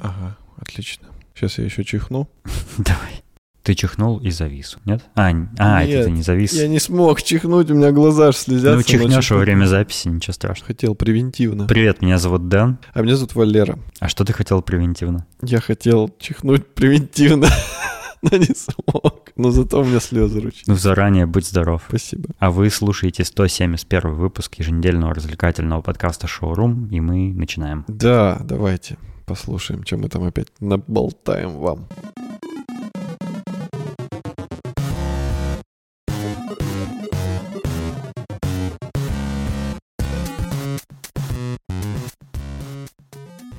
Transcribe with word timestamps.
Ага, 0.00 0.36
отлично. 0.56 1.08
Сейчас 1.34 1.58
я 1.58 1.64
еще 1.64 1.84
чихну. 1.84 2.28
Давай. 2.78 3.22
Ты 3.64 3.74
чихнул 3.74 4.18
и 4.18 4.30
завис, 4.30 4.78
нет? 4.86 5.04
А, 5.14 5.26
а 5.26 5.32
Нет, 5.84 5.94
это 5.94 6.04
ты 6.04 6.10
не 6.10 6.22
завис. 6.22 6.54
Я 6.54 6.68
не 6.68 6.78
смог 6.78 7.20
чихнуть, 7.20 7.70
у 7.70 7.74
меня 7.74 7.92
глаза 7.92 8.28
аж 8.28 8.36
слезятся. 8.36 8.76
Ну, 8.76 8.82
чихнешь 8.82 9.30
во 9.30 9.36
время 9.38 9.66
записи, 9.66 10.08
ничего 10.08 10.32
страшного. 10.32 10.68
Хотел 10.68 10.94
превентивно. 10.94 11.66
Привет, 11.66 12.00
меня 12.00 12.18
зовут 12.18 12.48
Дэн. 12.48 12.78
А 12.94 13.02
меня 13.02 13.16
зовут 13.16 13.34
Валера. 13.34 13.78
А 13.98 14.08
что 14.08 14.24
ты 14.24 14.32
хотел 14.32 14.62
превентивно? 14.62 15.26
Я 15.42 15.60
хотел 15.60 16.08
чихнуть 16.18 16.66
превентивно, 16.74 17.48
но 18.22 18.38
не 18.38 18.54
смог. 18.54 19.32
Но 19.36 19.50
зато 19.50 19.80
у 19.80 19.84
меня 19.84 20.00
слезы 20.00 20.40
ручьи. 20.40 20.62
Ну, 20.66 20.76
заранее 20.76 21.26
будь 21.26 21.46
здоров. 21.46 21.82
Спасибо. 21.88 22.30
А 22.38 22.50
вы 22.50 22.70
слушаете 22.70 23.24
171 23.24 24.14
выпуск 24.14 24.54
еженедельного 24.54 25.12
развлекательного 25.12 25.82
подкаста 25.82 26.26
«Шоурум», 26.26 26.86
и 26.86 27.00
мы 27.00 27.34
начинаем. 27.34 27.84
Да, 27.86 28.40
давайте 28.42 28.96
послушаем, 29.28 29.84
чем 29.84 30.00
мы 30.00 30.08
там 30.08 30.24
опять 30.24 30.48
наболтаем 30.60 31.58
вам. 31.58 31.88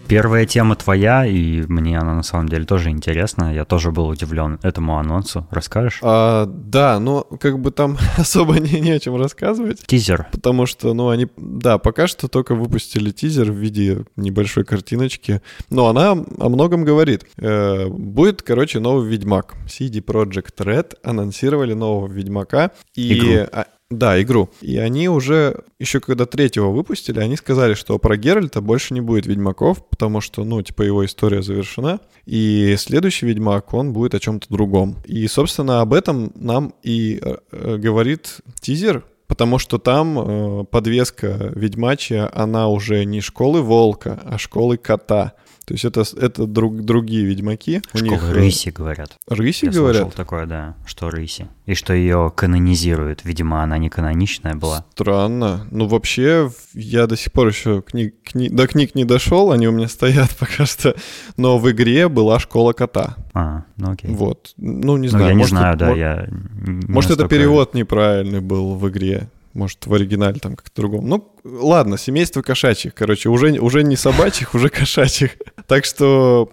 Первая 0.09 0.47
тема 0.47 0.75
твоя, 0.75 1.23
и 1.27 1.61
мне 1.67 1.99
она 1.99 2.15
на 2.15 2.23
самом 2.23 2.49
деле 2.49 2.65
тоже 2.65 2.89
интересна. 2.89 3.53
Я 3.53 3.63
тоже 3.63 3.91
был 3.91 4.07
удивлен 4.07 4.59
этому 4.63 4.97
анонсу. 4.97 5.47
Расскажешь? 5.51 5.99
А, 6.01 6.47
да, 6.47 6.99
но 6.99 7.21
как 7.39 7.59
бы 7.59 7.69
там 7.69 7.95
особо 8.17 8.59
не, 8.59 8.79
не 8.79 8.89
о 8.89 8.99
чем 8.99 9.15
рассказывать. 9.17 9.85
Тизер. 9.85 10.27
Потому 10.31 10.65
что, 10.65 10.95
ну, 10.95 11.09
они, 11.09 11.27
да, 11.37 11.77
пока 11.77 12.07
что 12.07 12.27
только 12.27 12.55
выпустили 12.55 13.11
тизер 13.11 13.51
в 13.51 13.55
виде 13.55 14.03
небольшой 14.15 14.65
картиночки, 14.65 15.43
но 15.69 15.87
она 15.87 16.13
о 16.13 16.49
многом 16.49 16.85
говорит. 16.85 17.27
Э, 17.37 17.87
будет, 17.87 18.41
короче, 18.41 18.79
новый 18.79 19.07
Ведьмак. 19.07 19.53
CD 19.67 20.03
Projekt 20.03 20.57
Red 20.57 20.95
анонсировали 21.03 21.73
нового 21.73 22.11
Ведьмака. 22.11 22.71
И, 22.95 23.16
Игру. 23.16 23.47
Да, 23.89 24.21
игру. 24.21 24.49
И 24.61 24.77
они 24.77 25.09
уже, 25.09 25.63
еще 25.79 25.99
когда 25.99 26.27
третьего 26.27 26.69
выпустили, 26.69 27.19
они 27.19 27.35
сказали, 27.35 27.73
что 27.73 27.97
про 27.97 28.17
Геральта 28.17 28.61
больше 28.61 28.93
не 28.93 29.01
будет 29.01 29.25
Ведьмаков, 29.25 29.83
потому 29.89 30.21
что, 30.21 30.43
ну, 30.43 30.61
типа, 30.61 30.83
его 30.83 31.03
история 31.05 31.41
завершена. 31.41 31.99
И 32.27 32.75
следующий 32.77 33.25
Ведьмак, 33.25 33.73
он 33.73 33.91
будет 33.91 34.13
о 34.13 34.19
чем-то 34.19 34.47
другом. 34.49 34.97
И, 35.05 35.27
собственно, 35.27 35.81
об 35.81 35.95
этом 35.95 36.31
нам 36.35 36.73
и 36.83 37.19
э, 37.21 37.37
э, 37.51 37.77
говорит 37.77 38.41
тизер, 38.61 39.03
Потому 39.29 39.59
что 39.59 39.77
там 39.77 40.17
э, 40.17 40.63
подвеска 40.65 41.51
ведьмачья, 41.53 42.31
она 42.33 42.67
уже 42.67 43.05
не 43.05 43.21
школы 43.21 43.61
волка, 43.61 44.19
а 44.25 44.39
школы 44.39 44.77
кота. 44.77 45.33
То 45.70 45.75
есть 45.75 45.86
это, 45.86 46.03
это 46.20 46.48
друг, 46.48 46.81
другие 46.84 47.23
ведьмаки. 47.25 47.84
У 47.94 47.98
Школа 48.00 48.09
них, 48.12 48.23
э, 48.23 48.34
рыси, 48.34 48.70
говорят. 48.70 49.12
Рыси, 49.28 49.66
Я 49.66 49.72
говорят? 49.72 50.02
слышал 50.02 50.12
такое, 50.17 50.48
да, 50.48 50.75
что 50.88 51.12
рыси. 51.12 51.48
И 51.67 51.75
что 51.75 51.94
ее 51.94 52.34
канонизируют. 52.36 53.23
Видимо, 53.23 53.62
она 53.62 53.78
не 53.78 53.88
каноничная 53.88 54.56
была. 54.56 54.84
Странно. 54.94 55.67
Ну, 55.70 55.86
вообще, 55.86 56.50
я 56.73 57.06
до 57.06 57.16
сих 57.16 57.31
пор 57.31 57.50
еще 57.50 57.84
книг, 57.84 58.16
кни- 58.34 58.50
до 58.50 58.66
книг 58.66 58.95
не 58.95 59.06
дошел, 59.06 59.52
они 59.52 59.67
у 59.67 59.72
меня 59.72 59.88
стоят 59.88 60.36
пока 60.40 60.66
что. 60.66 60.95
Но 61.38 61.59
в 61.59 61.70
игре 61.70 62.09
была 62.09 62.40
школа 62.40 62.73
кота. 62.73 63.16
А, 63.36 63.66
ну 63.78 63.92
окей. 63.92 64.09
Вот. 64.09 64.53
Ну, 64.58 64.97
не 64.97 65.03
Ну, 65.06 65.09
знаю. 65.12 65.25
я 65.28 65.31
не 65.34 65.38
может, 65.38 65.50
знаю, 65.52 65.75
это- 65.75 65.86
да, 65.86 65.92
я... 65.95 66.28
не 66.31 66.88
Может, 66.88 67.12
это 67.12 67.22
настолько- 67.22 67.28
перевод 67.28 67.75
неправильный 67.75 68.40
был 68.42 68.73
в 68.73 68.90
игре. 68.90 69.30
Может, 69.53 69.88
в 69.88 69.94
оригинале 69.94 70.39
там 70.39 70.55
как-то 70.55 70.81
другом. 70.81 71.09
Ну, 71.09 71.33
ладно, 71.44 71.97
семейство 71.97 72.42
кошачьих, 72.42 72.94
короче, 72.94 73.30
уже, 73.30 73.59
уже 73.59 73.83
не 73.83 73.95
собачьих, 73.95 74.53
уже 74.53 74.69
кошачьих. 74.69 75.31
Так 75.67 75.86
что 75.86 76.50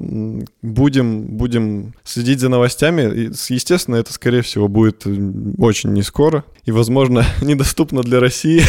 будем, 0.62 1.22
будем 1.22 1.94
следить 2.04 2.40
за 2.40 2.48
новостями. 2.48 3.02
И, 3.14 3.30
естественно, 3.48 3.96
это, 3.96 4.12
скорее 4.12 4.42
всего, 4.42 4.68
будет 4.68 5.06
м, 5.06 5.54
очень 5.58 5.92
не 5.92 6.02
скоро. 6.02 6.44
И, 6.64 6.70
возможно, 6.70 7.24
недоступно 7.42 8.02
для 8.02 8.20
России. 8.20 8.62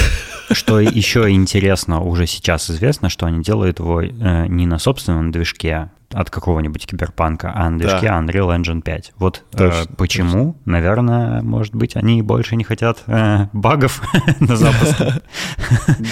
Что 0.52 0.80
еще 0.80 1.30
интересно, 1.30 2.02
уже 2.02 2.28
сейчас 2.28 2.70
известно, 2.70 3.10
что 3.10 3.26
они 3.26 3.44
делают 3.44 3.80
его 3.80 4.02
э, 4.02 4.48
не 4.48 4.66
на 4.66 4.80
собственном 4.80 5.32
движке 5.32 5.92
от 6.14 6.30
какого-нибудь 6.30 6.86
киберпанка, 6.88 7.52
а 7.56 7.70
на 7.70 7.78
движке 7.80 8.08
Да. 8.08 8.20
Unreal 8.20 8.56
Engine 8.58 8.82
5. 8.82 9.14
Вот 9.18 9.44
э, 9.54 9.58
Точно, 9.58 9.96
почему, 9.98 10.58
наверное, 10.66 11.42
может 11.42 11.76
быть, 11.76 11.96
они 11.96 12.22
больше 12.22 12.56
не 12.56 12.64
хотят 12.64 13.04
э, 13.08 13.48
багов 13.54 14.02
на 14.40 14.56
запуске. 14.56 15.14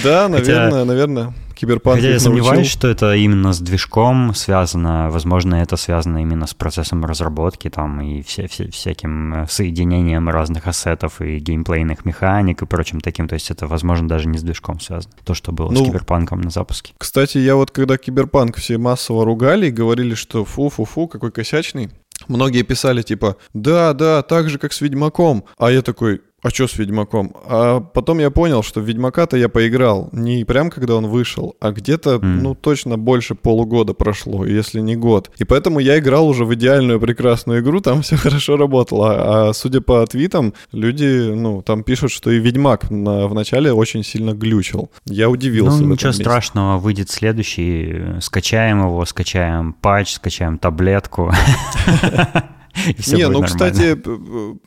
Да, 0.04 0.28
наверное, 0.28 0.84
наверное, 0.86 1.34
киберпанк 1.56 1.98
Хотя 1.98 2.10
я 2.10 2.20
сомневаюсь, 2.20 2.68
что 2.68 2.88
это 2.88 3.14
именно 3.16 3.54
с 3.54 3.60
движком 3.60 4.34
связано. 4.34 5.10
Возможно, 5.10 5.56
это 5.56 5.78
связано 5.78 6.22
именно 6.22 6.48
с 6.48 6.54
процессом 6.54 7.06
разработки 7.06 7.70
там 7.70 8.02
и 8.02 8.22
все, 8.22 8.48
все- 8.48 8.70
всяким 8.72 9.34
э, 9.34 9.48
соединением 9.48 10.30
разных 10.30 10.68
ассетов 10.68 11.22
и 11.22 11.40
геймплейных 11.40 12.06
механик 12.06 12.62
и 12.62 12.66
прочим 12.66 13.00
таким. 13.02 13.28
То 13.28 13.36
есть 13.36 13.52
это, 13.52 13.68
возможно, 13.68 14.08
даже 14.08 14.28
не 14.28 14.38
с 14.38 14.44
движком 14.44 14.80
связано. 14.80 15.14
То, 15.24 15.34
что 15.34 15.52
было 15.52 15.72
Ну, 15.72 15.84
с 15.84 15.88
киберпанком 15.88 16.42
на 16.42 16.50
запуске. 16.50 16.94
Кстати, 16.98 17.38
я 17.38 17.56
вот 17.56 17.72
когда 17.72 17.98
Киберпанк 17.98 18.58
все 18.58 18.78
массово 18.78 19.26
ругали 19.26 19.68
и 19.68 19.72
говорили, 19.86 20.16
что 20.16 20.44
фу-фу-фу, 20.46 21.08
какой 21.08 21.32
косячный, 21.32 21.92
многие 22.28 22.64
писали 22.64 23.04
типа 23.04 23.38
«Да, 23.54 23.94
да, 23.94 24.24
так 24.24 24.50
же, 24.50 24.58
как 24.58 24.74
с 24.74 24.82
Ведьмаком». 24.82 25.46
А 25.58 25.72
я 25.72 25.82
такой 25.82 26.22
«А 26.46 26.50
что 26.52 26.68
с 26.68 26.78
Ведьмаком?» 26.78 27.36
А 27.48 27.80
потом 27.80 28.20
я 28.20 28.30
понял, 28.30 28.62
что 28.62 28.80
в 28.80 28.84
Ведьмака-то 28.84 29.36
я 29.36 29.50
поиграл 29.50 30.10
не 30.12 30.44
прям 30.46 30.70
когда 30.70 30.94
он 30.96 31.08
вышел, 31.08 31.56
а 31.60 31.72
где-то, 31.72 32.18
Мгм. 32.20 32.44
ну, 32.44 32.54
точно 32.54 33.00
больше 33.00 33.34
полугода 33.34 33.96
прошло, 33.96 34.46
если 34.46 34.80
не 34.80 34.96
год. 34.96 35.32
И 35.40 35.44
поэтому 35.44 35.80
я 35.80 35.98
играл 35.98 36.28
уже 36.28 36.46
в 36.46 36.54
идеальную 36.54 37.00
прекрасную 37.00 37.62
игру, 37.62 37.82
там 37.82 38.02
все 38.04 38.16
хорошо 38.16 38.58
работало. 38.58 39.48
А 39.50 39.54
судя 39.54 39.82
по 39.82 40.06
твитам, 40.06 40.54
люди, 40.72 41.32
ну, 41.34 41.64
там 41.64 41.82
пишут, 41.84 42.12
что 42.12 42.30
и 42.30 42.38
Ведьмак 42.38 42.92
на, 42.92 43.28
в 43.28 43.34
начале 43.34 43.74
очень 43.74 44.04
сильно 44.04 44.34
глючил. 44.34 44.92
Я 45.06 45.30
удивился. 45.32 45.72
Ну, 45.72 45.78
этом 45.78 45.92
ничего 45.94 46.10
месте. 46.10 46.24
страшного, 46.24 46.78
выйдит 46.78 47.10
следующий, 47.10 48.20
скачаем 48.22 48.84
его, 48.84 49.04
скачаем 49.06 49.74
патч, 49.74 50.14
скачаем 50.14 50.60
таблетку. 50.60 51.32
Не, 53.08 53.30
ну, 53.30 53.42
кстати, 53.44 53.98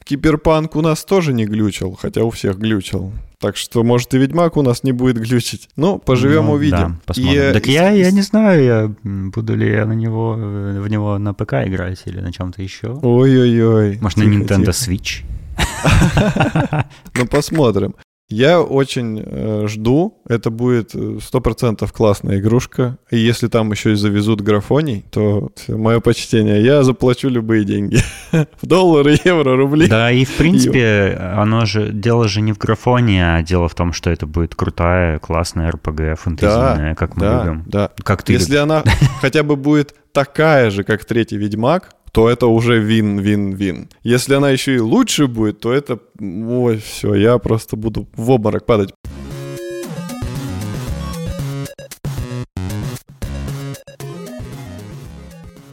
Киберпанк 0.05 0.77
у 0.77 0.81
нас 0.83 1.05
тоже 1.05 1.33
не 1.33 1.45
глючил, 1.47 1.97
хотя 2.01 2.23
у 2.23 2.31
всех 2.31 2.59
глючил. 2.59 3.13
Так 3.41 3.57
что, 3.57 3.85
может, 3.85 4.13
и 4.15 4.19
Ведьмак 4.19 4.57
у 4.57 4.63
нас 4.63 4.83
не 4.83 4.91
будет 4.93 5.17
глючить. 5.19 5.69
Ну, 5.77 5.99
поживем, 5.99 6.47
Ну, 6.47 6.53
увидим. 6.53 6.77
да, 6.77 6.97
посмотрим. 7.07 7.51
И, 7.51 7.53
так 7.53 7.67
и- 7.69 7.73
я, 7.73 7.91
я 7.91 8.11
не 8.11 8.23
знаю, 8.23 8.65
я, 8.65 8.95
буду 9.05 9.55
ли 9.55 9.71
я 9.71 9.85
на 9.87 9.93
него, 9.93 10.35
э, 10.37 10.81
в 10.81 10.89
него 10.89 11.19
на 11.19 11.35
ПК 11.35 11.53
играть 11.67 12.03
или 12.07 12.21
на 12.21 12.33
чем-то 12.33 12.63
еще. 12.63 12.99
Ой-ой-ой. 13.01 13.99
Может, 14.01 14.19
на 14.19 14.23
Nintendo 14.25 14.73
тихо. 14.73 14.91
Switch. 14.93 15.23
Ну, 17.15 17.27
посмотрим. 17.27 17.95
Я 18.31 18.61
очень 18.61 19.23
э, 19.25 19.65
жду. 19.69 20.21
Это 20.29 20.51
будет 20.51 20.95
э, 20.95 21.19
сто 21.23 21.41
процентов 21.41 21.95
классная 21.95 22.39
игрушка. 22.39 22.99
И 23.11 23.17
если 23.17 23.49
там 23.49 23.73
еще 23.73 23.93
и 23.93 23.95
завезут 23.95 24.43
графоний, 24.43 25.07
то 25.11 25.51
мое 25.69 26.01
почтение. 26.01 26.63
Я 26.63 26.83
заплачу 26.83 27.31
любые 27.31 27.65
деньги. 27.65 27.99
В 28.33 28.67
доллары, 28.67 29.17
евро, 29.25 29.57
рубли. 29.57 29.87
Да, 29.87 30.13
и 30.13 30.27
в 30.27 30.37
принципе, 30.37 31.19
оно 31.37 31.65
же, 31.65 31.91
дело 31.91 32.29
же 32.29 32.43
не 32.43 32.53
в 32.53 32.59
графоне, 32.59 33.37
а 33.37 33.43
дело 33.43 33.67
в 33.67 33.75
том, 33.75 33.95
что 33.95 34.11
это 34.11 34.27
будет 34.27 34.55
крутая, 34.55 35.19
классная 35.19 35.71
RPG, 35.71 36.17
фэнтезийная, 36.17 36.95
как 36.95 37.17
мы 37.17 37.21
да, 37.23 37.45
любим. 37.45 37.65
да. 37.67 37.91
Как 38.03 38.25
ты 38.25 38.35
Если 38.35 38.57
она 38.57 38.85
хотя 39.23 39.43
бы 39.43 39.57
будет 39.57 39.95
такая 40.13 40.71
же, 40.71 40.85
как 40.85 41.05
третий 41.05 41.39
Ведьмак, 41.39 41.91
то 42.19 42.29
это 42.29 42.49
уже 42.49 42.81
вин-вин-вин. 42.81 43.91
Если 44.03 44.35
она 44.35 44.51
еще 44.51 44.75
и 44.75 44.81
лучше 44.81 45.29
будет, 45.29 45.61
то 45.61 45.73
это... 45.73 46.01
Ой, 46.21 46.79
все, 46.79 47.15
я 47.15 47.39
просто 47.39 47.77
буду 47.77 48.09
в 48.17 48.31
обморок 48.33 48.67
падать. 48.67 48.91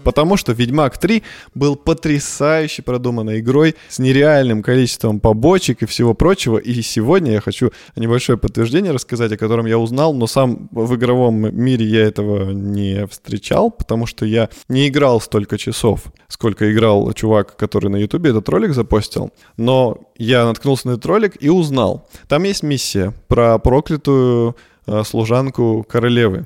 Потому 0.05 0.37
что 0.37 0.53
Ведьмак 0.53 0.99
3 0.99 1.23
был 1.55 1.75
потрясающе 1.75 2.83
продуманной 2.83 3.39
игрой 3.39 3.75
с 3.89 3.97
нереальным 3.97 4.61
количеством 4.61 5.19
побочек 5.19 5.81
и 5.81 5.87
всего 5.87 6.13
прочего. 6.13 6.57
И 6.57 6.81
сегодня 6.83 7.31
я 7.31 7.41
хочу 7.41 7.71
небольшое 7.95 8.37
подтверждение 8.37 8.91
рассказать, 8.91 9.31
о 9.31 9.37
котором 9.37 9.65
я 9.65 9.79
узнал, 9.79 10.13
но 10.13 10.27
сам 10.27 10.69
в 10.71 10.95
игровом 10.95 11.35
мире 11.35 11.87
я 11.87 12.03
этого 12.03 12.51
не 12.51 13.07
встречал, 13.07 13.71
потому 13.71 14.05
что 14.05 14.27
я 14.27 14.49
не 14.69 14.87
играл 14.87 15.19
столько 15.19 15.57
часов, 15.57 16.03
сколько 16.27 16.71
играл 16.71 17.11
чувак, 17.13 17.57
который 17.57 17.89
на 17.89 17.97
Ютубе 17.97 18.29
этот 18.29 18.47
ролик 18.47 18.73
запостил. 18.73 19.31
Но 19.57 19.97
я 20.17 20.45
наткнулся 20.45 20.87
на 20.87 20.91
этот 20.91 21.05
ролик 21.07 21.35
и 21.39 21.49
узнал. 21.49 22.07
Там 22.27 22.43
есть 22.43 22.61
миссия 22.61 23.11
про 23.27 23.57
проклятую 23.57 24.55
э, 24.85 25.03
служанку 25.03 25.83
королевы. 25.89 26.45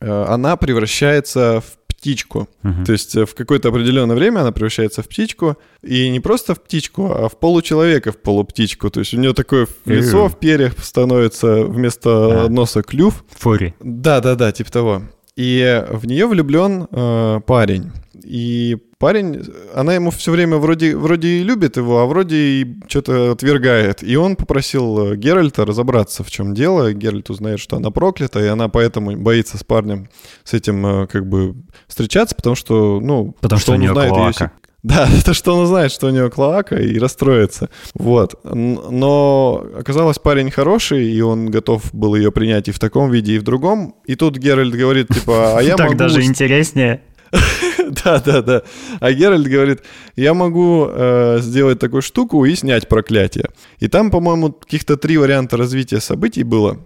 Э, 0.00 0.24
Она 0.28 0.56
превращается 0.56 1.62
в 1.64 1.85
птичку. 1.96 2.48
Мгм. 2.62 2.84
То 2.84 2.92
есть 2.92 3.16
э, 3.16 3.24
в 3.24 3.34
какое-то 3.34 3.68
определенное 3.68 4.16
время 4.16 4.40
она 4.40 4.52
превращается 4.52 5.02
в 5.02 5.08
птичку, 5.08 5.56
и 5.82 6.08
не 6.10 6.20
просто 6.20 6.54
в 6.54 6.62
птичку, 6.62 7.10
а 7.12 7.28
в 7.28 7.38
получеловека, 7.38 8.12
в 8.12 8.18
полуптичку. 8.18 8.90
То 8.90 9.00
есть 9.00 9.14
у 9.14 9.18
нее 9.18 9.32
такое 9.32 9.66
лицо 9.84 10.28
в 10.28 10.38
перьях 10.38 10.72
становится 10.82 11.64
вместо 11.64 12.44
А. 12.44 12.48
носа 12.48 12.82
клюв. 12.82 13.24
Фури. 13.38 13.74
Да-да-да, 13.80 14.52
типа 14.52 14.70
того. 14.70 15.02
И 15.36 15.84
в 15.90 16.06
нее 16.06 16.26
влюблен 16.26 16.86
э, 16.90 17.40
парень. 17.46 17.92
И 18.22 18.76
парень, 18.98 19.42
она 19.74 19.94
ему 19.94 20.10
все 20.10 20.32
время 20.32 20.56
вроде, 20.56 20.96
вроде 20.96 21.28
и 21.28 21.42
любит 21.42 21.76
его, 21.76 22.00
а 22.00 22.06
вроде 22.06 22.36
и 22.36 22.76
что-то 22.88 23.32
отвергает. 23.32 24.02
И 24.02 24.16
он 24.16 24.36
попросил 24.36 25.12
э, 25.12 25.16
Геральта 25.16 25.64
разобраться, 25.64 26.24
в 26.24 26.30
чем 26.30 26.54
дело. 26.54 26.92
Геральт 26.92 27.30
узнает, 27.30 27.60
что 27.60 27.76
она 27.76 27.90
проклята, 27.90 28.40
и 28.40 28.46
она 28.46 28.68
поэтому 28.68 29.16
боится 29.16 29.58
с 29.58 29.64
парнем 29.64 30.08
с 30.44 30.54
этим 30.54 30.86
э, 30.86 31.06
как 31.06 31.26
бы 31.28 31.54
встречаться, 31.86 32.34
потому 32.34 32.56
что, 32.56 33.00
ну... 33.00 33.34
Потому 33.40 33.60
что, 33.60 33.72
что 33.72 33.78
у 33.78 33.80
нее 33.80 33.92
клоака. 33.92 34.44
Ее... 34.44 34.50
Да, 34.82 35.08
это 35.18 35.34
что 35.34 35.54
он 35.54 35.64
узнает, 35.64 35.90
что 35.90 36.06
у 36.06 36.10
него 36.10 36.30
клоака 36.30 36.76
и 36.76 36.98
расстроится. 36.98 37.70
Вот. 37.94 38.36
Но 38.44 39.66
оказалось, 39.76 40.18
парень 40.18 40.50
хороший, 40.50 41.10
и 41.10 41.20
он 41.20 41.50
готов 41.50 41.92
был 41.92 42.14
ее 42.14 42.30
принять 42.30 42.68
и 42.68 42.72
в 42.72 42.78
таком 42.78 43.10
виде, 43.10 43.34
и 43.34 43.38
в 43.38 43.42
другом. 43.42 43.96
И 44.06 44.14
тут 44.14 44.38
Геральт 44.38 44.74
говорит, 44.74 45.08
типа, 45.08 45.58
а 45.58 45.62
я 45.62 45.76
могу... 45.76 45.90
Так 45.90 45.98
даже 45.98 46.22
интереснее. 46.22 47.02
Да, 48.04 48.20
да, 48.20 48.42
да. 48.42 48.62
А 49.00 49.12
Геральт 49.12 49.46
говорит, 49.46 49.82
я 50.16 50.34
могу 50.34 50.88
э, 50.88 51.38
сделать 51.40 51.78
такую 51.78 52.02
штуку 52.02 52.44
и 52.44 52.54
снять 52.54 52.88
проклятие. 52.88 53.50
И 53.78 53.88
там, 53.88 54.10
по-моему, 54.10 54.52
каких-то 54.52 54.96
три 54.96 55.18
варианта 55.18 55.56
развития 55.56 56.00
событий 56.00 56.42
было, 56.42 56.78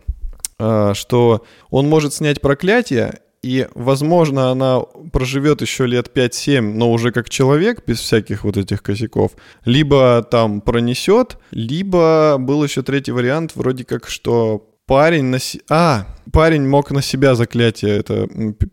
э, 0.58 0.92
что 0.94 1.44
он 1.70 1.88
может 1.88 2.14
снять 2.14 2.40
проклятие, 2.40 3.20
и, 3.42 3.69
возможно, 3.75 4.50
она 4.50 4.81
проживет 5.12 5.62
еще 5.62 5.87
лет 5.87 6.10
5-7, 6.14 6.60
но 6.60 6.93
уже 6.93 7.10
как 7.10 7.31
человек, 7.31 7.82
без 7.86 7.98
всяких 7.98 8.44
вот 8.44 8.58
этих 8.58 8.82
косяков. 8.82 9.32
Либо 9.64 10.26
там 10.31 10.60
пронесет, 10.60 11.38
либо 11.50 12.36
был 12.38 12.62
еще 12.62 12.82
третий 12.82 13.12
вариант, 13.12 13.52
вроде 13.54 13.84
как, 13.84 14.08
что 14.08 14.69
парень 14.90 15.26
на... 15.26 15.38
Си... 15.38 15.62
А, 15.70 16.04
парень 16.32 16.69
мог 16.69 16.90
на 16.90 17.02
себя 17.02 17.37
заклятие 17.37 17.98
это 17.98 18.26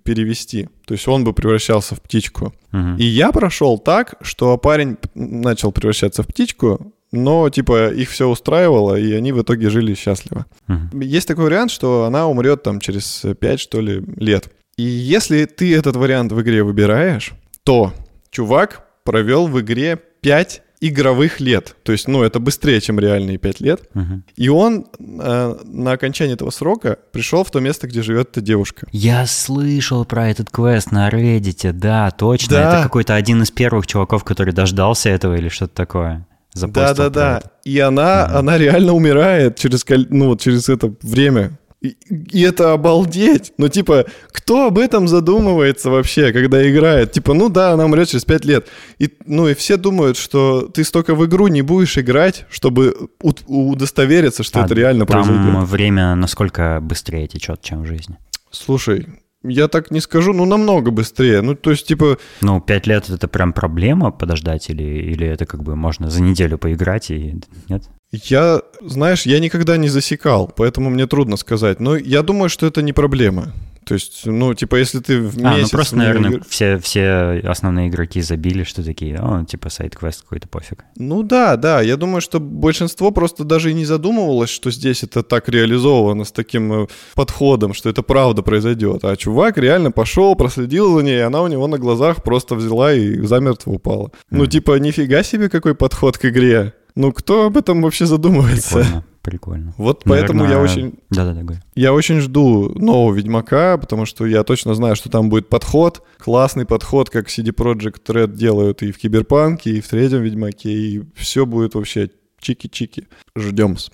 перевести. 0.03 0.67
То 0.85 0.95
есть 0.95 1.07
он 1.07 1.23
бы 1.23 1.31
превращался 1.31 1.93
в 1.93 2.01
птичку. 2.01 2.55
Uh-huh. 2.71 2.97
И 2.97 3.05
я 3.05 3.31
прошел 3.31 3.77
так, 3.77 4.15
что 4.21 4.57
парень 4.57 4.97
начал 5.13 5.71
превращаться 5.71 6.23
в 6.23 6.27
птичку, 6.27 6.91
но 7.11 7.47
типа 7.51 7.89
их 7.89 8.09
все 8.09 8.27
устраивало, 8.27 8.95
и 8.95 9.13
они 9.13 9.31
в 9.31 9.39
итоге 9.43 9.69
жили 9.69 9.93
счастливо. 9.93 10.47
Uh-huh. 10.67 11.03
Есть 11.03 11.27
такой 11.27 11.43
вариант, 11.43 11.69
что 11.69 12.05
она 12.05 12.27
умрет 12.27 12.63
там 12.63 12.79
через 12.79 13.23
5, 13.39 13.59
что 13.59 13.79
ли, 13.79 14.03
лет. 14.15 14.51
И 14.75 14.83
если 14.83 15.45
ты 15.45 15.75
этот 15.75 15.97
вариант 15.97 16.31
в 16.31 16.41
игре 16.41 16.63
выбираешь, 16.63 17.33
то 17.63 17.93
чувак 18.31 18.87
провел 19.03 19.45
в 19.47 19.61
игре 19.61 19.99
5 20.21 20.63
игровых 20.79 21.39
лет. 21.39 21.75
То 21.83 21.91
есть, 21.91 22.07
ну, 22.07 22.23
это 22.23 22.39
быстрее, 22.39 22.79
чем 22.81 22.99
реальные 22.99 23.37
5 23.37 23.61
лет. 23.61 23.81
Uh-huh. 23.93 24.21
И 24.35 24.49
он 24.49 24.85
э, 24.99 25.55
на 25.63 25.91
окончании 25.91 26.33
этого 26.35 26.51
срока 26.51 26.99
пришел 27.11 27.43
в 27.43 27.51
то 27.51 27.59
место, 27.59 27.87
где 27.87 28.01
живет 28.01 28.29
эта 28.31 28.41
девушка. 28.41 28.87
Я 28.91 29.25
слышал 29.25 30.05
про 30.05 30.29
этот 30.29 30.49
квест 30.51 30.91
на 30.91 31.09
Reddit, 31.09 31.71
да, 31.73 32.11
точно. 32.11 32.57
Да. 32.57 32.73
Это 32.73 32.83
какой-то 32.83 33.15
один 33.15 33.41
из 33.41 33.51
первых 33.51 33.87
чуваков, 33.87 34.23
который 34.23 34.53
дождался 34.53 35.09
этого 35.09 35.35
или 35.35 35.49
что-то 35.49 35.73
такое. 35.73 36.27
Да, 36.53 36.93
да, 36.93 37.09
да. 37.09 37.41
И 37.63 37.79
она, 37.79 38.25
uh-huh. 38.25 38.37
она 38.37 38.57
реально 38.57 38.93
умирает 38.93 39.57
через, 39.57 39.85
ну, 40.09 40.35
через 40.37 40.69
это 40.69 40.93
время. 41.01 41.57
И, 41.81 41.95
и 42.09 42.41
это 42.41 42.73
обалдеть. 42.73 43.53
Ну, 43.57 43.69
типа, 43.69 44.05
кто 44.31 44.67
об 44.67 44.79
этом 44.79 45.07
задумывается 45.07 45.89
вообще, 45.89 46.33
когда 46.33 46.67
играет? 46.69 47.11
Типа, 47.11 47.33
ну 47.33 47.49
да, 47.49 47.73
она 47.73 47.85
умрет 47.85 48.09
через 48.09 48.25
5 48.25 48.45
лет. 48.45 48.67
И, 48.97 49.09
ну, 49.25 49.47
и 49.47 49.53
все 49.53 49.77
думают, 49.77 50.17
что 50.17 50.67
ты 50.67 50.83
столько 50.83 51.13
в 51.13 51.25
игру 51.25 51.47
не 51.47 51.61
будешь 51.61 51.97
играть, 51.97 52.45
чтобы 52.49 53.09
удостовериться, 53.19 54.43
что 54.43 54.61
а 54.61 54.65
это 54.65 54.73
реально 54.73 55.05
там 55.05 55.23
произойдет. 55.23 55.69
Время 55.69 56.15
насколько 56.15 56.79
быстрее 56.81 57.27
течет, 57.27 57.61
чем 57.61 57.83
в 57.83 57.85
жизни. 57.85 58.17
Слушай, 58.49 59.07
я 59.43 59.67
так 59.67 59.91
не 59.91 60.01
скажу, 60.01 60.33
ну, 60.33 60.45
намного 60.45 60.91
быстрее. 60.91 61.41
Ну, 61.41 61.55
то 61.55 61.71
есть, 61.71 61.87
типа... 61.87 62.17
Ну, 62.41 62.61
пять 62.61 62.87
лет— 62.87 63.09
это 63.09 63.27
прям 63.27 63.53
проблема 63.53 64.11
подождать? 64.11 64.69
Или, 64.69 64.83
или 64.83 65.27
это 65.27 65.45
как 65.45 65.63
бы 65.63 65.75
можно 65.75 66.09
за 66.09 66.21
неделю 66.21 66.57
поиграть 66.57 67.11
и... 67.11 67.39
Нет? 67.69 67.83
Я, 68.11 68.61
знаешь, 68.81 69.25
я 69.25 69.39
никогда 69.39 69.77
не 69.77 69.89
засекал, 69.89 70.51
поэтому 70.55 70.89
мне 70.89 71.07
трудно 71.07 71.37
сказать. 71.37 71.79
Но 71.79 71.97
я 71.97 72.23
думаю, 72.23 72.49
что 72.49 72.65
это 72.65 72.81
не 72.81 72.93
проблема. 72.93 73.53
То 73.87 73.93
есть, 73.93 74.25
ну, 74.25 74.53
типа, 74.53 74.75
если 74.75 74.99
ты 74.99 75.21
в 75.21 75.37
месяц... 75.37 75.45
А, 75.45 75.57
ну 75.61 75.69
просто, 75.69 75.95
наверное, 75.95 76.31
игр... 76.31 76.45
все, 76.49 76.77
все 76.77 77.41
основные 77.45 77.87
игроки 77.87 78.21
забили, 78.21 78.63
что 78.63 78.83
такие, 78.83 79.15
о, 79.15 79.45
типа, 79.45 79.69
сайт-квест 79.69 80.23
какой-то 80.23 80.49
пофиг. 80.49 80.83
Ну 80.97 81.23
да, 81.23 81.55
да, 81.55 81.79
я 81.79 81.95
думаю, 81.95 82.19
что 82.19 82.41
большинство 82.41 83.11
просто 83.11 83.45
даже 83.45 83.71
и 83.71 83.73
не 83.73 83.85
задумывалось, 83.85 84.49
что 84.49 84.71
здесь 84.71 85.03
это 85.03 85.23
так 85.23 85.47
реализовано, 85.47 86.25
с 86.25 86.33
таким 86.33 86.73
э, 86.73 86.87
подходом, 87.15 87.73
что 87.73 87.89
это 87.89 88.03
правда 88.03 88.41
произойдет. 88.41 89.05
А 89.05 89.15
чувак 89.15 89.57
реально 89.57 89.91
пошел, 89.91 90.35
проследил 90.35 90.97
за 90.97 91.05
ней, 91.05 91.19
и 91.19 91.21
она 91.21 91.41
у 91.41 91.47
него 91.47 91.65
на 91.67 91.77
глазах 91.77 92.23
просто 92.23 92.55
взяла 92.55 92.91
и 92.91 93.21
замертво 93.21 93.71
упала. 93.71 94.07
Mm. 94.07 94.11
Ну, 94.31 94.45
типа, 94.47 94.79
нифига 94.79 95.23
себе 95.23 95.47
какой 95.47 95.75
подход 95.75 96.17
к 96.17 96.25
игре. 96.25 96.73
Ну, 96.95 97.13
кто 97.13 97.45
об 97.45 97.55
этом 97.55 97.81
вообще 97.81 98.05
задумывается? 98.05 98.79
Прикольно 98.79 99.03
прикольно. 99.27 99.73
Вот 99.77 100.05
Наверное... 100.05 100.27
поэтому 100.27 100.49
я 100.49 100.61
очень... 100.61 100.99
Да-да-да. 101.09 101.61
Я 101.75 101.91
очень 101.91 102.21
жду 102.21 102.71
нового 102.79 103.13
Ведьмака, 103.13 103.77
потому 103.77 104.05
что 104.05 104.25
я 104.25 104.43
точно 104.45 104.73
знаю, 104.73 104.95
что 104.95 105.09
там 105.09 105.27
будет 105.27 105.49
подход, 105.49 106.01
классный 106.17 106.65
подход, 106.65 107.09
как 107.09 107.27
CD 107.27 107.53
Projekt 107.53 108.05
Red 108.07 108.37
делают 108.37 108.83
и 108.83 108.93
в 108.93 108.97
Киберпанке, 108.97 109.71
и 109.71 109.81
в 109.81 109.87
третьем 109.89 110.21
Ведьмаке, 110.21 110.71
и 110.71 111.03
все 111.13 111.45
будет 111.45 111.75
вообще 111.75 112.09
чики-чики. 112.41 113.07
Ждем. 113.35 113.73
-с. 113.73 113.91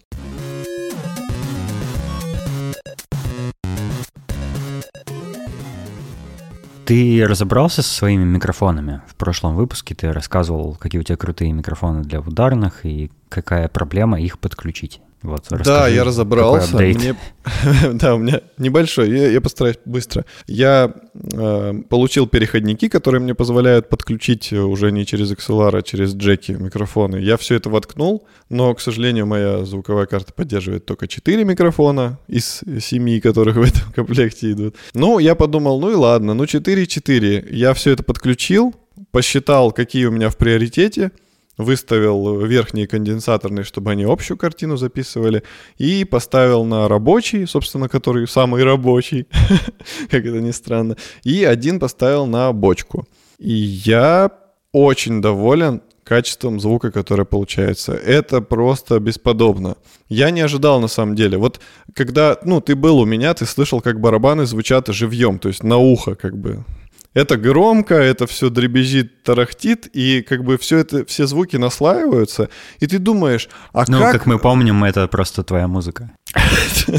Ты 6.86 7.26
разобрался 7.26 7.82
со 7.82 7.94
своими 7.94 8.26
микрофонами? 8.26 9.02
В 9.08 9.16
прошлом 9.16 9.56
выпуске 9.56 9.96
ты 9.96 10.12
рассказывал, 10.12 10.76
какие 10.76 11.00
у 11.00 11.04
тебя 11.04 11.16
крутые 11.16 11.54
микрофоны 11.54 12.04
для 12.04 12.20
ударных 12.20 12.86
и 12.86 13.10
какая 13.30 13.70
проблема 13.70 14.20
их 14.20 14.38
подключить. 14.38 15.02
Вот, 15.24 15.46
да, 15.64 15.88
я 15.88 16.04
разобрался. 16.04 16.76
Мне... 16.76 17.16
да, 17.94 18.16
у 18.16 18.18
меня 18.18 18.42
небольшой, 18.58 19.10
я, 19.10 19.30
я 19.30 19.40
постараюсь 19.40 19.78
быстро. 19.86 20.26
Я 20.48 20.94
э, 21.14 21.74
получил 21.90 22.28
переходники, 22.28 22.90
которые 22.90 23.22
мне 23.22 23.34
позволяют 23.34 23.88
подключить 23.88 24.52
уже 24.52 24.92
не 24.92 25.06
через 25.06 25.32
XLR, 25.32 25.78
а 25.78 25.82
через 25.82 26.14
джеки 26.14 26.52
микрофоны. 26.52 27.16
Я 27.18 27.38
все 27.38 27.56
это 27.56 27.70
воткнул, 27.70 28.28
но, 28.50 28.74
к 28.76 28.82
сожалению, 28.82 29.26
моя 29.26 29.64
звуковая 29.64 30.08
карта 30.08 30.34
поддерживает 30.34 30.86
только 30.86 31.08
4 31.08 31.46
микрофона 31.46 32.20
из 32.28 32.62
7, 32.82 33.22
которых 33.22 33.56
в 33.56 33.62
этом 33.62 33.94
комплекте 33.96 34.52
идут. 34.52 34.76
Ну, 34.94 35.20
я 35.20 35.36
подумал, 35.36 35.80
ну 35.80 35.90
и 35.90 35.96
ладно, 35.96 36.34
ну 36.34 36.44
4-4. 36.44 37.48
Я 37.50 37.74
все 37.74 37.92
это 37.92 38.04
подключил, 38.04 38.76
посчитал, 39.12 39.72
какие 39.72 40.06
у 40.06 40.12
меня 40.12 40.30
в 40.30 40.36
приоритете— 40.36 41.12
выставил 41.58 42.40
верхние 42.40 42.88
конденсаторные, 42.88 43.64
чтобы 43.64 43.92
они 43.92 44.04
общую 44.04 44.38
картину 44.38 44.78
записывали, 44.78 45.44
и 45.78 46.06
поставил 46.06 46.64
на 46.66 46.88
рабочий, 46.88 47.46
собственно, 47.46 47.90
который 47.90 48.28
самый 48.28 48.64
рабочий, 48.64 49.28
как 50.10 50.26
это 50.26 50.42
ни 50.42 50.52
странно, 50.52 50.98
и 51.24 51.44
один 51.44 51.80
поставил 51.80 52.26
на 52.26 52.52
бочку. 52.54 53.08
И 53.38 53.54
я 53.54 54.32
очень 54.72 55.22
доволен 55.22 55.82
качеством 56.04 56.60
звука, 56.60 56.92
который 56.92 57.26
получается. 57.26 57.94
Это 57.94 58.42
просто 58.42 59.00
бесподобно. 59.00 59.76
Я 60.10 60.32
не 60.32 60.42
ожидал 60.42 60.80
на 60.80 60.88
самом 60.88 61.16
деле. 61.16 61.38
Вот 61.38 61.60
когда, 61.94 62.38
ну, 62.44 62.62
ты 62.62 62.76
был 62.76 63.00
у 63.00 63.06
меня, 63.06 63.34
ты 63.34 63.46
слышал, 63.46 63.82
как 63.82 64.00
барабаны 64.00 64.46
звучат 64.46 64.88
живьем, 64.90 65.40
то 65.40 65.48
есть 65.48 65.64
на 65.64 65.78
ухо 65.78 66.16
как 66.16 66.38
бы 66.38 66.66
это 67.14 67.38
громко, 67.38 67.96
это 67.96 68.28
все 68.28 68.50
дребезжит, 68.50 69.24
тарахтит, 69.24 69.88
и 69.94 70.22
как 70.22 70.44
бы 70.44 70.58
все 70.58 70.80
это, 70.80 71.06
все 71.06 71.28
звуки 71.28 71.58
наслаиваются, 71.58 72.50
и 72.80 72.88
ты 72.88 73.00
думаешь, 73.00 73.50
а 73.72 73.86
ну, 73.88 74.00
как... 74.00 74.12
как 74.12 74.26
мы 74.26 74.40
помним, 74.40 74.84
это 74.84 75.08
просто 75.08 75.44
твоя 75.44 75.68
музыка. 75.68 76.12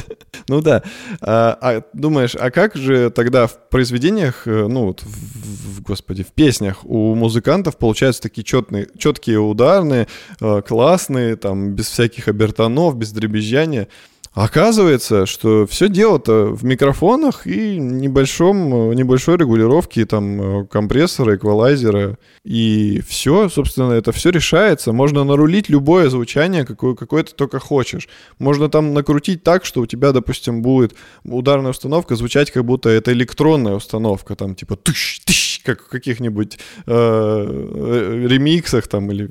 Ну 0.46 0.60
да. 0.60 0.82
А, 1.22 1.56
а 1.58 1.82
думаешь, 1.94 2.36
а 2.38 2.50
как 2.50 2.76
же 2.76 3.08
тогда 3.08 3.46
в 3.46 3.70
произведениях, 3.70 4.46
э, 4.46 4.66
ну 4.68 4.86
вот, 4.86 5.02
в, 5.02 5.80
господи, 5.80 6.22
в 6.22 6.32
песнях 6.32 6.84
у 6.84 7.14
музыкантов 7.14 7.78
получаются 7.78 8.20
такие 8.20 8.44
четные, 8.44 8.88
четкие 8.98 9.40
ударные, 9.40 10.06
э, 10.42 10.62
классные, 10.66 11.36
там, 11.36 11.72
без 11.72 11.88
всяких 11.88 12.28
обертонов, 12.28 12.96
без 12.98 13.12
дребезжания. 13.12 13.88
Оказывается, 14.34 15.26
что 15.26 15.64
все 15.64 15.88
дело-то 15.88 16.46
в 16.46 16.64
микрофонах 16.64 17.46
и 17.46 17.78
небольшом, 17.78 18.92
небольшой 18.92 19.36
регулировке 19.36 20.06
там 20.06 20.66
компрессора, 20.66 21.36
эквалайзера. 21.36 22.18
И 22.44 23.00
все, 23.06 23.48
собственно, 23.48 23.92
это 23.92 24.10
все 24.10 24.30
решается. 24.30 24.92
Можно 24.92 25.22
нарулить 25.22 25.68
любое 25.68 26.10
звучание, 26.10 26.64
какое, 26.66 26.96
какое 26.96 27.22
ты 27.22 27.32
только 27.32 27.60
хочешь. 27.60 28.08
Можно 28.40 28.68
там 28.68 28.92
накрутить 28.92 29.44
так, 29.44 29.64
что 29.64 29.82
у 29.82 29.86
тебя, 29.86 30.10
допустим, 30.10 30.62
будет 30.62 30.96
ударная 31.22 31.70
установка 31.70 32.16
звучать, 32.16 32.50
как 32.50 32.64
будто 32.64 32.88
это 32.88 33.12
электронная 33.12 33.74
установка, 33.74 34.34
там 34.34 34.56
типа 34.56 34.74
тыщ, 34.74 35.20
тыщ, 35.24 35.62
как 35.62 35.80
в 35.80 35.88
каких-нибудь 35.88 36.58
э, 36.86 36.92
э 36.92 38.26
ремиксах 38.26 38.88
там 38.88 39.12
или 39.12 39.30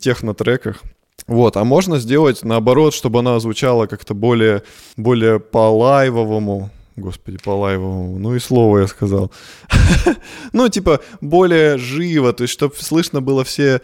технотреках. 0.00 0.82
Вот, 1.26 1.56
а 1.56 1.64
можно 1.64 1.98
сделать 1.98 2.42
наоборот, 2.42 2.94
чтобы 2.94 3.20
она 3.20 3.38
звучала 3.40 3.86
как-то 3.86 4.14
более, 4.14 4.62
более 4.96 5.38
по 5.40 5.70
лайвовому, 5.70 6.70
Господи, 6.96 7.38
по 7.42 7.50
лайвовому. 7.50 8.18
Ну 8.18 8.34
и 8.34 8.38
слово 8.38 8.80
я 8.80 8.86
сказал. 8.86 9.30
ну, 10.52 10.68
типа, 10.68 11.00
более 11.20 11.78
живо, 11.78 12.32
то 12.32 12.42
есть, 12.42 12.52
чтобы 12.52 12.74
слышно 12.76 13.22
было 13.22 13.44
все 13.44 13.80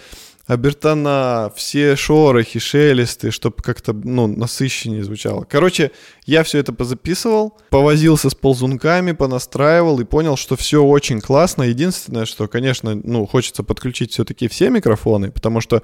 обертона, 0.48 1.52
все 1.54 1.94
шорохи, 1.94 2.58
шелесты, 2.58 3.30
чтобы 3.30 3.56
как-то, 3.62 3.92
ну, 3.92 4.26
насыщеннее 4.26 5.04
звучало. 5.04 5.44
Короче, 5.44 5.90
я 6.24 6.42
все 6.42 6.58
это 6.58 6.72
позаписывал, 6.72 7.56
повозился 7.68 8.30
с 8.30 8.34
ползунками, 8.34 9.12
понастраивал 9.12 10.00
и 10.00 10.04
понял, 10.04 10.36
что 10.36 10.56
все 10.56 10.82
очень 10.82 11.20
классно. 11.20 11.64
Единственное, 11.64 12.24
что, 12.24 12.48
конечно, 12.48 12.94
ну, 12.94 13.26
хочется 13.26 13.62
подключить 13.62 14.12
все-таки 14.12 14.48
все 14.48 14.70
микрофоны, 14.70 15.30
потому 15.30 15.60
что 15.60 15.82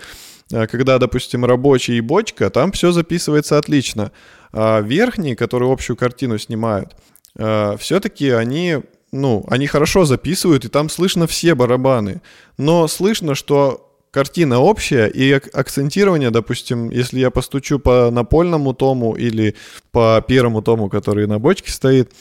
э, 0.50 0.66
когда, 0.66 0.98
допустим, 0.98 1.44
рабочий 1.44 1.98
и 1.98 2.00
бочка, 2.00 2.48
там 2.48 2.72
все 2.72 2.90
записывается 2.90 3.58
отлично. 3.58 4.12
А 4.50 4.80
верхние, 4.80 5.36
которые 5.36 5.70
общую 5.70 5.98
картину 5.98 6.38
снимают, 6.38 6.96
э, 7.36 7.76
все-таки 7.78 8.30
они 8.30 8.78
ну, 9.12 9.44
они 9.48 9.68
хорошо 9.68 10.04
записывают, 10.04 10.64
и 10.64 10.68
там 10.68 10.90
слышно 10.90 11.28
все 11.28 11.54
барабаны. 11.54 12.20
Но 12.58 12.88
слышно, 12.88 13.36
что 13.36 13.83
картина 14.14 14.60
общая, 14.60 15.08
и 15.08 15.32
акцентирование, 15.32 16.30
допустим, 16.30 16.88
если 16.88 17.18
я 17.18 17.30
постучу 17.32 17.80
по 17.80 18.12
напольному 18.12 18.72
тому 18.72 19.16
или 19.16 19.56
по 19.90 20.24
первому 20.26 20.62
тому, 20.62 20.88
который 20.88 21.26
на 21.26 21.40
бочке 21.40 21.72
стоит, 21.72 22.12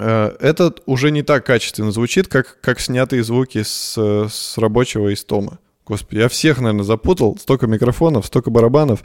э, 0.00 0.36
это 0.40 0.74
уже 0.86 1.12
не 1.12 1.22
так 1.22 1.46
качественно 1.46 1.92
звучит, 1.92 2.26
как, 2.26 2.60
как 2.60 2.80
снятые 2.80 3.22
звуки 3.22 3.62
с, 3.62 3.96
с 3.96 4.58
рабочего 4.58 5.14
из 5.14 5.24
тома. 5.24 5.60
Господи, 5.86 6.18
я 6.18 6.28
всех, 6.28 6.58
наверное, 6.58 6.82
запутал. 6.82 7.38
Столько 7.38 7.68
микрофонов, 7.68 8.26
столько 8.26 8.50
барабанов. 8.50 9.04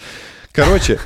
Короче, 0.51 0.99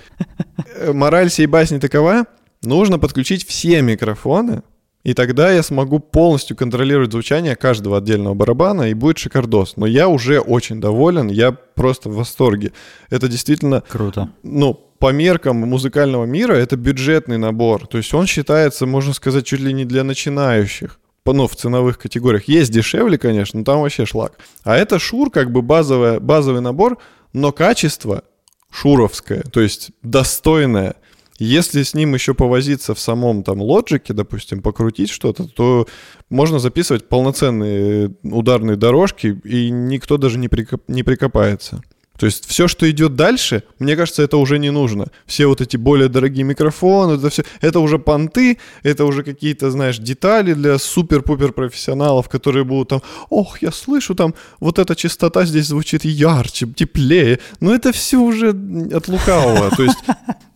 э, 0.76 0.94
мораль 0.94 1.30
сей 1.30 1.48
басни 1.48 1.80
такова. 1.80 2.28
Нужно 2.62 2.98
подключить 2.98 3.46
все 3.46 3.82
микрофоны, 3.82 4.64
и 5.06 5.14
тогда 5.14 5.52
я 5.52 5.62
смогу 5.62 6.00
полностью 6.00 6.58
контролировать 6.58 7.12
звучание 7.12 7.56
каждого 7.56 8.00
отдельного 8.00 8.34
барабана, 8.34 8.90
и 8.90 8.96
будет 8.96 9.20
шикардос. 9.20 9.78
Но 9.78 9.86
я 9.86 10.08
уже 10.08 10.40
очень 10.40 10.82
доволен, 10.82 11.28
я 11.28 11.52
просто 11.52 12.10
в 12.10 12.16
восторге. 12.16 12.74
Это 13.12 13.28
действительно... 13.28 13.84
Круто. 13.88 14.30
Ну, 14.42 14.74
по 14.98 15.12
меркам 15.12 15.58
музыкального 15.58 16.26
мира 16.26 16.54
это 16.54 16.76
бюджетный 16.76 17.38
набор. 17.38 17.86
То 17.86 18.00
есть 18.00 18.12
он 18.16 18.26
считается, 18.26 18.88
можно 18.88 19.14
сказать, 19.14 19.46
чуть 19.46 19.60
ли 19.60 19.74
не 19.74 19.86
для 19.86 20.04
начинающих 20.04 21.00
ну, 21.24 21.48
в 21.48 21.56
ценовых 21.56 22.00
категориях. 22.00 22.46
Есть 22.48 22.72
дешевле, 22.72 23.20
конечно, 23.20 23.60
но 23.60 23.64
там 23.64 23.82
вообще 23.82 24.08
шлак. 24.08 24.40
А 24.64 24.76
это 24.76 24.98
Шур, 24.98 25.30
как 25.30 25.52
бы 25.52 25.62
базовый, 25.62 26.20
базовый 26.20 26.62
набор, 26.62 26.98
но 27.32 27.52
качество 27.52 28.24
шуровское, 28.72 29.44
то 29.44 29.62
есть 29.62 29.92
достойное. 30.02 30.96
Если 31.38 31.84
с 31.84 31.94
ним 31.94 32.14
еще 32.14 32.34
повозиться 32.34 32.94
в 32.96 33.00
самом 33.00 33.44
там 33.44 33.62
лоджике, 33.62 34.14
допустим, 34.14 34.62
покрутить 34.62 35.10
что-то, 35.10 35.46
то 35.48 35.86
можно 36.30 36.60
записывать 36.60 37.10
полноценные 37.10 38.16
ударные 38.24 38.78
дорожки, 38.78 39.40
и 39.44 39.70
никто 39.70 40.18
даже 40.18 40.38
не, 40.38 40.48
прикоп, 40.48 40.84
не 40.88 41.04
прикопается. 41.04 41.82
То 42.18 42.26
есть 42.26 42.48
все, 42.48 42.68
что 42.68 42.90
идет 42.90 43.16
дальше, 43.16 43.64
мне 43.80 43.96
кажется, 43.96 44.24
это 44.24 44.38
уже 44.38 44.58
не 44.58 44.72
нужно. 44.72 45.08
Все 45.26 45.48
вот 45.48 45.62
эти 45.62 45.78
более 45.78 46.08
дорогие 46.08 46.44
микрофоны, 46.44 47.14
это 47.14 47.30
все, 47.30 47.44
это 47.62 47.80
уже 47.80 48.00
понты, 48.00 48.58
это 48.84 49.06
уже 49.06 49.24
какие-то, 49.24 49.72
знаешь, 49.72 49.98
детали 49.98 50.54
для 50.54 50.78
супер-пупер 50.78 51.52
профессионалов, 51.52 52.30
которые 52.30 52.64
будут 52.64 52.90
там, 52.90 53.02
ох, 53.30 53.62
я 53.62 53.72
слышу 53.72 54.16
там, 54.16 54.34
вот 54.60 54.80
эта 54.80 54.96
частота 54.96 55.46
здесь 55.46 55.68
звучит 55.68 56.06
ярче, 56.06 56.68
теплее. 56.68 57.40
Но 57.60 57.74
это 57.74 57.92
все 57.92 58.18
уже 58.18 58.50
от 58.50 59.08
лукавого. 59.08 59.76
То 59.76 59.84
есть 59.84 59.98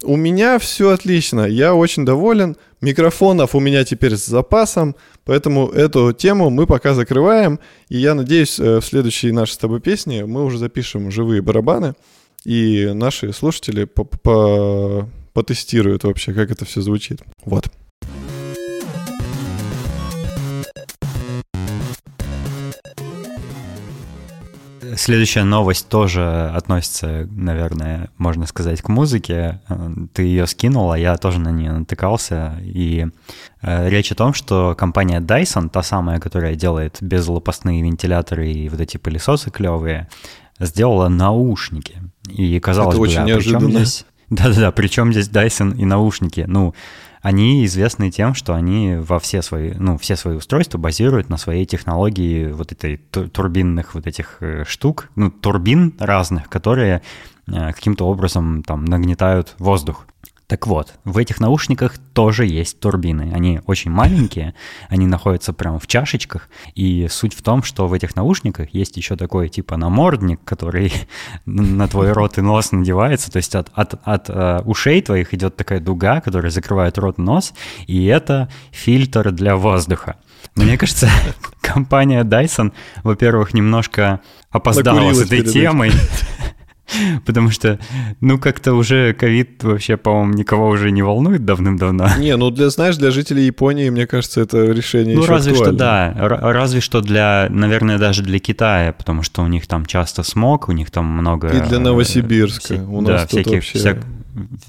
у 0.03 0.15
меня 0.15 0.59
все 0.59 0.89
отлично, 0.89 1.41
я 1.41 1.73
очень 1.73 2.05
доволен. 2.05 2.55
Микрофонов 2.81 3.55
у 3.55 3.59
меня 3.59 3.83
теперь 3.83 4.15
с 4.15 4.25
запасом, 4.25 4.95
поэтому 5.25 5.67
эту 5.69 6.13
тему 6.13 6.49
мы 6.49 6.65
пока 6.65 6.93
закрываем. 6.93 7.59
И 7.89 7.97
я 7.97 8.15
надеюсь, 8.15 8.59
э, 8.59 8.79
в 8.79 8.85
следующей 8.85 9.31
нашей 9.31 9.53
с 9.53 9.57
тобой 9.57 9.81
песне 9.81 10.25
мы 10.25 10.45
уже 10.45 10.57
запишем 10.57 11.11
живые 11.11 11.41
барабаны, 11.41 11.93
и 12.45 12.91
наши 12.93 13.33
слушатели 13.33 13.83
по 13.83 14.03
-по 14.03 15.09
потестируют 15.33 16.03
вообще, 16.03 16.33
как 16.33 16.51
это 16.51 16.65
все 16.65 16.81
звучит. 16.81 17.21
Вот. 17.45 17.69
Следующая 24.99 25.45
новость 25.45 25.87
тоже 25.87 26.51
относится, 26.53 27.25
наверное, 27.31 28.09
можно 28.17 28.45
сказать, 28.45 28.81
к 28.81 28.89
музыке. 28.89 29.61
Ты 30.11 30.23
ее 30.23 30.45
скинула, 30.45 30.95
я 30.95 31.15
тоже 31.15 31.39
на 31.39 31.53
нее 31.53 31.71
натыкался. 31.71 32.59
И 32.61 33.07
э, 33.61 33.89
речь 33.89 34.11
о 34.11 34.15
том, 34.15 34.33
что 34.33 34.75
компания 34.77 35.21
Dyson, 35.21 35.69
та 35.69 35.83
самая, 35.83 36.19
которая 36.19 36.55
делает 36.55 36.97
безлопастные 36.99 37.81
вентиляторы 37.81 38.51
и 38.51 38.67
вот 38.67 38.81
эти 38.81 38.97
пылесосы 38.97 39.51
клевые, 39.51 40.09
сделала 40.59 41.07
наушники. 41.07 42.01
И 42.27 42.59
казалось 42.59 42.95
Это 42.95 42.97
бы, 42.97 43.03
очень 43.07 43.19
а 43.19 43.37
при 43.37 43.43
чем 43.43 43.71
здесь... 43.71 44.05
Да-да-да, 44.29 44.71
при 44.73 44.87
чем 44.87 45.13
здесь 45.13 45.29
Dyson 45.29 45.77
и 45.77 45.85
наушники? 45.85 46.43
Ну, 46.45 46.75
они 47.21 47.65
известны 47.65 48.11
тем, 48.11 48.33
что 48.33 48.53
они 48.53 48.95
во 48.95 49.19
все 49.19 49.41
свои, 49.41 49.73
ну, 49.77 49.97
все 49.97 50.15
свои 50.15 50.35
устройства 50.37 50.77
базируют 50.77 51.29
на 51.29 51.37
своей 51.37 51.65
технологии 51.65 52.51
вот 52.51 52.71
этой 52.71 52.97
турбинных 52.97 53.93
вот 53.95 54.07
этих 54.07 54.37
э, 54.41 54.63
штук, 54.65 55.09
ну, 55.15 55.29
турбин 55.29 55.93
разных, 55.99 56.49
которые 56.49 57.01
э, 57.47 57.73
каким-то 57.73 58.07
образом 58.07 58.63
там 58.63 58.85
нагнетают 58.85 59.55
воздух. 59.59 60.05
Так 60.49 60.65
вот, 60.65 60.95
в 61.05 61.19
этих 61.19 61.39
наушниках 61.39 61.99
тоже 62.15 62.47
есть 62.47 62.79
турбины. 62.79 63.31
Они 63.35 63.61
очень 63.67 63.91
маленькие, 63.91 64.55
они 64.89 65.05
находятся 65.05 65.53
прямо 65.53 65.77
в 65.77 65.85
чашечках. 65.85 66.49
И 66.73 67.07
суть 67.07 67.35
в 67.35 67.43
том, 67.43 67.61
что 67.61 67.87
в 67.87 67.93
этих 67.93 68.15
наушниках 68.15 68.73
есть 68.73 68.97
еще 68.97 69.15
такой 69.15 69.49
типа 69.49 69.77
намордник, 69.77 70.43
который 70.43 70.91
на 71.45 71.87
твой 71.87 72.13
рот 72.13 72.39
и 72.39 72.41
нос 72.41 72.71
надевается. 72.71 73.31
То 73.31 73.37
есть 73.37 73.53
от, 73.53 73.69
от, 73.75 73.93
от 74.03 74.29
uh, 74.31 74.63
ушей 74.65 75.03
твоих 75.03 75.35
идет 75.35 75.55
такая 75.55 75.79
дуга, 75.79 76.19
которая 76.19 76.49
закрывает 76.49 76.97
рот 76.97 77.19
и 77.19 77.21
нос. 77.21 77.53
И 77.85 78.05
это 78.05 78.49
фильтр 78.71 79.31
для 79.31 79.55
воздуха. 79.55 80.15
Мне 80.55 80.79
кажется, 80.79 81.11
компания 81.61 82.23
Dyson, 82.23 82.73
во-первых, 83.03 83.53
немножко 83.53 84.21
опоздала 84.49 85.13
с 85.13 85.21
этой 85.21 85.43
темой. 85.43 85.91
Потому 87.25 87.51
что, 87.51 87.79
ну, 88.21 88.37
как-то 88.37 88.73
уже 88.73 89.13
ковид 89.13 89.63
вообще, 89.63 89.97
по-моему, 89.97 90.33
никого 90.33 90.69
уже 90.69 90.91
не 90.91 91.01
волнует 91.01 91.45
давным-давно. 91.45 92.07
Не, 92.19 92.35
ну, 92.35 92.49
для, 92.49 92.69
знаешь, 92.69 92.97
для 92.97 93.11
жителей 93.11 93.45
Японии, 93.45 93.89
мне 93.89 94.07
кажется, 94.07 94.41
это 94.41 94.65
решение 94.65 95.15
Ну, 95.15 95.25
разве 95.25 95.53
актуально. 95.53 95.77
что, 95.77 95.77
да. 95.77 96.51
разве 96.53 96.81
что 96.81 97.01
для, 97.01 97.47
наверное, 97.49 97.97
даже 97.97 98.23
для 98.23 98.39
Китая, 98.39 98.93
потому 98.93 99.23
что 99.23 99.43
у 99.43 99.47
них 99.47 99.67
там 99.67 99.85
часто 99.85 100.23
смог, 100.23 100.69
у 100.69 100.71
них 100.71 100.91
там 100.91 101.05
много... 101.05 101.49
И 101.49 101.59
для 101.61 101.79
Новосибирска. 101.79 102.75
Вся, 102.75 102.83
у 102.83 103.01
нас 103.01 103.21
да, 103.21 103.27
всяких, 103.27 103.53
вообще... 103.53 103.79
вся, 103.79 103.97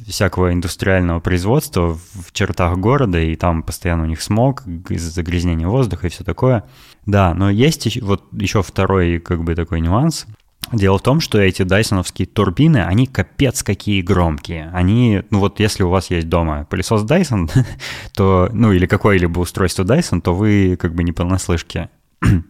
всякого 0.06 0.52
индустриального 0.52 1.20
производства 1.20 1.98
в 2.14 2.32
чертах 2.32 2.78
города, 2.78 3.18
и 3.18 3.36
там 3.36 3.62
постоянно 3.62 4.04
у 4.04 4.06
них 4.06 4.22
смог 4.22 4.64
из-за 4.88 5.10
загрязнения 5.10 5.66
воздуха 5.66 6.06
и 6.06 6.10
все 6.10 6.24
такое. 6.24 6.64
Да, 7.06 7.34
но 7.34 7.50
есть 7.50 8.00
вот 8.02 8.24
еще 8.32 8.62
второй 8.62 9.18
как 9.18 9.42
бы 9.42 9.54
такой 9.54 9.80
нюанс. 9.80 10.26
Дело 10.72 10.98
в 10.98 11.02
том, 11.02 11.20
что 11.20 11.38
эти 11.38 11.62
дайсоновские 11.62 12.26
турбины, 12.26 12.78
они 12.78 13.06
капец 13.06 13.62
какие 13.62 14.02
громкие. 14.02 14.70
Они, 14.72 15.22
ну 15.30 15.40
вот 15.40 15.58
если 15.58 15.82
у 15.82 15.88
вас 15.88 16.10
есть 16.10 16.28
дома 16.28 16.64
пылесос 16.70 17.02
Dyson, 17.02 17.50
то, 18.14 18.48
ну 18.52 18.72
или 18.72 18.86
какое-либо 18.86 19.40
устройство 19.40 19.82
Dyson, 19.82 20.20
то 20.20 20.34
вы 20.34 20.76
как 20.78 20.94
бы 20.94 21.02
не 21.02 21.12
понаслышке, 21.12 21.90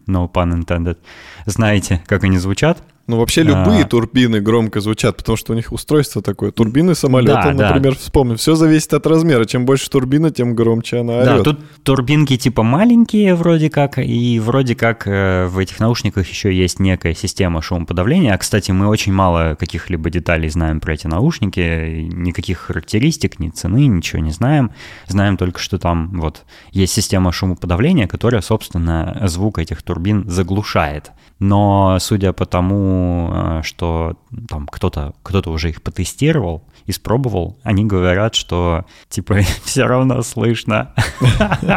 no 0.06 0.30
pun 0.30 0.52
intended, 0.52 0.98
знаете, 1.46 2.02
как 2.06 2.24
они 2.24 2.38
звучат. 2.38 2.82
Ну, 3.06 3.18
вообще 3.18 3.42
любые 3.42 3.82
а... 3.82 3.86
турбины 3.86 4.40
громко 4.40 4.80
звучат, 4.80 5.16
потому 5.16 5.36
что 5.36 5.52
у 5.52 5.56
них 5.56 5.72
устройство 5.72 6.22
такое. 6.22 6.52
Турбины 6.52 6.94
самолета, 6.94 7.52
да, 7.54 7.68
например, 7.68 7.94
да. 7.94 7.98
вспомним. 7.98 8.36
Все 8.36 8.54
зависит 8.54 8.94
от 8.94 9.06
размера. 9.06 9.44
Чем 9.46 9.66
больше 9.66 9.90
турбина, 9.90 10.30
тем 10.30 10.54
громче 10.54 10.98
она 10.98 11.14
орет. 11.18 11.26
Да, 11.26 11.42
тут 11.42 11.60
турбинки 11.82 12.36
типа 12.36 12.62
маленькие 12.62 13.34
вроде 13.34 13.68
как, 13.68 13.98
и 13.98 14.38
вроде 14.38 14.76
как 14.76 15.08
э, 15.08 15.46
в 15.46 15.58
этих 15.58 15.80
наушниках 15.80 16.28
еще 16.28 16.54
есть 16.54 16.78
некая 16.78 17.14
система 17.14 17.62
шумоподавления. 17.62 18.32
А, 18.32 18.38
кстати, 18.38 18.70
мы 18.70 18.86
очень 18.86 19.12
мало 19.12 19.56
каких-либо 19.58 20.08
деталей 20.10 20.48
знаем 20.48 20.80
про 20.80 20.94
эти 20.94 21.08
наушники, 21.08 22.08
никаких 22.12 22.58
характеристик, 22.58 23.40
ни 23.40 23.48
цены, 23.48 23.86
ничего 23.86 24.22
не 24.22 24.30
знаем. 24.30 24.70
Знаем 25.08 25.36
только, 25.36 25.58
что 25.58 25.78
там 25.78 26.20
вот 26.20 26.44
есть 26.70 26.92
система 26.92 27.32
шумоподавления, 27.32 28.06
которая, 28.06 28.40
собственно, 28.40 29.20
звук 29.24 29.58
этих 29.58 29.82
турбин 29.82 30.30
заглушает. 30.30 31.10
Но 31.40 31.96
судя 32.00 32.34
по 32.34 32.44
тому, 32.44 33.30
э, 33.32 33.60
что 33.64 34.16
там 34.48 34.66
кто-то 34.66 35.14
кто 35.22 35.40
уже 35.50 35.70
их 35.70 35.82
потестировал, 35.82 36.62
испробовал, 36.86 37.56
они 37.62 37.86
говорят, 37.86 38.34
что 38.34 38.84
типа 39.08 39.38
все 39.64 39.84
равно 39.84 40.22
слышно. 40.22 40.94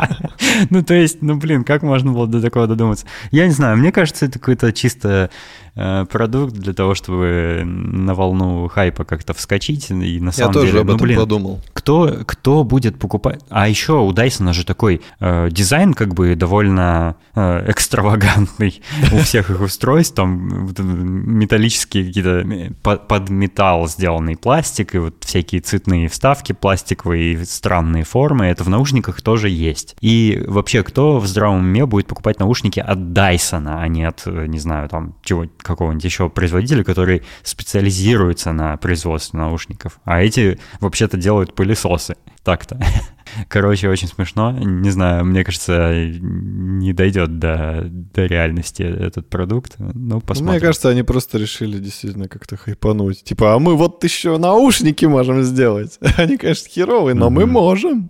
Ну, 0.70 0.84
то 0.84 0.94
есть, 0.94 1.22
ну, 1.22 1.36
блин, 1.36 1.64
как 1.64 1.82
можно 1.82 2.12
было 2.12 2.28
до 2.28 2.42
такого 2.42 2.68
додуматься? 2.68 3.06
Я 3.32 3.48
не 3.48 3.54
знаю, 3.54 3.78
мне 3.78 3.92
кажется, 3.92 4.26
это 4.26 4.40
какое-то 4.40 4.72
чисто 4.72 5.30
продукт 5.76 6.54
для 6.54 6.74
того, 6.74 6.94
чтобы 6.96 7.64
на 7.66 8.14
волну 8.14 8.68
хайпа 8.68 9.06
как-то 9.06 9.34
вскочить. 9.34 9.90
И 9.90 10.20
на 10.20 10.32
самом 10.32 10.50
Я 10.50 10.54
тоже 10.54 10.68
деле, 10.68 10.82
об 10.82 10.88
ну, 10.88 10.96
этом 10.96 11.06
блин, 11.06 11.20
подумал. 11.20 11.62
кто, 11.74 12.20
кто 12.26 12.64
будет 12.64 13.00
покупать? 13.00 13.42
А 13.50 13.68
еще 13.68 14.00
у 14.00 14.12
Дайсона 14.12 14.54
же 14.54 14.66
такой 14.66 15.02
э, 15.20 15.50
дизайн 15.52 15.94
как 15.94 16.14
бы 16.14 16.36
довольно 16.36 17.16
э, 17.36 17.72
экстравагантный 17.72 18.82
у 19.12 19.18
всех 19.20 19.50
их 19.50 19.62
устройств. 19.62 20.16
Там 20.16 20.70
э, 20.78 20.82
металлические 20.82 22.06
какие-то 22.06 22.40
э, 22.40 22.72
под, 22.82 23.30
металл 23.30 23.88
сделанный 23.88 24.36
пластик 24.36 24.96
и 24.96 25.00
вот 25.00 25.24
всякие 25.24 25.62
цветные 25.62 26.08
вставки 26.10 26.54
пластиковые, 26.54 27.46
странные 27.46 28.04
формы. 28.04 28.46
Это 28.46 28.64
в 28.64 28.70
наушниках 28.70 29.22
тоже 29.22 29.50
есть. 29.50 29.96
И 30.02 30.44
вообще, 30.48 30.84
кто 30.84 31.20
в 31.20 31.28
здравом 31.28 31.60
уме 31.60 31.86
будет 31.86 32.08
покупать 32.08 32.40
наушники 32.40 32.80
от 32.80 33.14
Дайсона, 33.14 33.82
а 33.82 33.88
не 33.88 34.04
от, 34.04 34.24
э, 34.26 34.46
не 34.48 34.60
знаю, 34.60 34.90
там, 34.90 35.16
чего, 35.24 35.46
какого-нибудь 35.64 36.04
еще 36.04 36.30
производителя, 36.30 36.84
который 36.84 37.24
специализируется 37.44 38.52
на 38.52 38.78
производстве 38.78 39.40
наушников. 39.40 40.00
А 40.04 40.22
эти 40.22 40.60
вообще-то 40.80 41.18
делают 41.18 41.56
пылесосы. 41.56 42.16
Так-то. 42.44 42.78
Короче, 43.48 43.90
очень 43.90 44.08
смешно. 44.10 44.52
Не 44.52 44.90
знаю, 44.90 45.26
мне 45.26 45.44
кажется, 45.44 45.94
не 45.96 46.92
дойдет 46.94 47.40
до, 47.40 47.84
до 47.90 48.26
реальности 48.26 48.84
этот 48.84 49.30
продукт. 49.30 49.76
Ну, 49.80 50.20
посмотрим. 50.20 50.52
Мне 50.52 50.60
кажется, 50.60 50.90
они 50.90 51.04
просто 51.04 51.38
решили 51.38 51.80
действительно 51.80 52.28
как-то 52.28 52.58
хайпануть. 52.58 53.24
Типа, 53.24 53.56
а 53.56 53.60
мы 53.60 53.76
вот 53.76 54.04
еще 54.04 54.38
наушники 54.38 55.06
можем 55.06 55.42
сделать. 55.44 55.98
Они, 56.18 56.38
конечно, 56.38 56.70
херовые, 56.70 57.16
но 57.16 57.30
мы 57.30 57.44
Мгм. 57.44 57.52
можем. 57.54 58.10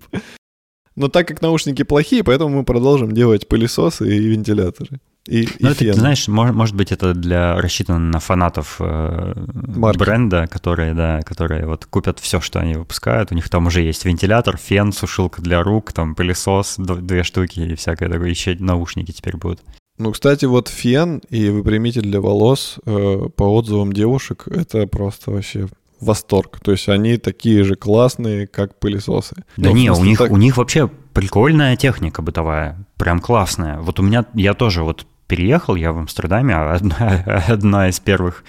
Но 0.95 1.07
так 1.07 1.27
как 1.27 1.41
наушники 1.41 1.83
плохие, 1.83 2.23
поэтому 2.23 2.57
мы 2.57 2.63
продолжим 2.63 3.11
делать 3.11 3.47
пылесосы 3.47 4.07
и 4.15 4.19
вентиляторы. 4.27 4.99
И, 5.27 5.47
Ну, 5.59 5.69
и 5.69 5.71
это, 5.71 5.79
ты 5.79 5.85
фены. 5.85 5.93
знаешь, 5.93 6.27
мож- 6.27 6.51
может 6.51 6.75
быть, 6.75 6.91
это 6.91 7.13
для 7.13 7.55
рассчитано 7.61 7.99
на 7.99 8.19
фанатов 8.19 8.75
э, 8.79 9.33
Марки. 9.53 9.97
бренда, 9.97 10.47
которые, 10.47 10.93
да, 10.93 11.21
которые 11.21 11.65
вот 11.65 11.85
купят 11.85 12.19
все, 12.19 12.41
что 12.41 12.59
они 12.59 12.75
выпускают. 12.75 13.31
У 13.31 13.35
них 13.35 13.47
там 13.49 13.67
уже 13.67 13.81
есть 13.81 14.03
вентилятор, 14.03 14.57
фен, 14.57 14.91
сушилка 14.91 15.41
для 15.41 15.63
рук, 15.63 15.93
там 15.93 16.13
пылесос, 16.15 16.75
две 16.77 17.23
штуки 17.23 17.61
и 17.61 17.75
всякое 17.75 18.09
такое. 18.09 18.29
Еще 18.29 18.55
наушники 18.59 19.11
теперь 19.11 19.37
будут. 19.37 19.61
Ну, 19.97 20.11
кстати, 20.11 20.43
вот 20.45 20.67
фен 20.67 21.21
и 21.29 21.49
выпрямитель 21.49 22.01
для 22.01 22.19
волос, 22.19 22.79
э, 22.85 23.29
по 23.35 23.43
отзывам 23.43 23.93
девушек, 23.93 24.43
это 24.47 24.87
просто 24.87 25.31
вообще 25.31 25.67
восторг. 26.01 26.59
То 26.61 26.71
есть 26.71 26.89
они 26.89 27.15
такие 27.17 27.63
же 27.63 27.75
классные, 27.75 28.45
как 28.45 28.77
пылесосы. 28.77 29.37
Да 29.55 29.69
Ну, 29.69 29.75
не, 29.75 29.89
у 29.89 30.03
них, 30.03 30.17
так- 30.17 30.31
у 30.31 30.35
них 30.37 30.57
вообще 30.57 30.89
прикольная 31.13 31.77
техника 31.77 32.21
бытовая, 32.21 32.85
прям 32.97 33.21
классная. 33.21 33.79
Вот 33.79 34.01
у 34.01 34.03
меня, 34.03 34.25
я 34.33 34.53
тоже 34.53 34.83
вот 34.83 35.05
переехал, 35.27 35.75
я 35.75 35.91
в 35.91 35.97
Амстердаме, 35.97 36.55
а 36.55 36.73
одна, 36.73 37.23
одна 37.47 37.89
из 37.89 37.99
первых, 37.99 38.43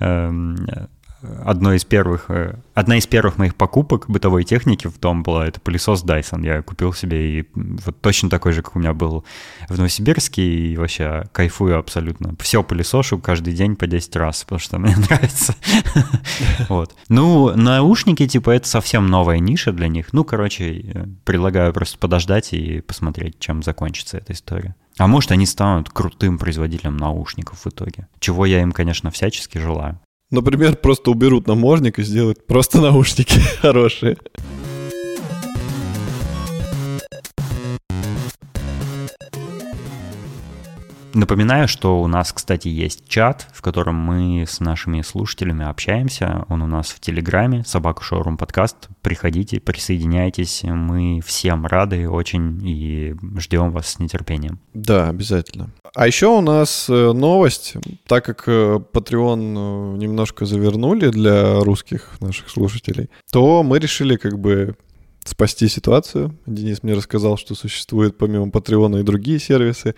эм, 0.00 0.66
одно 1.44 1.72
из 1.72 1.84
первых, 1.84 2.26
э, 2.28 2.56
одна 2.74 2.96
из 2.96 3.06
первых 3.06 3.38
моих 3.38 3.54
покупок 3.54 4.08
бытовой 4.08 4.44
техники 4.44 4.86
в 4.86 4.98
дом 4.98 5.22
была 5.22 5.46
это 5.46 5.60
пылесос 5.60 6.04
Dyson. 6.04 6.44
Я 6.44 6.62
купил 6.62 6.92
себе 6.92 7.40
и 7.40 7.48
вот 7.54 8.00
точно 8.00 8.30
такой 8.30 8.52
же, 8.52 8.62
как 8.62 8.76
у 8.76 8.78
меня 8.78 8.94
был 8.94 9.24
в 9.68 9.76
Новосибирске, 9.76 10.42
и 10.42 10.76
вообще 10.76 11.24
кайфую 11.32 11.78
абсолютно. 11.78 12.34
Все 12.40 12.62
пылесошу 12.62 13.18
каждый 13.18 13.54
день 13.54 13.76
по 13.76 13.86
10 13.86 14.16
раз, 14.16 14.42
потому 14.44 14.58
что 14.58 14.78
мне 14.78 14.96
нравится. 15.08 15.54
Вот. 16.68 16.94
Ну, 17.08 17.54
наушники, 17.54 18.26
типа, 18.26 18.50
это 18.50 18.68
совсем 18.68 19.06
новая 19.06 19.38
ниша 19.38 19.72
для 19.72 19.88
них. 19.88 20.12
Ну, 20.12 20.24
короче, 20.24 20.80
э, 20.80 21.06
предлагаю 21.24 21.72
просто 21.72 21.98
подождать 21.98 22.52
и 22.52 22.80
посмотреть, 22.80 23.38
чем 23.38 23.62
закончится 23.62 24.18
эта 24.18 24.32
история. 24.32 24.74
А 24.98 25.06
может, 25.06 25.32
они 25.32 25.46
станут 25.46 25.90
крутым 25.90 26.38
производителем 26.38 26.96
наушников 26.96 27.64
в 27.64 27.68
итоге. 27.68 28.08
Чего 28.20 28.46
я 28.46 28.62
им, 28.62 28.72
конечно, 28.72 29.10
всячески 29.10 29.58
желаю. 29.58 29.98
Например, 30.34 30.76
просто 30.76 31.10
уберут 31.10 31.46
намордник 31.46 31.98
и 31.98 32.02
сделают 32.02 32.44
просто 32.46 32.80
наушники 32.80 33.38
хорошие. 33.60 34.16
Напоминаю, 41.14 41.68
что 41.68 42.02
у 42.02 42.08
нас, 42.08 42.32
кстати, 42.32 42.66
есть 42.66 43.06
чат, 43.06 43.46
в 43.52 43.62
котором 43.62 43.94
мы 43.94 44.44
с 44.48 44.58
нашими 44.58 45.00
слушателями 45.02 45.64
общаемся. 45.64 46.44
Он 46.48 46.60
у 46.60 46.66
нас 46.66 46.88
в 46.88 46.98
Телеграме, 46.98 47.62
Собака 47.64 48.02
Шоурум 48.02 48.36
подкаст. 48.36 48.88
Приходите, 49.00 49.60
присоединяйтесь. 49.60 50.64
Мы 50.64 51.20
всем 51.24 51.66
рады 51.66 52.08
очень 52.10 52.60
и 52.66 53.14
ждем 53.38 53.70
вас 53.70 53.90
с 53.90 53.98
нетерпением. 54.00 54.58
Да, 54.74 55.08
обязательно. 55.08 55.70
А 55.94 56.08
еще 56.08 56.26
у 56.26 56.40
нас 56.40 56.86
э, 56.88 57.12
новость, 57.12 57.74
так 58.08 58.24
как 58.24 58.48
э, 58.48 58.80
Patreon 58.92 59.94
э, 59.94 59.98
немножко 59.98 60.46
завернули 60.46 61.10
для 61.10 61.60
русских 61.60 62.20
наших 62.20 62.50
слушателей, 62.50 63.08
то 63.30 63.62
мы 63.62 63.78
решили 63.78 64.16
как 64.16 64.40
бы 64.40 64.74
спасти 65.24 65.68
ситуацию. 65.68 66.36
Денис 66.46 66.82
мне 66.82 66.94
рассказал, 66.94 67.36
что 67.36 67.54
существует 67.54 68.18
помимо 68.18 68.46
Patreon 68.48 69.00
и 69.00 69.04
другие 69.04 69.38
сервисы, 69.38 69.94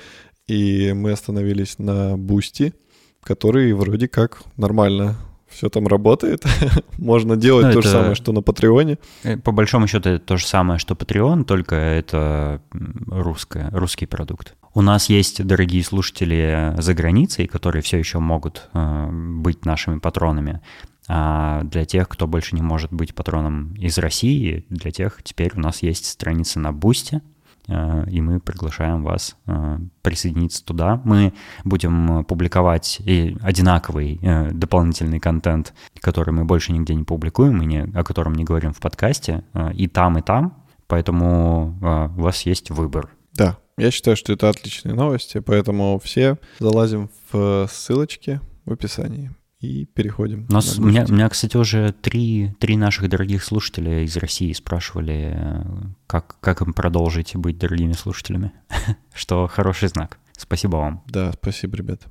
и 0.46 0.92
мы 0.92 1.12
остановились 1.12 1.78
на 1.78 2.16
Boosty, 2.16 2.74
который 3.22 3.72
вроде 3.72 4.08
как 4.08 4.42
нормально 4.56 5.16
все 5.48 5.68
там 5.68 5.86
работает. 5.86 6.44
Можно 6.98 7.36
делать 7.36 7.66
Ну, 7.66 7.72
то 7.72 7.82
же 7.82 7.88
самое, 7.88 8.14
что 8.14 8.32
на 8.32 8.42
Патреоне. 8.42 8.98
Э, 9.22 9.36
По 9.36 9.52
большому 9.52 9.86
счету 9.86 10.10
это 10.10 10.24
то 10.24 10.36
же 10.36 10.46
самое, 10.46 10.78
что 10.78 10.94
Patreon, 10.94 11.44
только 11.44 11.76
это 11.76 12.60
русское, 13.06 13.70
русский 13.72 14.06
продукт. 14.06 14.54
У 14.74 14.82
нас 14.82 15.08
есть 15.08 15.44
дорогие 15.44 15.82
слушатели 15.82 16.74
за 16.76 16.94
границей, 16.94 17.46
которые 17.46 17.82
все 17.82 17.98
еще 17.98 18.18
могут 18.18 18.68
э, 18.74 19.08
быть 19.10 19.64
нашими 19.64 19.98
патронами. 19.98 20.60
А 21.08 21.62
для 21.62 21.84
тех, 21.84 22.08
кто 22.08 22.26
больше 22.26 22.56
не 22.56 22.62
может 22.62 22.92
быть 22.92 23.14
патроном 23.14 23.74
из 23.74 23.96
России, 23.98 24.66
для 24.68 24.90
тех 24.90 25.22
теперь 25.22 25.52
у 25.54 25.60
нас 25.60 25.82
есть 25.82 26.06
страница 26.06 26.58
на 26.58 26.72
Boosty, 26.72 27.22
и 27.68 28.20
мы 28.20 28.40
приглашаем 28.40 29.02
вас 29.02 29.36
э, 29.46 29.78
присоединиться 30.02 30.64
туда. 30.64 31.00
Мы 31.04 31.32
будем 31.64 32.24
публиковать 32.24 33.00
и 33.00 33.36
одинаковый 33.40 34.18
э, 34.22 34.50
дополнительный 34.52 35.20
контент, 35.20 35.74
который 36.00 36.32
мы 36.32 36.44
больше 36.44 36.72
нигде 36.72 36.94
не 36.94 37.04
публикуем 37.04 37.60
и 37.62 37.66
не, 37.66 37.82
о 37.94 38.04
котором 38.04 38.34
не 38.34 38.44
говорим 38.44 38.72
в 38.72 38.80
подкасте, 38.80 39.44
э, 39.52 39.72
и 39.74 39.88
там, 39.88 40.18
и 40.18 40.22
там. 40.22 40.62
Поэтому 40.86 41.76
э, 41.82 42.08
у 42.18 42.22
вас 42.22 42.42
есть 42.42 42.70
выбор. 42.70 43.10
Да, 43.34 43.58
я 43.76 43.90
считаю, 43.90 44.16
что 44.16 44.32
это 44.32 44.48
отличные 44.48 44.94
новости, 44.94 45.40
поэтому 45.40 45.98
все 46.02 46.38
залазим 46.58 47.10
в 47.30 47.68
ссылочки 47.70 48.40
в 48.64 48.72
описании 48.72 49.32
и 49.60 49.86
переходим. 49.86 50.46
У, 50.48 50.52
нас, 50.52 50.76
на 50.76 50.84
у, 50.84 50.88
меня, 50.88 51.06
у 51.08 51.12
меня, 51.12 51.28
кстати, 51.28 51.56
уже 51.56 51.92
три, 51.92 52.54
три 52.60 52.76
наших 52.76 53.08
дорогих 53.08 53.42
слушателя 53.42 54.04
из 54.04 54.16
России 54.16 54.52
спрашивали, 54.52 55.64
как, 56.06 56.38
как 56.40 56.60
им 56.62 56.72
продолжить 56.72 57.34
быть 57.36 57.58
дорогими 57.58 57.92
слушателями. 57.92 58.52
Что 59.14 59.46
хороший 59.46 59.88
знак. 59.88 60.18
Спасибо 60.36 60.76
вам. 60.76 61.02
Да, 61.06 61.32
спасибо, 61.32 61.76
ребят. 61.76 62.06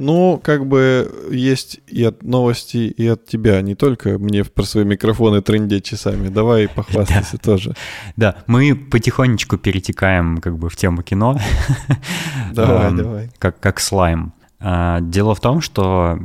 Ну, 0.00 0.40
как 0.42 0.66
бы 0.66 1.28
есть 1.30 1.80
и 1.86 2.02
от 2.04 2.22
новости, 2.22 2.78
и 2.78 3.06
от 3.06 3.26
тебя. 3.26 3.60
Не 3.60 3.74
только 3.74 4.18
мне 4.18 4.44
про 4.44 4.64
свои 4.64 4.84
микрофоны 4.84 5.42
трындеть 5.42 5.84
часами. 5.84 6.28
Давай 6.28 6.68
похвастайся 6.68 7.36
тоже. 7.36 7.74
Да, 8.16 8.36
мы 8.46 8.74
потихонечку 8.74 9.58
перетекаем 9.58 10.38
как 10.38 10.56
бы 10.56 10.70
в 10.70 10.76
тему 10.76 11.02
кино. 11.02 11.38
Давай, 12.54 12.88
Эм, 12.88 12.96
давай. 12.96 13.30
Как, 13.38 13.60
как 13.60 13.78
слайм. 13.78 14.32
А, 14.62 15.00
Дело 15.00 15.34
в 15.34 15.40
том, 15.40 15.62
что 15.62 16.18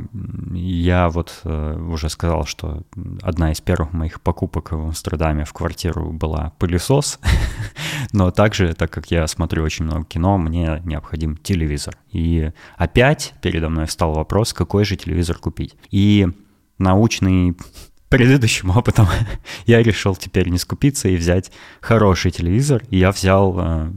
я 0.52 1.08
вот 1.08 1.40
э, 1.44 1.78
уже 1.88 2.10
сказал, 2.10 2.44
что 2.44 2.82
одна 3.22 3.52
из 3.52 3.62
первых 3.62 3.94
моих 3.94 4.20
покупок 4.20 4.72
в 4.72 4.88
Амстердаме 4.88 5.46
в 5.46 5.54
квартиру 5.54 6.12
была 6.12 6.52
пылесос, 6.58 7.18
но 8.12 8.30
также, 8.30 8.74
так 8.74 8.90
как 8.90 9.10
я 9.10 9.26
смотрю 9.26 9.62
очень 9.64 9.86
много 9.86 10.04
кино, 10.04 10.36
мне 10.36 10.82
необходим 10.84 11.38
телевизор. 11.38 11.96
И 12.12 12.50
опять 12.76 13.32
передо 13.40 13.70
мной 13.70 13.86
встал 13.86 14.12
вопрос, 14.12 14.52
какой 14.52 14.84
же 14.84 14.96
телевизор 14.96 15.38
купить. 15.38 15.74
И 15.90 16.28
научный 16.76 17.56
предыдущим 18.10 18.68
опытом 18.68 19.06
я 19.66 19.82
решил 19.82 20.14
теперь 20.14 20.50
не 20.50 20.58
скупиться 20.58 21.08
и 21.08 21.16
взять 21.16 21.50
хороший 21.80 22.32
телевизор. 22.32 22.82
И 22.90 22.98
я 22.98 23.12
взял 23.12 23.56
э, 23.58 23.90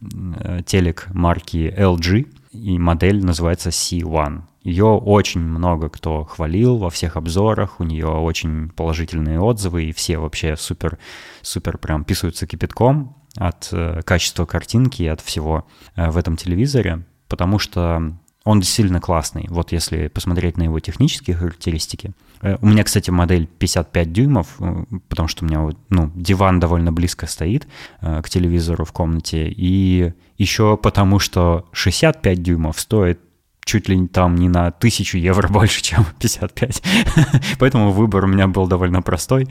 э, 0.00 0.60
телек 0.64 1.08
марки 1.12 1.74
LG, 1.76 2.37
и 2.50 2.78
модель 2.78 3.24
называется 3.24 3.70
C1. 3.70 4.42
Ее 4.62 4.86
очень 4.86 5.40
много 5.40 5.88
кто 5.88 6.24
хвалил 6.24 6.78
во 6.78 6.90
всех 6.90 7.16
обзорах, 7.16 7.80
у 7.80 7.84
нее 7.84 8.08
очень 8.08 8.70
положительные 8.70 9.40
отзывы, 9.40 9.84
и 9.84 9.92
все 9.92 10.18
вообще 10.18 10.56
супер, 10.56 10.98
супер 11.42 11.78
прям 11.78 12.04
писаются 12.04 12.46
кипятком 12.46 13.16
от 13.36 13.68
э, 13.72 14.02
качества 14.02 14.46
картинки 14.46 15.02
и 15.02 15.06
от 15.06 15.20
всего 15.20 15.66
э, 15.94 16.10
в 16.10 16.16
этом 16.16 16.36
телевизоре, 16.36 17.04
потому 17.28 17.58
что 17.58 18.18
он 18.48 18.60
действительно 18.60 19.00
классный. 19.00 19.46
Вот 19.48 19.72
если 19.72 20.08
посмотреть 20.08 20.56
на 20.56 20.64
его 20.64 20.80
технические 20.80 21.36
характеристики, 21.36 22.12
Э, 22.42 22.56
у 22.60 22.66
меня, 22.66 22.84
кстати, 22.84 23.10
модель 23.10 23.46
55 23.46 24.12
дюймов, 24.12 24.56
э, 24.60 24.84
потому 25.08 25.28
что 25.28 25.44
у 25.44 25.48
меня 25.48 25.68
ну, 25.90 26.10
диван 26.14 26.60
довольно 26.60 26.92
близко 26.92 27.26
стоит 27.26 27.66
э, 28.00 28.22
к 28.22 28.28
телевизору 28.28 28.84
в 28.84 28.92
комнате. 28.92 29.48
И 29.48 30.12
еще 30.36 30.76
потому, 30.76 31.18
что 31.18 31.68
65 31.72 32.42
дюймов 32.42 32.78
стоит 32.78 33.20
чуть 33.64 33.88
ли 33.88 34.06
там 34.06 34.36
не 34.36 34.48
на 34.48 34.70
тысячу 34.70 35.18
евро 35.18 35.48
больше, 35.52 35.82
чем 35.82 36.04
55. 36.18 36.82
Поэтому 37.58 37.92
выбор 37.92 38.24
у 38.24 38.28
меня 38.28 38.46
был 38.46 38.66
довольно 38.66 39.02
простой. 39.02 39.48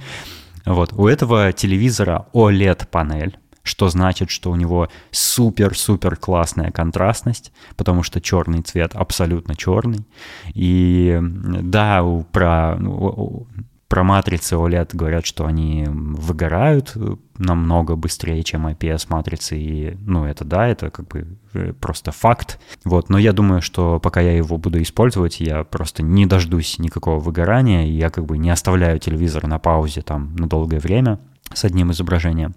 Вот. 0.66 0.94
У 0.94 1.08
этого 1.08 1.54
телевизора 1.54 2.28
OLED-панель 2.34 3.38
что 3.68 3.90
значит, 3.90 4.30
что 4.30 4.52
у 4.52 4.56
него 4.56 4.90
супер-супер 5.12 6.16
классная 6.16 6.72
контрастность, 6.72 7.52
потому 7.76 8.04
что 8.04 8.22
черный 8.22 8.62
цвет 8.62 8.96
абсолютно 8.96 9.56
черный. 9.56 10.06
И 10.54 11.20
да, 11.22 12.04
про, 12.32 12.76
ну, 12.78 13.48
про 13.88 14.04
матрицы 14.04 14.56
OLED 14.56 14.90
говорят, 14.94 15.26
что 15.26 15.46
они 15.46 15.86
выгорают 15.88 16.96
намного 17.38 17.96
быстрее, 17.96 18.44
чем 18.44 18.68
IPS-матрицы, 18.68 19.58
и, 19.58 19.98
ну, 20.02 20.26
это 20.26 20.44
да, 20.44 20.68
это 20.68 20.90
как 20.90 21.08
бы 21.08 21.38
э, 21.54 21.74
просто 21.74 22.12
факт. 22.12 22.60
Вот, 22.84 23.10
но 23.10 23.18
я 23.18 23.32
думаю, 23.32 23.62
что 23.62 24.00
пока 24.00 24.20
я 24.20 24.36
его 24.36 24.58
буду 24.58 24.82
использовать, 24.82 25.40
я 25.40 25.64
просто 25.64 26.04
не 26.04 26.26
дождусь 26.26 26.80
никакого 26.80 27.20
выгорания, 27.20 27.86
и 27.86 27.92
я 27.92 28.10
как 28.10 28.26
бы 28.26 28.38
не 28.38 28.50
оставляю 28.50 29.00
телевизор 29.00 29.48
на 29.48 29.60
паузе 29.60 30.02
там 30.02 30.36
на 30.36 30.48
долгое 30.48 30.80
время 30.80 31.20
с 31.54 31.64
одним 31.64 31.92
изображением. 31.92 32.56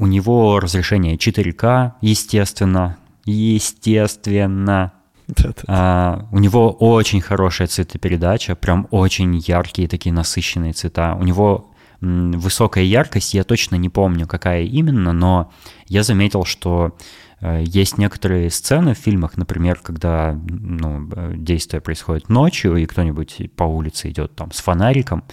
У 0.00 0.06
него 0.06 0.58
разрешение 0.60 1.16
4К, 1.16 1.92
естественно, 2.00 2.96
естественно. 3.26 4.92
А, 5.68 6.26
у 6.32 6.38
него 6.38 6.70
очень 6.70 7.20
хорошая 7.20 7.68
цветопередача, 7.68 8.56
прям 8.56 8.88
очень 8.92 9.36
яркие 9.36 9.88
такие 9.88 10.14
насыщенные 10.14 10.72
цвета. 10.72 11.16
У 11.20 11.22
него 11.22 11.70
высокая 12.00 12.84
яркость, 12.84 13.34
я 13.34 13.44
точно 13.44 13.76
не 13.76 13.90
помню, 13.90 14.26
какая 14.26 14.62
именно, 14.62 15.12
но 15.12 15.52
я 15.86 16.02
заметил, 16.02 16.46
что 16.46 16.96
э, 17.42 17.62
есть 17.66 17.98
некоторые 17.98 18.48
сцены 18.48 18.94
в 18.94 18.98
фильмах, 18.98 19.36
например, 19.36 19.80
когда 19.82 20.32
ну, 20.48 21.10
действие 21.34 21.82
происходит 21.82 22.30
ночью, 22.30 22.76
и 22.76 22.86
кто-нибудь 22.86 23.50
по 23.54 23.64
улице 23.64 24.08
идет 24.08 24.34
там 24.34 24.50
с 24.50 24.60
фонариком, 24.60 25.24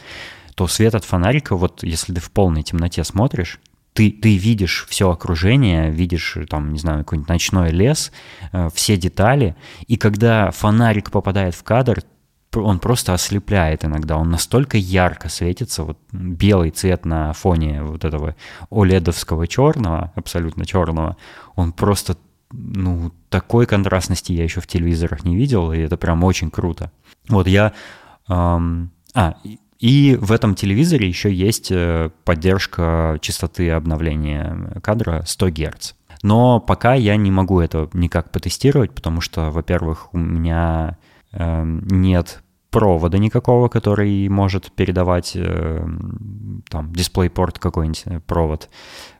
то 0.55 0.67
свет 0.67 0.93
от 0.93 1.05
фонарика, 1.05 1.55
вот 1.55 1.83
если 1.83 2.13
ты 2.13 2.19
в 2.19 2.31
полной 2.31 2.63
темноте 2.63 3.05
смотришь, 3.05 3.61
ты, 3.97 4.11
ты 4.11 4.37
видишь 4.37 4.85
все 4.87 5.09
окружение, 5.09 5.89
видишь, 5.89 6.37
там, 6.51 6.71
не 6.71 6.77
знаю, 6.77 6.99
какой-нибудь 6.99 7.29
ночной 7.29 7.71
лес, 7.71 8.11
э, 8.51 8.69
все 8.71 8.95
детали, 8.95 9.55
и 9.87 9.97
когда 9.97 10.51
фонарик 10.51 11.09
попадает 11.09 11.55
в 11.55 11.63
кадр, 11.63 12.03
он 12.53 12.77
просто 12.77 13.15
ослепляет 13.15 13.85
иногда, 13.85 14.17
он 14.17 14.29
настолько 14.29 14.77
ярко 14.77 15.29
светится, 15.29 15.83
вот 15.83 15.97
белый 16.11 16.69
цвет 16.69 17.05
на 17.05 17.33
фоне 17.33 17.81
вот 17.81 18.05
этого 18.05 18.35
оледовского 18.69 19.47
черного, 19.47 20.11
абсолютно 20.13 20.67
черного, 20.67 21.17
он 21.55 21.73
просто, 21.73 22.17
ну, 22.51 23.11
такой 23.29 23.65
контрастности 23.65 24.31
я 24.31 24.43
еще 24.43 24.61
в 24.61 24.67
телевизорах 24.67 25.23
не 25.25 25.35
видел, 25.35 25.71
и 25.71 25.79
это 25.79 25.97
прям 25.97 26.23
очень 26.23 26.51
круто. 26.51 26.91
Вот 27.29 27.47
я... 27.47 27.73
Эм, 28.29 28.91
а, 29.15 29.37
и 29.79 30.17
в 30.19 30.31
этом 30.31 30.55
телевизоре 30.55 31.07
еще 31.07 31.31
есть 31.31 31.71
э, 31.71 32.09
поддержка 32.23 33.17
частоты 33.21 33.69
обновления 33.71 34.79
кадра 34.81 35.23
100 35.25 35.49
Гц. 35.49 35.93
Но 36.23 36.59
пока 36.59 36.95
я 36.95 37.15
не 37.15 37.31
могу 37.31 37.59
это 37.59 37.89
никак 37.93 38.31
потестировать, 38.31 38.91
потому 38.91 39.21
что, 39.21 39.51
во-первых, 39.51 40.13
у 40.13 40.17
меня 40.17 40.97
э, 41.31 41.63
нет 41.63 42.41
провода 42.71 43.17
никакого, 43.17 43.69
который 43.69 44.27
может 44.29 44.71
передавать 44.71 45.33
э, 45.35 45.87
там 46.69 46.91
DisplayPort 46.91 47.59
какой-нибудь 47.59 48.03
э, 48.05 48.19
провод. 48.21 48.69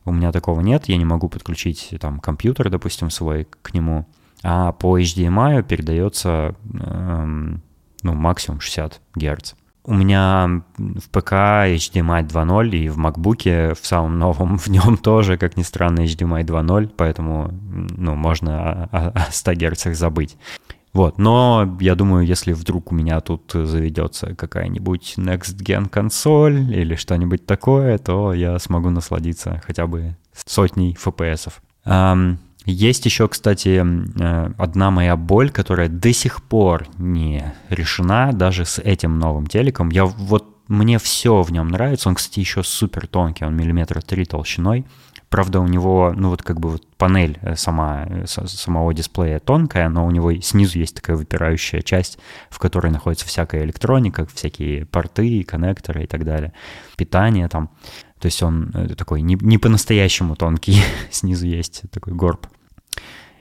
У 0.05 0.11
меня 0.11 0.31
такого 0.31 0.61
нет, 0.61 0.85
я 0.89 0.97
не 0.97 1.05
могу 1.05 1.29
подключить 1.29 1.93
там 1.99 2.19
компьютер, 2.19 2.69
допустим, 2.69 3.09
свой 3.09 3.47
к 3.61 3.73
нему. 3.73 4.07
А 4.43 4.71
по 4.71 4.99
HDMI 4.99 5.63
передается 5.63 6.55
э, 6.73 7.25
ну, 8.03 8.13
максимум 8.13 8.59
60 8.59 9.01
Гц. 9.15 9.53
У 9.87 9.93
меня 9.93 10.61
в 10.77 11.09
ПК 11.11 11.31
HDMI 11.31 12.27
2.0 12.27 12.69
и 12.71 12.89
в 12.89 12.99
MacBook 12.99 13.73
в 13.73 13.87
самом 13.87 14.19
новом 14.19 14.57
в 14.57 14.67
нем 14.67 14.97
тоже, 14.97 15.37
как 15.37 15.55
ни 15.55 15.63
странно, 15.63 16.01
HDMI 16.01 16.43
2.0, 16.43 16.91
поэтому 16.97 17.51
ну, 17.51 18.15
можно 18.15 18.89
о, 18.91 19.11
о 19.15 19.31
100 19.31 19.53
Гц 19.53 19.85
забыть. 19.97 20.37
Вот, 20.91 21.17
но 21.17 21.77
я 21.79 21.95
думаю, 21.95 22.25
если 22.25 22.51
вдруг 22.51 22.91
у 22.91 22.95
меня 22.95 23.21
тут 23.21 23.51
заведется 23.53 24.35
какая-нибудь 24.35 25.13
Next 25.17 25.55
Gen 25.57 25.87
консоль 25.87 26.73
или 26.73 26.95
что-нибудь 26.95 27.45
такое, 27.45 27.97
то 27.97 28.33
я 28.33 28.59
смогу 28.59 28.89
насладиться 28.89 29.61
хотя 29.65 29.87
бы 29.87 30.17
сотней 30.33 30.97
FPS. 31.01 31.53
Um, 31.85 32.37
есть 32.67 33.05
еще, 33.05 33.29
кстати, 33.29 33.81
э, 33.81 34.51
одна 34.57 34.91
моя 34.91 35.15
боль, 35.15 35.49
которая 35.49 35.87
до 35.87 36.11
сих 36.11 36.43
пор 36.43 36.85
не 36.97 37.53
решена, 37.69 38.33
даже 38.33 38.65
с 38.65 38.79
этим 38.79 39.19
новым 39.19 39.47
телеком. 39.47 39.89
Я 39.89 40.05
вот 40.05 40.53
мне 40.67 40.99
все 40.99 41.43
в 41.43 41.51
нем 41.51 41.69
нравится. 41.69 42.09
Он, 42.09 42.15
кстати, 42.15 42.41
еще 42.41 42.63
супер 42.63 43.07
тонкий, 43.07 43.45
он 43.45 43.55
миллиметра 43.55 44.01
три 44.01 44.25
толщиной. 44.25 44.85
Правда, 45.29 45.61
у 45.61 45.67
него, 45.67 46.13
ну 46.15 46.29
вот 46.29 46.43
как 46.43 46.59
бы 46.59 46.69
вот 46.69 46.87
панель 46.97 47.37
э, 47.41 47.55
сама, 47.55 48.05
э, 48.05 48.25
самого 48.27 48.93
дисплея 48.93 49.39
тонкая, 49.39 49.87
но 49.87 50.05
у 50.05 50.11
него 50.11 50.33
снизу 50.41 50.79
есть 50.79 50.95
такая 50.95 51.15
выпирающая 51.15 51.81
часть, 51.81 52.17
в 52.49 52.59
которой 52.59 52.91
находится 52.91 53.25
всякая 53.25 53.63
электроника, 53.63 54.25
всякие 54.25 54.85
порты, 54.85 55.43
коннекторы 55.43 56.03
и 56.03 56.07
так 56.07 56.23
далее, 56.23 56.53
питание 56.97 57.47
там. 57.49 57.69
То 58.19 58.25
есть 58.25 58.41
он 58.41 58.73
такой 58.97 59.21
не, 59.21 59.37
не 59.39 59.57
по-настоящему 59.57 60.35
тонкий, 60.35 60.81
снизу 61.11 61.45
есть 61.45 61.83
такой 61.91 62.13
горб. 62.13 62.47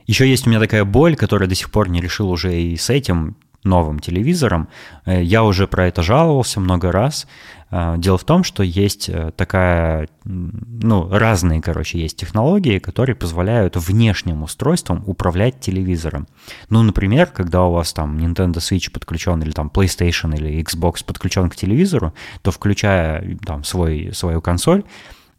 Еще 0.06 0.28
есть 0.28 0.46
у 0.46 0.50
меня 0.50 0.60
такая 0.60 0.84
боль, 0.84 1.16
которая 1.16 1.48
до 1.48 1.54
сих 1.54 1.70
пор 1.70 1.88
не 1.88 2.00
решил 2.00 2.30
уже 2.30 2.60
и 2.60 2.76
с 2.76 2.90
этим 2.90 3.36
новым 3.66 3.98
телевизором. 3.98 4.68
Э, 5.04 5.22
я 5.22 5.44
уже 5.44 5.66
про 5.66 5.86
это 5.88 6.02
жаловался 6.02 6.60
много 6.60 6.90
раз. 6.92 7.26
Э, 7.70 7.96
дело 7.98 8.16
в 8.16 8.24
том, 8.24 8.44
что 8.44 8.62
есть 8.62 9.08
э, 9.08 9.32
такая, 9.36 10.08
ну, 10.24 11.08
разные, 11.10 11.60
короче, 11.60 11.98
есть 11.98 12.16
технологии, 12.16 12.78
которые 12.78 13.16
позволяют 13.16 13.76
внешним 13.76 14.42
устройством 14.42 15.02
управлять 15.06 15.60
телевизором. 15.60 16.26
Ну, 16.70 16.82
например, 16.82 17.26
когда 17.26 17.64
у 17.64 17.72
вас 17.72 17.92
там 17.92 18.16
Nintendo 18.18 18.56
Switch 18.56 18.90
подключен 18.90 19.42
или 19.42 19.50
там 19.50 19.70
PlayStation 19.72 20.34
или 20.34 20.62
Xbox 20.62 21.04
подключен 21.04 21.50
к 21.50 21.56
телевизору, 21.56 22.14
то 22.42 22.50
включая 22.50 23.36
там 23.44 23.64
свой, 23.64 24.10
свою 24.14 24.40
консоль, 24.40 24.84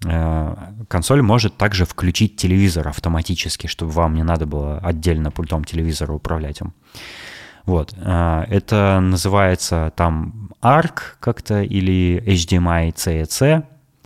консоль 0.01 1.21
может 1.21 1.57
также 1.57 1.85
включить 1.85 2.35
телевизор 2.35 2.87
автоматически, 2.87 3.67
чтобы 3.67 3.91
вам 3.91 4.13
не 4.13 4.23
надо 4.23 4.45
было 4.45 4.77
отдельно 4.79 5.31
пультом 5.31 5.63
телевизора 5.63 6.13
управлять 6.13 6.61
им. 6.61 6.73
Вот. 7.67 7.93
Э, 7.97 8.45
это 8.47 8.99
называется 9.01 9.93
там 9.95 10.49
ARC 10.61 10.99
как-то 11.19 11.61
или 11.61 12.23
HDMI 12.25 12.93
CEC. 12.95 13.63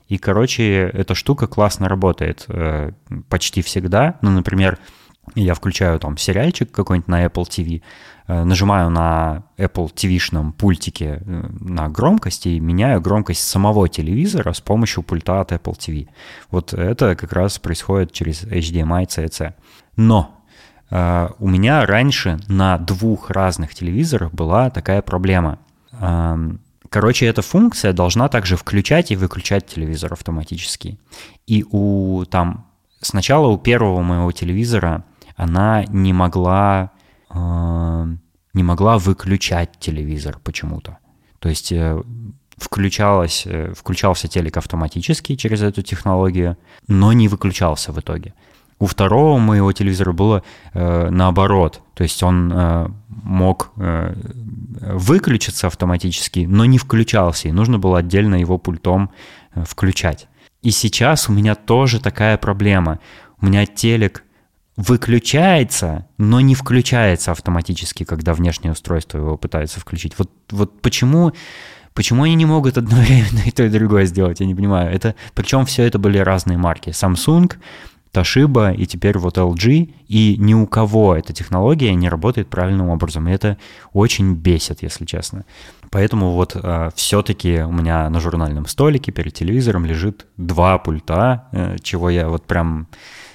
И, 0.10 0.18
короче, 0.18 0.90
эта 0.94 1.16
штука 1.16 1.48
классно 1.48 1.88
работает 1.88 2.46
э, 2.50 2.92
почти 3.30 3.62
всегда. 3.62 4.18
Ну, 4.22 4.32
например, 4.32 4.78
я 5.36 5.54
включаю 5.54 6.00
там 6.00 6.18
сериальчик 6.18 6.72
какой-нибудь 6.72 7.08
на 7.08 7.26
Apple 7.26 7.44
TV, 7.44 7.82
Э, 8.32 8.46
нажимаю 8.46 8.90
на 8.90 9.44
Apple 9.58 9.94
TV-шном 9.94 10.54
пультике 10.54 11.22
э, 11.26 11.44
на 11.60 11.90
громкость 11.90 12.46
и 12.46 12.62
меняю 12.62 13.02
громкость 13.02 13.44
самого 13.44 13.90
телевизора 13.90 14.54
с 14.54 14.62
помощью 14.62 15.04
пульта 15.04 15.42
от 15.42 15.52
Apple 15.52 15.78
TV. 15.78 16.08
Вот 16.50 16.74
это 16.74 17.18
как 17.18 17.34
раз 17.34 17.60
происходит 17.60 18.14
через 18.14 18.44
HDMI 18.44 19.08
CC. 19.08 19.54
Но 19.98 20.42
э, 20.90 21.30
у 21.40 21.48
меня 21.50 21.86
раньше 21.86 22.40
на 22.48 22.78
двух 22.78 23.32
разных 23.32 23.74
телевизорах 23.74 24.32
была 24.32 24.70
такая 24.70 25.02
проблема. 25.02 25.60
Э, 25.92 26.38
короче, 26.90 27.26
эта 27.26 27.42
функция 27.42 27.92
должна 27.92 28.30
также 28.30 28.56
включать 28.56 29.12
и 29.12 29.18
выключать 29.18 29.68
телевизор 29.68 30.14
автоматически. 30.14 30.98
И 31.48 31.66
у 31.70 32.24
там 32.30 32.66
сначала 33.02 33.48
у 33.48 33.58
первого 33.58 34.02
моего 34.02 34.32
телевизора 34.32 35.04
она 35.42 35.86
не 35.86 36.14
могла 36.14 36.92
э, 37.34 38.06
не 38.54 38.64
могла 38.64 38.98
выключать 38.98 39.80
телевизор 39.80 40.38
почему-то. 40.44 40.98
То 41.40 41.50
есть 41.50 41.72
э, 41.72 42.02
включалось, 42.58 43.44
э, 43.46 43.74
включался 43.76 44.28
телек 44.28 44.58
автоматически 44.58 45.36
через 45.36 45.64
эту 45.64 45.82
технологию, 45.82 46.58
но 46.88 47.14
не 47.14 47.28
выключался 47.28 47.92
в 47.92 48.00
итоге. 48.00 48.34
У 48.78 48.86
второго 48.86 49.40
моего 49.40 49.72
телевизора 49.72 50.12
было 50.12 50.44
э, 50.74 51.10
наоборот, 51.10 51.82
то 51.96 52.04
есть 52.04 52.22
он 52.24 52.52
э, 52.54 52.88
мог 53.08 53.72
э, 53.78 54.14
выключиться 54.94 55.68
автоматически, 55.68 56.46
но 56.48 56.66
не 56.66 56.78
включался, 56.78 57.48
и 57.48 57.52
нужно 57.52 57.80
было 57.80 58.00
отдельно 58.00 58.36
его 58.36 58.60
пультом 58.60 59.10
э, 59.56 59.64
включать. 59.68 60.28
И 60.62 60.70
сейчас 60.70 61.30
у 61.30 61.32
меня 61.32 61.56
тоже 61.56 62.00
такая 62.00 62.38
проблема. 62.38 63.00
У 63.42 63.48
меня 63.48 63.66
телек 63.66 64.24
выключается, 64.78 66.08
но 66.18 66.40
не 66.40 66.56
включается 66.56 67.32
автоматически, 67.32 68.04
когда 68.04 68.34
внешнее 68.34 68.72
устройство 68.72 69.18
его 69.18 69.38
пытается 69.38 69.80
включить. 69.80 70.18
Вот, 70.18 70.32
вот 70.50 70.82
почему, 70.82 71.34
почему 71.94 72.24
они 72.24 72.36
не 72.36 72.46
могут 72.46 72.78
одновременно 72.78 73.40
и 73.46 73.52
то, 73.52 73.64
и 73.64 73.70
другое 73.70 74.06
сделать, 74.06 74.40
я 74.40 74.46
не 74.46 74.56
понимаю. 74.56 74.94
Это, 74.94 75.16
причем 75.34 75.66
все 75.66 75.84
это 75.84 76.00
были 76.00 76.18
разные 76.18 76.58
марки. 76.58 76.90
Samsung, 76.90 77.54
Toshiba 78.14 78.76
и 78.76 78.86
теперь 78.86 79.18
вот 79.18 79.38
LG, 79.38 79.94
и 80.08 80.36
ни 80.38 80.54
у 80.54 80.68
кого 80.68 81.16
эта 81.16 81.34
технология 81.34 81.94
не 81.94 82.10
работает 82.10 82.50
правильным 82.50 82.90
образом. 82.90 83.28
И 83.28 83.32
это 83.32 83.58
очень 83.94 84.34
бесит, 84.36 84.84
если 84.84 85.06
честно. 85.06 85.46
Поэтому 85.92 86.32
вот 86.32 86.56
э, 86.56 86.90
все-таки 86.96 87.62
у 87.62 87.72
меня 87.72 88.10
на 88.10 88.20
журнальном 88.20 88.66
столике 88.66 89.12
перед 89.12 89.34
телевизором 89.34 89.86
лежит 89.86 90.26
два 90.38 90.78
пульта, 90.78 91.48
э, 91.52 91.78
чего 91.82 92.10
я 92.10 92.28
вот 92.28 92.46
прям 92.46 92.88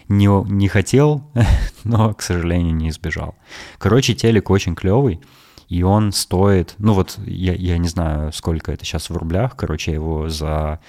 не, 0.08 0.28
не 0.50 0.68
хотел, 0.68 1.30
но, 1.84 2.14
к 2.14 2.22
сожалению, 2.22 2.74
не 2.74 2.88
избежал. 2.90 3.34
Короче, 3.78 4.14
телек 4.14 4.50
очень 4.50 4.74
клевый, 4.74 5.20
и 5.68 5.82
он 5.82 6.12
стоит, 6.12 6.74
ну 6.78 6.92
вот, 6.92 7.18
я, 7.26 7.54
я 7.54 7.78
не 7.78 7.88
знаю, 7.88 8.32
сколько 8.32 8.72
это 8.72 8.84
сейчас 8.84 9.10
в 9.10 9.16
рублях, 9.16 9.56
короче, 9.56 9.90
я 9.90 9.96
его 9.96 10.28
за 10.28 10.80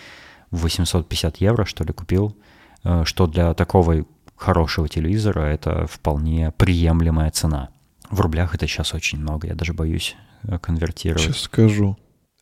850 0.52 1.38
евро, 1.38 1.66
что 1.66 1.84
ли, 1.84 1.94
купил, 1.94 2.38
э, 2.84 3.04
что 3.06 3.28
для 3.28 3.54
такого 3.54 4.06
хорошего 4.36 4.88
телевизора 4.88 5.42
это 5.42 5.88
вполне 5.88 6.52
приемлемая 6.52 7.32
цена. 7.32 7.70
В 8.10 8.22
рублях 8.22 8.54
это 8.56 8.68
сейчас 8.68 8.94
очень 8.94 9.20
много, 9.20 9.48
я 9.48 9.56
даже 9.56 9.74
боюсь 9.74 10.16
э, 10.44 10.60
конвертировать. 10.60 11.24
Сейчас 11.24 11.42
скажу. 11.42 11.98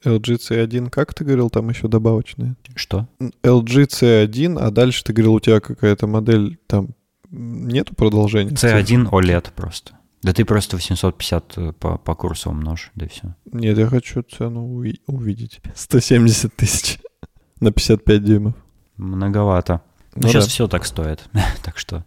LG 0.06 0.38
C1, 0.38 0.90
как 0.90 1.14
ты 1.14 1.24
говорил, 1.24 1.50
там 1.50 1.70
еще 1.70 1.88
добавочные? 1.88 2.56
Что? 2.76 3.08
LG 3.20 3.88
C1, 3.88 4.60
а 4.60 4.72
дальше 4.72 5.04
ты 5.04 5.14
говорил, 5.14 5.34
у 5.36 5.40
тебя 5.40 5.60
какая-то 5.60 6.08
модель, 6.08 6.58
там 6.68 6.90
нету 7.30 7.96
продолжения? 7.96 8.52
C1 8.52 9.10
OLED 9.10 9.52
просто. 9.56 9.98
Да 10.22 10.34
ты 10.34 10.44
просто 10.44 10.76
850 10.76 11.54
э, 11.58 11.72
по, 11.74 12.00
по 12.00 12.16
курсу 12.16 12.50
умножь, 12.50 12.92
да 12.96 13.06
и 13.06 13.10
все. 13.10 13.36
Нет, 13.52 13.78
я 13.78 13.86
хочу 13.86 14.24
цену 14.24 14.66
увидеть. 15.06 15.62
170 15.76 16.56
тысяч 16.56 17.00
на 17.60 17.72
55 17.72 18.24
дюймов. 18.24 18.56
Многовато. 18.98 19.82
Ну, 20.16 20.28
сейчас 20.28 20.46
да. 20.46 20.50
все 20.50 20.68
так 20.68 20.86
стоит, 20.86 21.30
так 21.64 21.78
что... 21.78 22.06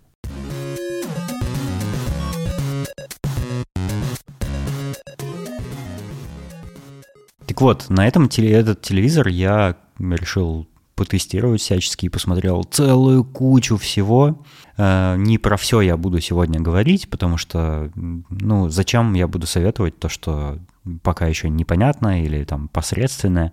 Так 7.49 7.63
вот, 7.63 7.87
на 7.89 8.07
этом 8.07 8.27
этот 8.27 8.83
телевизор 8.83 9.27
я 9.29 9.77
решил 9.99 10.69
потестировать 10.95 11.63
всячески 11.63 12.07
и 12.07 12.09
посмотрел 12.11 12.63
целую 12.65 13.25
кучу 13.25 13.79
всего. 13.79 14.45
Э, 14.77 15.17
не 15.17 15.39
про 15.39 15.57
все 15.57 15.81
я 15.81 15.97
буду 15.97 16.21
сегодня 16.21 16.61
говорить, 16.61 17.09
потому 17.09 17.39
что, 17.39 17.91
ну, 17.95 18.69
зачем 18.69 19.15
я 19.15 19.27
буду 19.27 19.47
советовать 19.47 19.99
то, 19.99 20.11
что 20.11 20.59
пока 21.03 21.27
еще 21.27 21.49
непонятно 21.49 22.23
или 22.23 22.45
там 22.45 22.69
посредственное. 22.69 23.53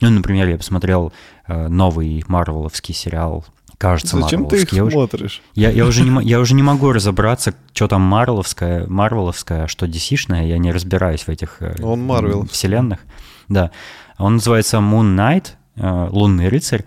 Ну, 0.00 0.08
например, 0.08 0.48
я 0.48 0.56
посмотрел 0.56 1.12
э, 1.46 1.68
новый 1.68 2.24
марвеловский 2.26 2.94
сериал 2.94 3.44
кажется, 3.76 4.18
Зачем 4.18 4.46
ты 4.46 4.62
их 4.62 4.72
я 4.72 4.88
смотришь? 4.88 5.42
я, 5.54 5.68
я, 5.68 5.84
уже 5.84 6.04
не, 6.04 6.24
я 6.24 6.40
уже 6.40 6.54
не 6.54 6.62
могу 6.62 6.92
разобраться, 6.92 7.54
что 7.74 7.88
там 7.88 8.00
Марвеловское, 8.00 8.86
Марвеловское, 8.86 9.64
а 9.64 9.68
что 9.68 9.84
DC-шное. 9.84 10.46
Я 10.46 10.56
не 10.58 10.72
разбираюсь 10.72 11.24
в 11.24 11.28
этих 11.28 11.56
э, 11.60 11.74
Он 11.82 12.00
Марвел. 12.00 12.46
вселенных. 12.46 13.00
Да. 13.48 13.70
Он 14.18 14.34
называется 14.34 14.78
Moon 14.78 15.14
Knight, 15.16 15.52
э, 15.76 16.08
Лунный 16.10 16.48
рыцарь. 16.48 16.84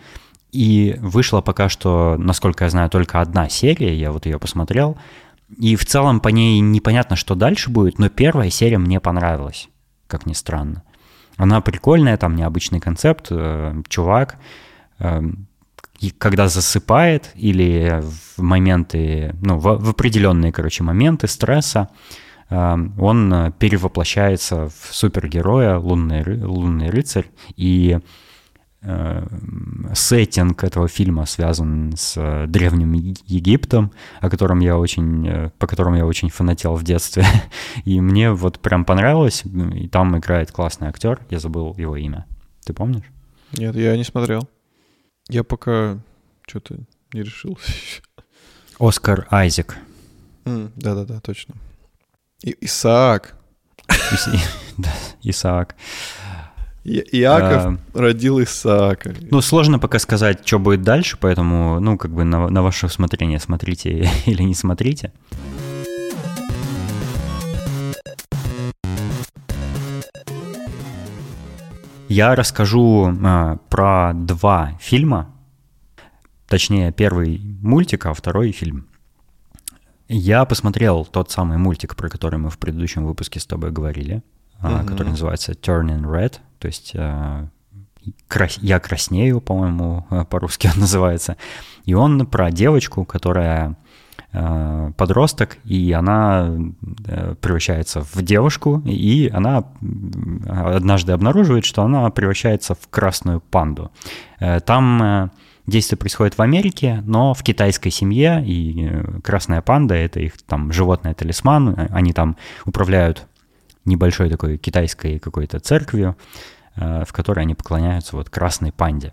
И 0.51 0.95
вышла 0.99 1.41
пока 1.41 1.69
что, 1.69 2.15
насколько 2.17 2.63
я 2.63 2.69
знаю, 2.69 2.89
только 2.89 3.21
одна 3.21 3.49
серия. 3.49 3.93
Я 3.95 4.11
вот 4.11 4.25
ее 4.25 4.39
посмотрел. 4.39 4.97
И 5.55 5.75
в 5.75 5.85
целом 5.85 6.19
по 6.19 6.29
ней 6.29 6.59
непонятно, 6.59 7.15
что 7.15 7.35
дальше 7.35 7.69
будет, 7.69 7.99
но 7.99 8.09
первая 8.09 8.49
серия 8.49 8.77
мне 8.77 8.99
понравилась, 8.99 9.69
как 10.07 10.25
ни 10.25 10.33
странно. 10.33 10.83
Она 11.37 11.61
прикольная, 11.61 12.17
там 12.17 12.35
необычный 12.35 12.79
концепт. 12.79 13.27
Э, 13.29 13.75
чувак, 13.87 14.37
э, 14.99 15.21
когда 16.17 16.47
засыпает 16.47 17.31
или 17.35 18.01
в 18.01 18.41
моменты, 18.41 19.35
ну, 19.41 19.57
в, 19.57 19.77
в 19.77 19.89
определенные, 19.89 20.51
короче, 20.51 20.83
моменты 20.83 21.27
стресса, 21.27 21.89
он 22.49 23.33
э, 23.33 23.51
перевоплощается 23.59 24.69
в 24.69 24.95
супергероя, 24.95 25.77
лунный, 25.77 26.23
лунный 26.43 26.89
рыцарь, 26.89 27.29
и 27.57 27.99
э, 28.81 29.27
сеттинг 29.93 30.63
этого 30.63 30.87
фильма 30.87 31.25
связан 31.25 31.93
с 31.97 32.15
э, 32.15 32.45
древним 32.47 32.93
Египтом, 32.93 33.91
о 34.21 34.29
котором 34.29 34.59
я 34.59 34.77
очень, 34.77 35.51
по 35.59 35.67
которому 35.67 35.97
я 35.97 36.05
очень 36.05 36.29
фанател 36.29 36.75
в 36.75 36.83
детстве. 36.83 37.25
И 37.83 37.99
мне 37.99 38.31
вот 38.31 38.59
прям 38.59 38.85
понравилось. 38.85 39.43
И 39.75 39.89
там 39.89 40.17
играет 40.17 40.51
классный 40.51 40.87
актер. 40.87 41.19
Я 41.29 41.39
забыл 41.39 41.75
его 41.77 41.97
имя. 41.97 42.25
Ты 42.65 42.73
помнишь? 42.73 43.05
Нет, 43.51 43.75
я 43.75 43.97
не 43.97 44.05
смотрел. 44.05 44.47
Я 45.27 45.43
пока 45.43 45.99
что-то 46.47 46.77
не 47.11 47.23
решил. 47.23 47.59
Оскар 48.79 49.27
Айзек. 49.31 49.77
Да-да-да, 50.45 51.19
точно. 51.19 51.55
И 52.43 52.55
Исаак. 52.61 53.35
Исаак. 55.23 55.75
Иаков 56.83 57.79
а, 57.93 57.99
родил 57.99 58.41
Исаака. 58.41 59.13
Ну, 59.29 59.41
сложно 59.41 59.79
пока 59.79 59.99
сказать, 59.99 60.47
что 60.47 60.59
будет 60.59 60.83
дальше, 60.83 61.17
поэтому, 61.19 61.79
ну, 61.79 61.97
как 61.97 62.11
бы 62.11 62.23
на, 62.23 62.47
на 62.47 62.61
ваше 62.61 62.85
усмотрение 62.85 63.39
смотрите 63.39 64.09
или 64.25 64.43
не 64.43 64.53
смотрите. 64.53 65.11
Я 72.07 72.35
расскажу 72.35 73.13
а, 73.21 73.57
про 73.69 74.13
два 74.13 74.77
фильма, 74.79 75.35
точнее, 76.47 76.93
первый 76.93 77.41
мультик, 77.61 78.05
а 78.05 78.13
второй 78.13 78.51
фильм. 78.51 78.87
Я 80.07 80.45
посмотрел 80.45 81.05
тот 81.05 81.31
самый 81.31 81.57
мультик, 81.57 81.95
про 81.95 82.09
который 82.09 82.39
мы 82.39 82.49
в 82.49 82.57
предыдущем 82.57 83.05
выпуске 83.05 83.39
с 83.39 83.45
тобой 83.45 83.71
говорили, 83.71 84.23
uh-huh. 84.61 84.85
который 84.85 85.09
называется 85.09 85.51
Turning 85.51 86.03
Red, 86.03 86.37
то 86.59 86.67
есть 86.67 86.91
э, 86.93 87.47
я 88.61 88.79
краснею, 88.79 89.41
по-моему, 89.41 90.05
э, 90.09 90.25
по-русски 90.25 90.69
он 90.73 90.79
называется. 90.81 91.37
И 91.85 91.93
он 91.93 92.25
про 92.25 92.51
девочку, 92.51 93.05
которая 93.05 93.75
э, 94.31 94.91
подросток, 94.97 95.57
и 95.65 95.91
она 95.91 96.57
превращается 97.41 98.01
в 98.01 98.21
девушку, 98.21 98.81
и 98.85 99.29
она 99.33 99.65
однажды 100.47 101.11
обнаруживает, 101.11 101.65
что 101.65 101.83
она 101.83 102.09
превращается 102.09 102.75
в 102.75 102.87
красную 102.89 103.41
панду. 103.41 103.91
Там 104.65 105.31
Действие 105.67 105.97
происходит 105.97 106.37
в 106.37 106.41
Америке, 106.41 107.03
но 107.05 107.33
в 107.33 107.43
китайской 107.43 107.89
семье, 107.89 108.41
и 108.45 108.87
э, 108.89 109.19
красная 109.21 109.61
панда— 109.61 109.95
это 109.95 110.21
их 110.21 110.41
там 110.43 110.71
животное 110.71 111.13
талисман, 111.13 111.89
они 111.91 112.13
там 112.13 112.37
управляют 112.63 113.27
небольшой 113.83 114.29
такой 114.29 114.57
китайской 114.57 115.19
какой-то 115.19 115.59
церковью, 115.59 116.15
э, 116.77 117.03
в 117.05 117.11
которой 117.11 117.41
они 117.41 117.53
поклоняются 117.53 118.15
вот 118.15 118.29
красной 118.29 118.71
панде. 118.71 119.11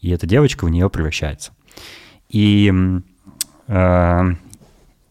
И 0.00 0.10
эта 0.10 0.26
девочка 0.26 0.64
в 0.64 0.68
нее 0.68 0.90
превращается. 0.90 1.52
И 2.28 2.72
э, 3.68 4.22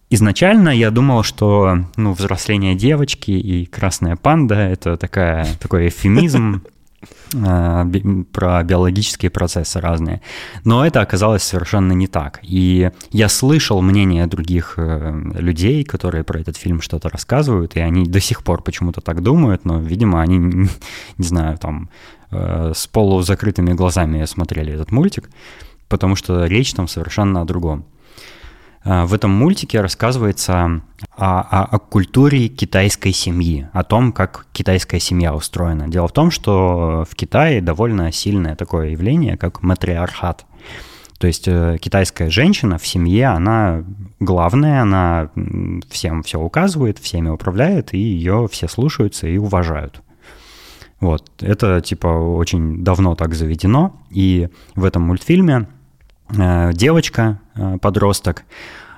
изначально 0.10 0.70
я 0.70 0.92
думал, 0.92 1.24
что 1.24 1.78
ну, 1.96 2.12
взросление 2.12 2.76
девочки 2.76 3.32
и 3.32 3.66
красная 3.66 4.18
панда— 4.18 4.56
это 4.56 4.98
такая, 4.98 5.48
такой 5.62 5.88
эвфемизм, 5.88 6.56
Э, 6.56 6.70
про 8.32 8.64
биологические 8.64 9.32
процессы 9.32 9.80
разные. 9.80 10.22
Но 10.64 10.86
это 10.86 11.02
оказалось 11.02 11.44
совершенно 11.44 11.94
не 11.94 12.08
так. 12.08 12.40
И 12.44 12.92
я 13.12 13.30
слышал 13.30 13.82
мнение 13.82 14.28
других 14.28 14.76
э, 14.78 15.14
людей, 15.36 15.84
которые 15.84 16.24
про 16.24 16.40
этот 16.40 16.58
фильм 16.58 16.82
что-то 16.82 17.10
рассказывают, 17.10 17.76
и 17.76 17.80
они 17.80 18.06
до 18.06 18.20
сих 18.20 18.44
пор 18.44 18.62
почему-то 18.62 19.02
так 19.02 19.22
думают, 19.22 19.66
но, 19.66 19.80
видимо, 19.80 20.22
они, 20.22 20.38
не 21.18 21.26
знаю, 21.26 21.58
там 21.58 21.90
э, 22.32 22.72
с 22.76 22.88
полузакрытыми 22.88 23.74
глазами 23.74 24.26
смотрели 24.26 24.74
этот 24.74 24.92
мультик, 24.92 25.30
потому 25.88 26.16
что 26.16 26.46
речь 26.46 26.74
там 26.74 26.88
совершенно 26.88 27.42
о 27.42 27.46
другом. 27.46 27.86
Э, 28.84 29.06
в 29.06 29.14
этом 29.14 29.32
мультике 29.32 29.82
рассказывается 29.82 30.82
о, 31.16 31.42
о, 31.42 31.64
о 31.64 31.80
культуре 31.80 32.48
китайской 32.48 33.12
семьи, 33.12 33.68
о 33.74 33.84
том, 33.84 34.12
как 34.12 34.48
китайская 34.52 35.00
семья 35.00 35.34
устроена. 35.34 35.88
Дело 35.88 36.08
в 36.08 36.14
том, 36.14 36.32
что 36.32 37.06
в 37.10 37.16
Китае 37.16 37.62
довольно 37.62 38.12
сильное 38.12 38.56
такое 38.56 38.90
явление, 38.90 39.38
как 39.38 39.62
матриархат. 39.62 40.46
То 41.18 41.28
есть 41.28 41.48
э, 41.48 41.78
китайская 41.80 42.30
женщина 42.30 42.78
в 42.78 42.86
семье, 42.86 43.28
она 43.28 43.84
главная, 44.20 44.82
она 44.82 45.30
всем 45.90 46.24
все 46.24 46.40
указывает, 46.40 47.00
всеми 47.00 47.30
управляет, 47.30 47.94
и 47.94 47.98
ее 47.98 48.48
все 48.52 48.68
слушаются 48.68 49.28
и 49.28 49.38
уважают. 49.38 50.02
Вот, 51.00 51.30
это 51.42 51.82
типа 51.82 52.08
очень 52.08 52.84
давно 52.84 53.16
так 53.16 53.34
заведено, 53.34 54.02
и 54.10 54.48
в 54.76 54.86
этом 54.86 55.04
мультфильме 55.04 55.68
девочка, 56.30 57.40
э, 57.56 57.78
подросток, 57.80 58.46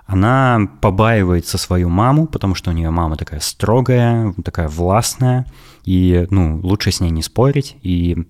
она 0.06 0.70
побаивается 0.82 1.58
свою 1.58 1.90
маму, 1.90 2.28
потому 2.28 2.54
что 2.56 2.70
у 2.70 2.74
нее 2.74 2.92
мама 2.92 3.16
такая 3.16 3.40
строгая, 3.40 4.34
такая 4.44 4.68
властная, 4.68 5.46
и, 5.84 6.28
ну, 6.30 6.60
лучше 6.62 6.92
с 6.92 7.00
ней 7.00 7.10
не 7.10 7.24
спорить, 7.24 7.76
и, 7.82 8.26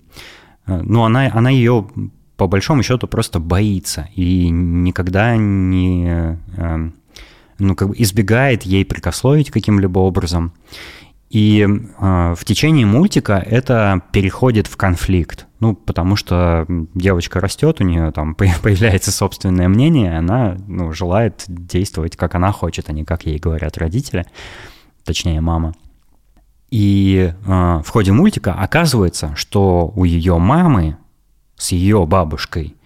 э, 0.66 0.80
ну, 0.82 1.04
она, 1.04 1.30
она 1.32 1.50
ее 1.50 1.86
по 2.36 2.46
большому 2.46 2.82
счету 2.82 3.06
просто 3.06 3.40
боится 3.40 4.08
и 4.14 4.48
никогда 4.48 5.36
не, 5.36 6.38
э, 6.56 6.90
ну, 7.58 7.74
как 7.74 7.88
бы 7.88 7.94
избегает 7.98 8.62
ей 8.62 8.84
прикословить 8.84 9.50
каким-либо 9.50 9.98
образом. 9.98 10.52
И 11.30 11.66
э, 11.66 12.34
в 12.36 12.44
течение 12.44 12.86
мультика 12.86 13.34
это 13.34 14.02
переходит 14.12 14.68
в 14.68 14.76
конфликт. 14.76 15.46
Ну, 15.58 15.74
потому 15.74 16.14
что 16.14 16.66
девочка 16.94 17.40
растет, 17.40 17.80
у 17.80 17.84
нее 17.84 18.12
там 18.12 18.34
появляется 18.62 19.10
собственное 19.10 19.68
мнение, 19.68 20.18
она 20.18 20.56
ну, 20.66 20.92
желает 20.92 21.44
действовать, 21.48 22.16
как 22.16 22.34
она 22.34 22.52
хочет, 22.52 22.88
а 22.88 22.92
не 22.92 23.04
как 23.04 23.26
ей 23.26 23.38
говорят 23.38 23.76
родители, 23.78 24.26
точнее, 25.04 25.40
мама. 25.40 25.74
И 26.70 27.32
э, 27.32 27.82
в 27.84 27.88
ходе 27.88 28.12
мультика 28.12 28.54
оказывается, 28.54 29.34
что 29.36 29.92
у 29.94 30.04
ее 30.04 30.38
мамы 30.38 30.96
с 31.56 31.72
ее 31.72 32.06
бабушкой 32.06 32.76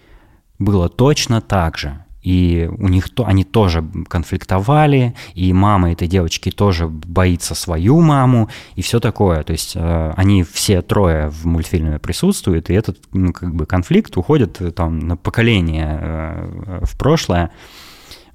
было 0.59 0.89
точно 0.89 1.41
так 1.41 1.77
же. 1.77 2.03
И 2.21 2.69
у 2.77 2.87
них 2.87 3.09
то, 3.09 3.25
они 3.25 3.43
тоже 3.43 3.83
конфликтовали, 4.07 5.15
и 5.33 5.51
мама 5.53 5.91
этой 5.91 6.07
девочки 6.07 6.51
тоже 6.51 6.87
боится 6.87 7.55
свою 7.55 7.99
маму, 8.01 8.49
и 8.75 8.81
все 8.81 8.99
такое. 8.99 9.43
То 9.43 9.53
есть 9.53 9.73
э, 9.75 10.13
они 10.15 10.43
все 10.43 10.81
трое 10.81 11.29
в 11.29 11.45
мультфильме 11.45 11.99
присутствуют, 11.99 12.69
и 12.69 12.73
этот 12.73 12.99
ну, 13.11 13.33
как 13.33 13.55
бы 13.55 13.65
конфликт 13.65 14.15
уходит 14.17 14.61
э, 14.61 14.71
там 14.71 14.99
на 14.99 15.17
поколение 15.17 15.99
э, 16.01 16.79
в 16.85 16.97
прошлое. 16.97 17.51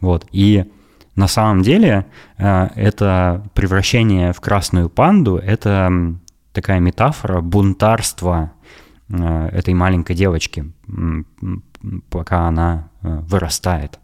Вот. 0.01 0.27
И 0.33 0.65
на 1.15 1.29
самом 1.29 1.63
деле 1.63 2.07
э, 2.39 2.69
это 2.75 3.49
превращение 3.55 4.33
в 4.33 4.41
красную 4.41 4.89
панду— 4.89 5.37
это 5.45 6.17
такая 6.53 6.81
метафора 6.81 7.41
бунтарства 7.41 8.53
э, 9.09 9.49
этой 9.53 9.75
маленькой 9.75 10.17
девочки, 10.17 10.73
пока 12.11 12.49
она 12.49 12.89
вырастает. 13.07 13.99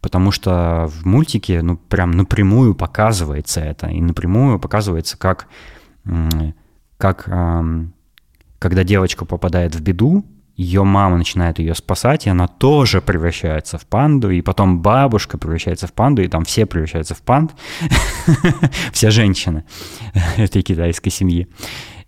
Потому 0.00 0.30
что 0.30 0.88
в 0.88 1.06
мультике, 1.06 1.62
ну, 1.62 1.76
прям 1.76 2.10
напрямую 2.10 2.74
показывается 2.74 3.60
это, 3.60 3.88
и 3.88 4.00
напрямую 4.00 4.58
показывается, 4.58 5.16
как, 5.16 5.46
как 6.98 7.28
когда 8.58 8.84
девочка 8.84 9.24
попадает 9.24 9.74
в 9.74 9.80
беду, 9.80 10.24
ее 10.56 10.84
мама 10.84 11.16
начинает 11.16 11.58
ее 11.58 11.74
спасать, 11.74 12.26
и 12.26 12.30
она 12.30 12.46
тоже 12.46 13.00
превращается 13.00 13.78
в 13.78 13.86
панду, 13.86 14.30
и 14.30 14.42
потом 14.42 14.82
бабушка 14.82 15.38
превращается 15.38 15.86
в 15.86 15.92
панду, 15.92 16.22
и 16.22 16.28
там 16.28 16.44
все 16.44 16.66
превращаются 16.66 17.14
в 17.14 17.22
панд, 17.22 17.52
все 18.92 19.10
женщины 19.10 19.64
этой 20.36 20.62
китайской 20.62 21.10
семьи. 21.10 21.48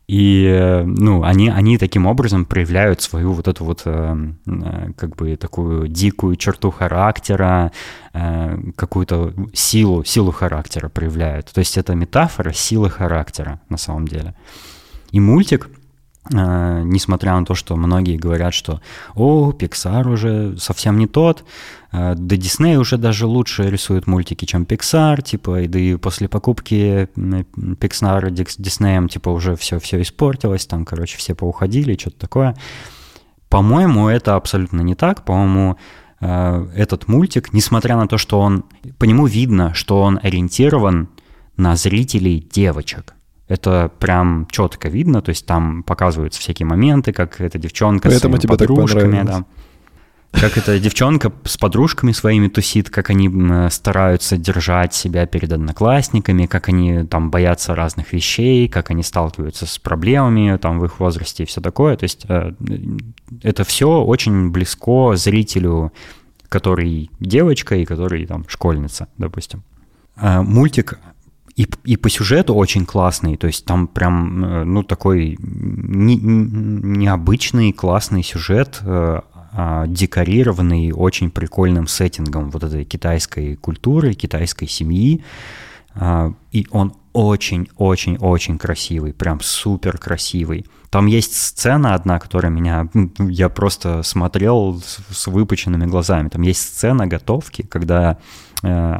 И, 0.06 0.44
э, 0.46 0.84
ну, 0.84 1.22
они, 1.22 1.48
они 1.48 1.78
таким 1.78 2.06
образом 2.06 2.44
проявляют 2.44 3.00
свою 3.00 3.32
вот 3.32 3.48
эту 3.48 3.64
вот, 3.64 3.82
э, 3.86 4.16
э, 4.46 4.92
как 4.96 5.16
бы, 5.16 5.36
такую 5.36 5.88
дикую 5.88 6.36
черту 6.36 6.70
характера, 6.70 7.72
какую-то 8.76 9.34
силу, 9.54 10.04
силу 10.04 10.30
характера 10.30 10.88
проявляют. 10.88 11.50
То 11.52 11.58
есть 11.58 11.76
это 11.76 11.96
метафора 11.96 12.52
силы 12.52 12.88
характера 12.88 13.60
на 13.68 13.76
самом 13.76 14.06
деле. 14.06 14.34
И 15.10 15.18
мультик, 15.18 15.68
несмотря 16.30 17.36
на 17.38 17.44
то, 17.44 17.56
что 17.56 17.74
многие 17.74 18.16
говорят, 18.16 18.54
что 18.54 18.80
«О, 19.16 19.50
Pixar 19.50 20.08
уже 20.08 20.56
совсем 20.58 20.96
не 20.96 21.08
тот», 21.08 21.44
да 21.94 22.36
Дисней 22.36 22.76
уже 22.76 22.98
даже 22.98 23.26
лучше 23.26 23.70
рисует 23.70 24.08
мультики, 24.08 24.46
чем 24.46 24.64
Pixar, 24.64 25.22
типа, 25.22 25.60
и 25.60 25.68
да 25.68 25.78
и 25.78 25.94
после 25.94 26.28
покупки 26.28 27.08
Pixar 27.14 28.30
Диснеем, 28.30 29.08
типа, 29.08 29.28
уже 29.28 29.54
все, 29.54 29.78
все 29.78 30.02
испортилось, 30.02 30.66
там, 30.66 30.84
короче, 30.84 31.18
все 31.18 31.36
поуходили, 31.36 31.96
что-то 31.96 32.18
такое. 32.18 32.56
По-моему, 33.48 34.08
это 34.08 34.34
абсолютно 34.34 34.80
не 34.80 34.96
так. 34.96 35.24
По-моему, 35.24 35.76
э, 36.20 36.66
этот 36.74 37.06
мультик, 37.06 37.52
несмотря 37.52 37.96
на 37.96 38.08
то, 38.08 38.18
что 38.18 38.40
он, 38.40 38.64
по 38.98 39.04
нему 39.04 39.26
видно, 39.26 39.72
что 39.74 40.02
он 40.02 40.18
ориентирован 40.20 41.08
на 41.56 41.76
зрителей 41.76 42.40
девочек. 42.40 43.14
Это 43.46 43.92
прям 44.00 44.48
четко 44.50 44.88
видно, 44.88 45.22
то 45.22 45.28
есть 45.28 45.46
там 45.46 45.84
показываются 45.84 46.40
всякие 46.40 46.66
моменты, 46.66 47.12
как 47.12 47.40
эта 47.40 47.56
девчонка 47.58 48.08
Поэтому 48.08 48.36
с 48.36 48.40
своими 48.40 48.40
тебе 48.40 48.66
подружками, 48.66 49.22
да. 49.22 49.44
Как 50.40 50.58
эта 50.58 50.78
девчонка 50.78 51.32
с 51.44 51.56
подружками 51.56 52.12
своими 52.12 52.48
тусит, 52.48 52.90
как 52.90 53.10
они 53.10 53.30
стараются 53.70 54.36
держать 54.36 54.92
себя 54.92 55.26
перед 55.26 55.52
одноклассниками, 55.52 56.46
как 56.46 56.68
они 56.68 57.04
там 57.04 57.30
боятся 57.30 57.74
разных 57.74 58.12
вещей, 58.12 58.68
как 58.68 58.90
они 58.90 59.02
сталкиваются 59.02 59.66
с 59.66 59.78
проблемами 59.78 60.56
там 60.56 60.80
в 60.80 60.84
их 60.84 61.00
возрасте 61.00 61.44
и 61.44 61.46
все 61.46 61.60
такое. 61.60 61.96
То 61.96 62.04
есть 62.04 62.26
э, 62.28 62.52
это 63.42 63.64
все 63.64 64.02
очень 64.02 64.50
близко 64.50 65.14
зрителю, 65.16 65.92
который 66.48 67.10
девочка 67.20 67.76
и 67.76 67.84
который 67.84 68.26
там 68.26 68.44
школьница, 68.48 69.08
допустим. 69.16 69.62
Э, 70.16 70.42
мультик 70.42 70.98
и, 71.56 71.68
и 71.84 71.96
по 71.96 72.10
сюжету 72.10 72.54
очень 72.54 72.84
классный, 72.84 73.36
то 73.36 73.46
есть 73.46 73.64
там 73.64 73.86
прям, 73.86 74.44
э, 74.44 74.64
ну, 74.64 74.82
такой 74.82 75.38
не, 75.38 76.16
необычный, 76.16 77.72
классный 77.72 78.24
сюжет, 78.24 78.82
а, 79.56 79.86
декорированный 79.86 80.90
очень 80.90 81.30
прикольным 81.30 81.86
сеттингом 81.86 82.50
вот 82.50 82.64
этой 82.64 82.84
китайской 82.84 83.54
культуры, 83.54 84.14
китайской 84.14 84.66
семьи. 84.66 85.22
А, 85.94 86.32
и 86.50 86.66
он 86.72 86.94
очень-очень-очень 87.12 88.58
красивый, 88.58 89.12
прям 89.12 89.40
супер 89.40 89.96
красивый. 89.98 90.66
Там 90.90 91.06
есть 91.06 91.36
сцена 91.36 91.94
одна, 91.94 92.18
которая 92.18 92.50
меня... 92.50 92.88
Я 93.18 93.48
просто 93.48 94.02
смотрел 94.02 94.82
с 95.10 95.28
выпученными 95.28 95.86
глазами. 95.86 96.28
Там 96.28 96.42
есть 96.42 96.60
сцена 96.60 97.06
готовки, 97.06 97.62
когда 97.62 98.18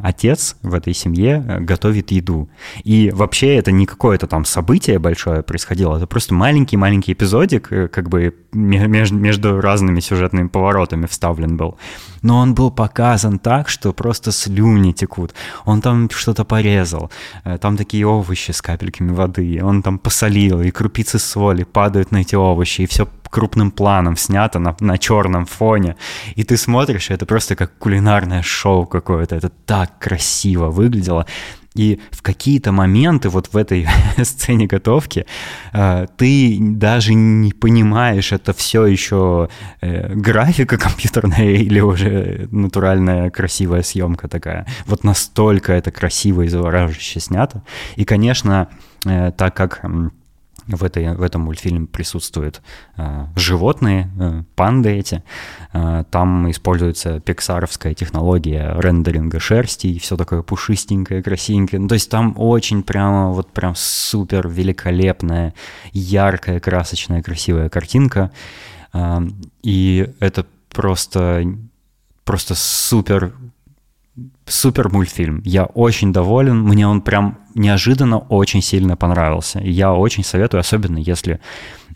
отец 0.03 0.57
в 0.62 0.75
этой 0.75 0.95
семье 0.95 1.45
э, 1.47 1.61
готовит 1.61 2.11
еду. 2.11 2.49
И 2.83 3.11
вообще 3.14 3.57
это 3.57 3.73
не 3.73 3.87
какое-то 3.87 4.27
там 4.27 4.45
событие 4.45 4.99
большое 4.99 5.43
происходило, 5.43 5.97
это 5.97 6.07
просто 6.07 6.35
маленький-маленький 6.35 7.12
эпизодик, 7.12 7.73
э, 7.73 7.88
как 7.88 8.09
бы 8.09 8.35
между 8.53 9.61
разными 9.61 10.01
сюжетными 10.01 10.49
поворотами 10.49 11.07
вставлен 11.07 11.57
был. 11.57 11.77
Но 12.23 12.38
он 12.38 12.55
был 12.55 12.71
показан 12.71 13.38
так, 13.38 13.69
что 13.69 13.93
просто 13.93 14.33
слюни 14.33 14.93
текут. 14.93 15.35
Он 15.64 15.81
там 15.81 16.09
что-то 16.11 16.45
порезал, 16.45 17.11
там 17.61 17.77
такие 17.77 18.07
овощи 18.07 18.53
с 18.53 18.62
капельками 18.62 19.12
воды, 19.12 19.61
он 19.62 19.83
там 19.83 19.99
посолил, 19.99 20.61
и 20.61 20.71
крупицы 20.71 21.19
соли 21.19 21.64
падают 21.64 22.12
на 22.12 22.19
эти 22.19 22.37
овощи, 22.37 22.83
и 22.83 22.87
все 22.87 23.09
крупным 23.35 23.73
планом 23.73 24.16
снято 24.16 24.61
на, 24.61 24.77
на 24.79 24.97
черном 24.97 25.44
фоне. 25.44 25.97
И 26.37 26.44
ты 26.44 26.57
смотришь, 26.57 27.11
это 27.11 27.27
просто 27.27 27.57
как 27.57 27.77
кулинарное 27.79 28.42
шоу 28.42 28.87
какое-то. 28.87 29.35
Это 29.35 29.49
так 29.49 29.99
красиво 29.99 30.70
выглядело. 30.70 31.27
И 31.75 31.99
в 32.12 32.23
какие-то 32.23 32.70
моменты 32.70 33.29
вот 33.29 33.53
в 33.53 33.57
этой 33.57 33.88
сцене 34.23 34.68
готовки 34.68 35.27
э, 35.73 36.07
ты 36.16 36.59
даже 36.61 37.14
не 37.14 37.53
понимаешь, 37.53 38.31
это 38.31 38.53
все 38.53 38.87
еще 38.87 39.49
э, 39.81 40.14
графика 40.14 40.79
компьютерная 40.87 41.57
или 41.57 41.81
уже 41.81 42.47
натуральная 42.53 43.31
красивая 43.31 43.83
съемка 43.83 44.29
такая. 44.29 44.64
Вот 44.87 45.03
настолько 45.03 45.73
это 45.73 45.90
красиво 45.90 46.42
и 46.42 46.49
завораживающе 46.49 47.18
снято. 47.18 47.64
И, 47.97 48.05
конечно, 48.05 48.68
э, 49.05 49.33
так 49.37 49.57
как 49.57 49.83
в, 50.66 50.85
этой, 50.85 51.14
в 51.14 51.22
этом 51.22 51.42
мультфильме 51.42 51.87
присутствуют 51.87 52.62
э, 52.96 53.27
животные, 53.37 54.11
э, 54.18 54.42
панды 54.55 54.90
эти. 54.90 55.22
Э, 55.72 56.05
там 56.11 56.50
используется 56.50 57.20
пиксаровская 57.20 57.94
технология 57.94 58.74
рендеринга 58.79 59.40
шерсти 59.40 59.88
и 59.88 59.98
все 59.98 60.16
такое 60.16 60.42
пушистенькое, 60.42 61.22
красивенькое. 61.22 61.81
Ну, 61.81 61.88
то 61.88 61.94
есть 61.94 62.11
там 62.11 62.35
очень 62.37 62.83
прямо 62.83 63.31
вот 63.31 63.53
прям 63.53 63.74
супер 63.77 64.48
великолепная, 64.48 65.55
яркая, 65.92 66.61
красочная, 66.61 67.22
красивая 67.22 67.68
картинка. 67.68 68.31
Э, 68.92 69.20
и 69.62 70.11
это 70.20 70.46
просто 70.70 71.44
просто 72.24 72.55
супер 72.55 73.33
супер 74.46 74.90
мультфильм. 74.90 75.42
Я 75.44 75.64
очень 75.64 76.12
доволен. 76.12 76.61
Мне 76.61 76.87
он 76.87 77.00
прям 77.00 77.38
неожиданно 77.54 78.18
очень 78.18 78.62
сильно 78.62 78.96
понравился. 78.96 79.61
И 79.61 79.70
я 79.70 79.92
очень 79.92 80.24
советую, 80.24 80.61
особенно 80.61 80.98
если 80.98 81.40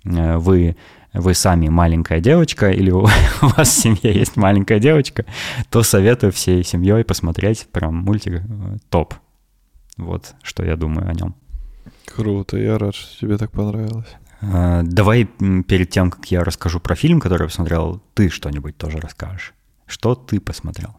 э, 0.05 0.37
вы 0.39 0.77
вы 1.15 1.35
сами 1.35 1.69
маленькая 1.69 2.21
девочка 2.21 2.71
или 2.71 2.91
у 2.93 3.03
вас 3.41 3.69
в 3.69 3.81
семье 3.81 4.13
есть 4.13 4.37
маленькая 4.37 4.79
девочка, 4.79 5.25
то 5.71 5.83
советую 5.83 6.33
всей 6.33 6.63
семьей 6.65 7.05
посмотреть 7.05 7.67
прям 7.73 7.97
мультик 7.97 8.43
э, 8.45 8.77
топ. 8.89 9.15
Вот 9.97 10.35
что 10.43 10.65
я 10.65 10.77
думаю 10.77 11.09
о 11.09 11.15
нем. 11.15 11.35
Круто, 12.15 12.57
я 12.57 12.79
рад, 12.79 12.95
что 12.95 13.21
тебе 13.21 13.37
так 13.37 13.51
понравилось. 13.51 14.09
Э, 14.41 14.83
давай 14.85 15.25
перед 15.25 15.91
тем, 15.91 16.11
как 16.11 16.27
я 16.27 16.45
расскажу 16.45 16.81
про 16.81 16.95
фильм, 16.95 17.21
который 17.21 17.43
я 17.43 17.49
посмотрел, 17.49 18.03
ты 18.15 18.29
что-нибудь 18.29 18.77
тоже 18.77 18.99
расскажешь. 18.99 19.55
Что 19.87 20.15
ты 20.15 20.41
посмотрел? 20.41 20.97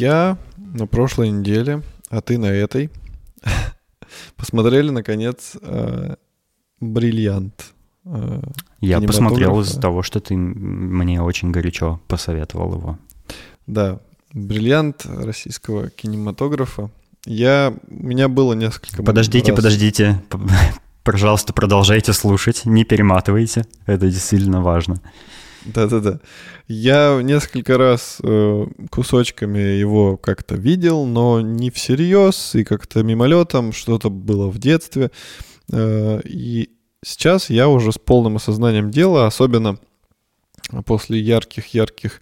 Я 0.00 0.38
на 0.56 0.86
прошлой 0.86 1.28
неделе, 1.28 1.82
а 2.08 2.22
ты 2.22 2.38
на 2.38 2.46
этой, 2.46 2.88
посмотрели, 4.36 4.88
наконец, 4.88 5.58
э, 5.60 6.14
«Бриллиант». 6.80 7.74
э, 8.06 8.40
Я 8.80 9.02
посмотрел 9.02 9.60
из-за 9.60 9.78
того, 9.78 10.02
что 10.02 10.20
ты 10.20 10.34
мне 10.34 11.20
очень 11.20 11.50
горячо 11.50 12.00
посоветовал 12.08 12.76
его. 12.76 12.98
Да, 13.66 14.00
«Бриллиант» 14.32 15.04
российского 15.04 15.90
кинематографа. 15.90 16.90
Я, 17.26 17.74
у 17.88 18.06
меня 18.06 18.28
было 18.28 18.54
несколько... 18.54 19.02
Подождите, 19.02 19.50
раз... 19.52 19.56
подождите. 19.56 20.22
Пожалуйста, 21.04 21.52
продолжайте 21.52 22.14
слушать, 22.14 22.62
не 22.64 22.84
перематывайте. 22.84 23.66
Это 23.84 24.06
действительно 24.06 24.62
важно. 24.62 25.02
Да-да-да. 25.66 26.20
Я 26.68 27.20
несколько 27.22 27.76
раз 27.76 28.18
э, 28.22 28.66
кусочками 28.90 29.58
его 29.58 30.16
как-то 30.16 30.54
видел, 30.54 31.04
но 31.04 31.40
не 31.40 31.70
всерьез, 31.70 32.54
и 32.54 32.64
как-то 32.64 33.02
мимолетом 33.02 33.72
что-то 33.72 34.08
было 34.08 34.48
в 34.48 34.58
детстве. 34.58 35.10
Э, 35.70 36.20
и 36.24 36.70
сейчас 37.04 37.50
я 37.50 37.68
уже 37.68 37.92
с 37.92 37.98
полным 37.98 38.36
осознанием 38.36 38.90
дела, 38.90 39.26
особенно 39.26 39.78
после 40.86 41.20
ярких-ярких 41.20 42.20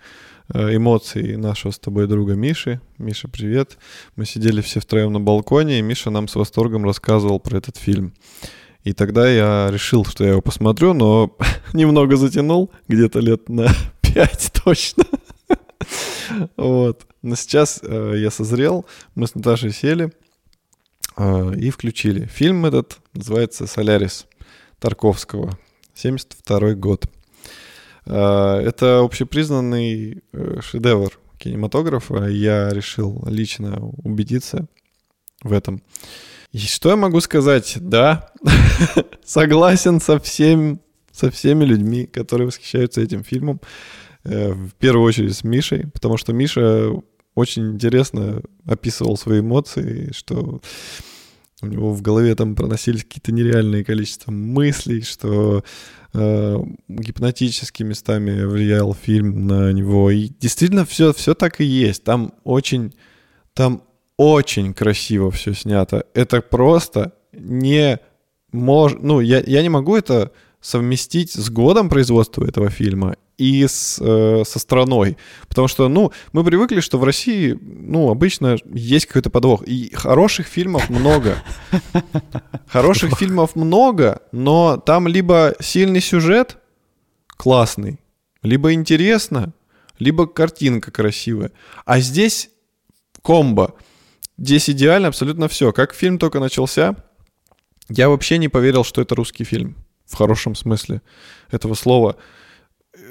э, 0.53 0.77
эмоций 0.77 1.37
нашего 1.37 1.71
с 1.71 1.79
тобой 1.79 2.09
друга 2.09 2.35
Миши. 2.35 2.81
Миша, 2.99 3.29
привет. 3.29 3.79
Мы 4.17 4.25
сидели 4.25 4.61
все 4.63 4.81
втроем 4.81 5.13
на 5.13 5.21
балконе, 5.21 5.79
и 5.79 5.83
Миша 5.83 6.11
нам 6.11 6.27
с 6.27 6.35
восторгом 6.35 6.85
рассказывал 6.85 7.39
про 7.39 7.59
этот 7.59 7.77
фильм. 7.77 8.15
И 8.85 8.93
тогда 8.93 9.29
я 9.29 9.71
решил, 9.71 10.05
что 10.05 10.25
я 10.25 10.31
его 10.31 10.41
посмотрю, 10.41 10.95
но 10.95 11.37
немного 11.73 12.17
затянул, 12.17 12.71
где-то 12.89 13.21
лет 13.21 13.49
на 13.49 13.69
5 14.03 14.53
точно. 14.65 15.05
вот. 16.57 17.07
Но 17.23 17.37
сейчас 17.37 17.81
э, 17.83 18.15
я 18.17 18.31
созрел, 18.31 18.87
мы 19.15 19.27
с 19.27 19.35
Наташей 19.35 19.73
сели 19.73 20.13
э, 21.17 21.55
и 21.57 21.71
включили. 21.71 22.27
Фильм 22.27 22.65
этот 22.67 22.99
называется 23.13 23.67
«Солярис» 23.67 24.27
Тарковского, 24.79 25.59
72 25.95 26.75
год. 26.75 27.07
Э, 28.07 28.61
это 28.65 29.01
общепризнанный 29.01 30.23
э, 30.33 30.61
шедевр 30.63 31.19
кинематографа. 31.39 32.27
Я 32.27 32.71
решил 32.71 33.25
лично 33.27 33.79
убедиться 33.81 34.67
в 35.43 35.53
этом. 35.53 35.83
И 36.53 36.59
что 36.59 36.91
я 36.91 36.97
могу 36.97 37.21
сказать? 37.21 37.77
Да, 37.81 38.31
согласен 39.25 40.01
со, 40.01 40.19
всем, 40.19 40.81
со 41.13 41.31
всеми 41.31 41.65
людьми, 41.65 42.07
которые 42.07 42.47
восхищаются 42.47 43.01
этим 43.01 43.23
фильмом. 43.23 43.61
Э, 44.25 44.53
в 44.53 44.73
первую 44.75 45.05
очередь 45.07 45.37
с 45.37 45.45
Мишей, 45.45 45.87
потому 45.89 46.17
что 46.17 46.33
Миша 46.33 46.91
очень 47.35 47.75
интересно 47.75 48.43
описывал 48.67 49.17
свои 49.17 49.41
эмоции, 49.41 50.11
что 50.13 50.61
у 51.61 51.67
него 51.67 51.93
в 51.93 52.03
голове 52.03 52.35
там 52.35 52.55
проносились 52.55 53.05
какие-то 53.05 53.33
нереальные 53.33 53.85
количества 53.85 54.31
мыслей, 54.31 55.03
что 55.03 55.65
э, 56.15 56.57
гипнотически 56.89 57.83
местами 57.83 58.45
влиял 58.45 58.95
фильм 58.95 59.47
на 59.47 59.73
него. 59.73 60.11
И 60.11 60.29
действительно 60.29 60.85
все, 60.85 61.13
все 61.13 61.35
так 61.35 61.61
и 61.61 61.65
есть. 61.65 62.05
Там 62.05 62.33
очень, 62.45 62.95
там 63.55 63.83
очень 64.19 64.75
красиво 64.75 65.31
все 65.31 65.55
снято. 65.55 66.05
Это 66.13 66.43
просто 66.43 67.13
не 67.33 67.99
мож... 68.53 68.95
Ну, 69.01 69.21
я, 69.21 69.43
я 69.47 69.63
не 69.63 69.71
могу 69.71 69.97
это 69.97 70.33
совместить 70.61 71.33
с 71.33 71.49
годом 71.49 71.89
производства 71.89 72.45
этого 72.45 72.69
фильма 72.69 73.17
и 73.39 73.65
с, 73.65 73.99
э, 74.01 74.43
со 74.45 74.59
страной. 74.59 75.17
Потому 75.49 75.69
что, 75.69 75.89
ну, 75.89 76.13
мы 76.33 76.43
привыкли, 76.43 76.81
что 76.81 76.99
в 76.99 77.05
России, 77.05 77.57
ну, 77.63 78.11
обычно 78.11 78.57
есть 78.75 79.07
какой-то 79.07 79.31
подвох. 79.31 79.63
И 79.63 79.95
хороших 79.95 80.49
фильмов 80.49 80.91
много. 80.91 81.37
Хороших 82.67 83.17
фильмов 83.17 83.55
много, 83.55 84.21
но 84.33 84.77
там 84.77 85.07
либо 85.07 85.55
сильный 85.61 86.01
сюжет 86.01 86.59
классный, 87.37 88.01
либо 88.43 88.73
интересно, 88.73 89.53
либо 90.01 90.27
картинка 90.27 90.91
красивая. 90.91 91.53
А 91.85 92.01
здесь 92.01 92.51
комбо. 93.23 93.75
Здесь 94.39 94.71
идеально 94.71 95.09
абсолютно 95.09 95.49
все. 95.49 95.73
Как 95.73 95.95
фильм 95.95 96.19
только 96.19 96.39
начался, 96.39 96.95
я 97.89 98.09
вообще 98.09 98.39
не 98.39 98.49
поверил, 98.49 98.85
что 98.85 99.03
это 99.03 99.15
русский 99.15 99.45
фильм. 99.45 99.77
В 100.07 100.15
хорошем 100.17 100.55
смысле 100.55 101.03
этого 101.51 101.75
слова. 101.75 102.17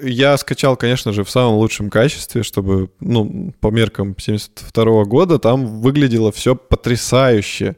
Я 0.01 0.38
скачал, 0.38 0.75
конечно 0.75 1.13
же, 1.13 1.23
в 1.23 1.30
самом 1.30 1.55
лучшем 1.55 1.89
качестве, 1.89 2.43
чтобы, 2.43 2.91
ну, 2.99 3.53
по 3.59 3.71
меркам 3.71 4.15
72 4.17 5.03
года, 5.05 5.38
там 5.38 5.82
выглядело 5.82 6.32
все 6.32 6.55
потрясающе. 6.55 7.75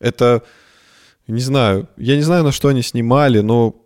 Это, 0.00 0.42
не 1.26 1.40
знаю, 1.40 1.88
я 1.96 2.16
не 2.16 2.22
знаю, 2.22 2.44
на 2.44 2.52
что 2.52 2.68
они 2.68 2.82
снимали, 2.82 3.40
но 3.40 3.76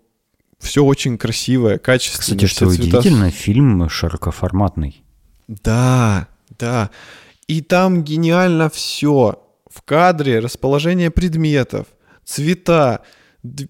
все 0.58 0.84
очень 0.84 1.18
красивое, 1.18 1.78
качественное. 1.78 2.38
Кстати, 2.38 2.46
что 2.46 2.66
цвета... 2.70 2.98
удивительно, 2.98 3.30
фильм 3.30 3.88
широкоформатный. 3.88 5.04
Да, 5.46 6.28
да. 6.58 6.90
И 7.46 7.60
там 7.60 8.02
гениально 8.02 8.70
все. 8.70 9.40
В 9.70 9.82
кадре 9.82 10.38
расположение 10.38 11.10
предметов, 11.10 11.86
цвета, 12.24 13.02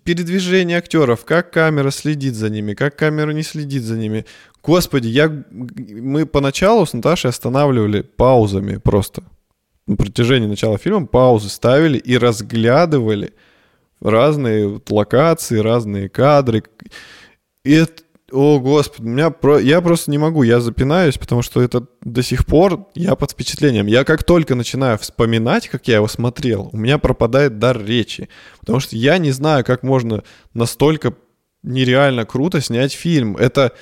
передвижение 0.04 0.78
актеров, 0.78 1.24
как 1.24 1.50
камера 1.50 1.90
следит 1.90 2.34
за 2.34 2.50
ними, 2.50 2.74
как 2.74 2.96
камера 2.96 3.32
не 3.32 3.42
следит 3.42 3.82
за 3.82 3.96
ними. 3.96 4.24
Господи, 4.62 5.08
я, 5.08 5.28
мы 5.50 6.26
поначалу 6.26 6.86
с 6.86 6.92
Наташей 6.92 7.30
останавливали 7.30 8.02
паузами 8.02 8.76
просто. 8.76 9.24
На 9.86 9.96
протяжении 9.96 10.46
начала 10.46 10.78
фильма 10.78 11.06
паузы 11.06 11.48
ставили 11.48 11.98
и 11.98 12.16
разглядывали 12.16 13.34
разные 14.00 14.80
локации, 14.88 15.58
разные 15.58 16.08
кадры. 16.08 16.62
И 17.64 17.72
это, 17.72 18.03
о, 18.34 18.58
господи, 18.58 19.06
меня 19.06 19.30
про... 19.30 19.58
я 19.58 19.80
просто 19.80 20.10
не 20.10 20.18
могу, 20.18 20.42
я 20.42 20.60
запинаюсь, 20.60 21.16
потому 21.16 21.42
что 21.42 21.62
это 21.62 21.86
до 22.02 22.22
сих 22.22 22.44
пор 22.46 22.88
я 22.94 23.14
под 23.14 23.30
впечатлением. 23.30 23.86
Я 23.86 24.04
как 24.04 24.24
только 24.24 24.54
начинаю 24.54 24.98
вспоминать, 24.98 25.68
как 25.68 25.86
я 25.88 25.96
его 25.96 26.08
смотрел, 26.08 26.68
у 26.72 26.76
меня 26.76 26.98
пропадает 26.98 27.58
дар 27.58 27.82
речи. 27.82 28.28
Потому 28.60 28.80
что 28.80 28.96
я 28.96 29.18
не 29.18 29.30
знаю, 29.30 29.64
как 29.64 29.82
можно 29.82 30.24
настолько 30.52 31.14
нереально 31.62 32.26
круто 32.26 32.60
снять 32.60 32.92
фильм. 32.92 33.36
Это 33.36 33.72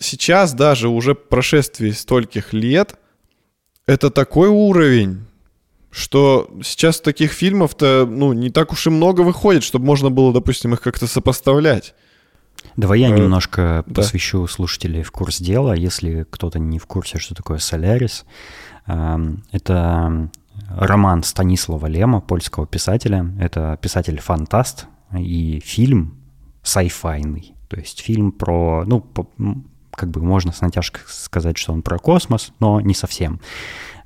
сейчас 0.00 0.54
даже 0.54 0.88
уже 0.88 1.14
прошествие 1.14 1.92
стольких 1.92 2.52
лет, 2.52 2.96
это 3.86 4.10
такой 4.10 4.48
уровень, 4.48 5.26
что 5.90 6.50
сейчас 6.62 7.00
таких 7.00 7.32
фильмов-то, 7.32 8.06
ну, 8.08 8.32
не 8.32 8.50
так 8.50 8.72
уж 8.72 8.86
и 8.86 8.90
много 8.90 9.22
выходит, 9.22 9.64
чтобы 9.64 9.86
можно 9.86 10.10
было, 10.10 10.32
допустим, 10.32 10.74
их 10.74 10.80
как-то 10.80 11.06
сопоставлять. 11.06 11.94
Давай 12.78 13.00
я 13.00 13.08
э, 13.08 13.18
немножко 13.18 13.82
да. 13.88 13.94
посвящу 13.94 14.46
слушателей 14.46 15.02
в 15.02 15.10
курс 15.10 15.40
дела, 15.40 15.74
если 15.74 16.24
кто-то 16.30 16.60
не 16.60 16.78
в 16.78 16.86
курсе, 16.86 17.18
что 17.18 17.34
такое 17.34 17.58
«Солярис». 17.58 18.24
Эм, 18.86 19.42
это 19.50 20.30
роман 20.70 21.24
Станислава 21.24 21.86
Лема, 21.86 22.20
польского 22.20 22.68
писателя. 22.68 23.28
Это 23.40 23.76
писатель-фантаст 23.82 24.86
и 25.12 25.60
фильм 25.64 26.18
сайфайный. 26.62 27.52
То 27.66 27.80
есть 27.80 28.00
фильм 28.00 28.30
про, 28.30 28.84
ну, 28.86 29.04
как 29.90 30.10
бы 30.10 30.22
можно 30.22 30.52
с 30.52 30.60
натяжкой 30.60 31.02
сказать, 31.08 31.58
что 31.58 31.72
он 31.72 31.82
про 31.82 31.98
космос, 31.98 32.52
но 32.60 32.80
не 32.80 32.94
совсем. 32.94 33.40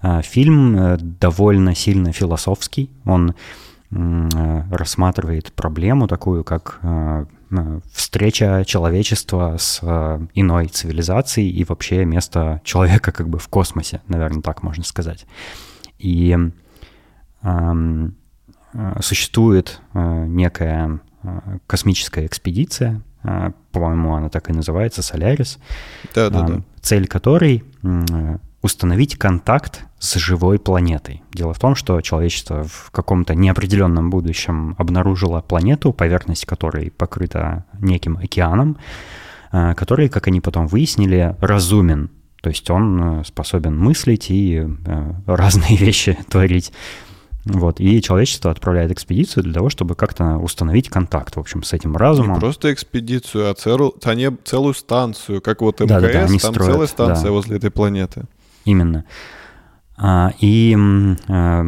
Э, 0.00 0.22
фильм 0.22 0.78
э, 0.78 0.96
довольно 0.96 1.74
сильно 1.74 2.12
философский. 2.12 2.90
Он 3.04 3.34
рассматривает 3.90 5.52
проблему 5.52 6.08
такую, 6.08 6.44
как 6.44 6.80
встреча 7.92 8.64
человечества 8.66 9.56
с 9.58 9.80
э, 9.82 10.26
иной 10.34 10.68
цивилизацией 10.68 11.50
и 11.50 11.64
вообще 11.64 12.04
место 12.04 12.60
человека 12.64 13.12
как 13.12 13.28
бы 13.28 13.38
в 13.38 13.48
космосе, 13.48 14.00
наверное, 14.08 14.42
так 14.42 14.62
можно 14.62 14.84
сказать. 14.84 15.26
И 15.98 16.36
э, 17.42 18.08
существует 19.00 19.80
э, 19.94 20.24
некая 20.26 21.00
космическая 21.66 22.26
экспедиция, 22.26 23.02
э, 23.22 23.52
по-моему, 23.70 24.14
она 24.14 24.28
так 24.28 24.50
и 24.50 24.52
называется, 24.52 25.02
Солярис, 25.02 25.58
да, 26.14 26.30
да, 26.30 26.42
да. 26.46 26.62
цель 26.80 27.06
которой 27.06 27.64
установить 28.62 29.16
контакт 29.16 29.84
с 29.98 30.14
живой 30.14 30.58
планетой. 30.58 31.22
Дело 31.32 31.52
в 31.52 31.58
том, 31.58 31.74
что 31.74 32.00
человечество 32.00 32.64
в 32.64 32.90
каком-то 32.92 33.34
неопределенном 33.34 34.08
будущем 34.08 34.74
обнаружило 34.78 35.40
планету, 35.40 35.92
поверхность 35.92 36.46
которой 36.46 36.90
покрыта 36.90 37.64
неким 37.80 38.16
океаном, 38.16 38.78
э, 39.52 39.74
который, 39.74 40.08
как 40.08 40.28
они 40.28 40.40
потом 40.40 40.68
выяснили, 40.68 41.36
разумен. 41.40 42.10
То 42.40 42.50
есть 42.50 42.68
он 42.70 43.20
э, 43.20 43.24
способен 43.24 43.76
мыслить 43.76 44.30
и 44.30 44.64
э, 44.64 45.12
разные 45.26 45.76
вещи 45.76 46.16
творить. 46.28 46.72
Вот. 47.44 47.80
И 47.80 48.00
человечество 48.00 48.52
отправляет 48.52 48.92
экспедицию 48.92 49.42
для 49.42 49.54
того, 49.54 49.68
чтобы 49.68 49.96
как-то 49.96 50.38
установить 50.38 50.88
контакт, 50.88 51.34
в 51.34 51.40
общем, 51.40 51.64
с 51.64 51.72
этим 51.72 51.96
разумом. 51.96 52.34
Не 52.34 52.40
просто 52.40 52.72
экспедицию, 52.72 53.50
а 53.50 53.54
целую, 53.54 53.94
целую 54.44 54.74
станцию, 54.74 55.40
как 55.40 55.60
вот 55.60 55.80
МКС, 55.80 55.88
да, 55.88 56.00
да, 56.00 56.12
да, 56.12 56.26
там 56.26 56.38
строят, 56.38 56.72
целая 56.72 56.86
станция 56.86 57.24
да. 57.24 57.30
возле 57.32 57.56
этой 57.56 57.70
планеты. 57.70 58.26
Именно. 58.64 59.04
А, 59.96 60.32
и 60.40 60.76
а, 61.28 61.64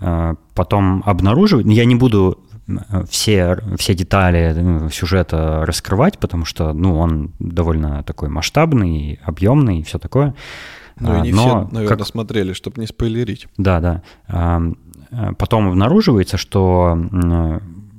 а, 0.00 0.34
потом 0.54 1.02
обнаруживают, 1.06 1.66
я 1.68 1.84
не 1.84 1.94
буду 1.94 2.38
все, 3.08 3.58
все 3.76 3.94
детали 3.94 4.54
ну, 4.56 4.88
сюжета 4.88 5.64
раскрывать, 5.66 6.18
потому 6.18 6.44
что 6.44 6.72
ну, 6.72 6.96
он 6.98 7.32
довольно 7.38 8.02
такой 8.04 8.28
масштабный, 8.28 9.20
объемный 9.22 9.80
и 9.80 9.82
все 9.82 9.98
такое. 9.98 10.34
Ну 10.98 11.18
и 11.18 11.22
не 11.22 11.32
Но, 11.32 11.42
все, 11.42 11.68
наверное, 11.72 11.96
как... 11.98 12.06
смотрели, 12.06 12.52
чтобы 12.52 12.80
не 12.80 12.86
спойлерить. 12.86 13.48
Да, 13.58 13.80
да. 13.80 14.62
Потом 15.38 15.68
обнаруживается, 15.68 16.36
что 16.38 16.96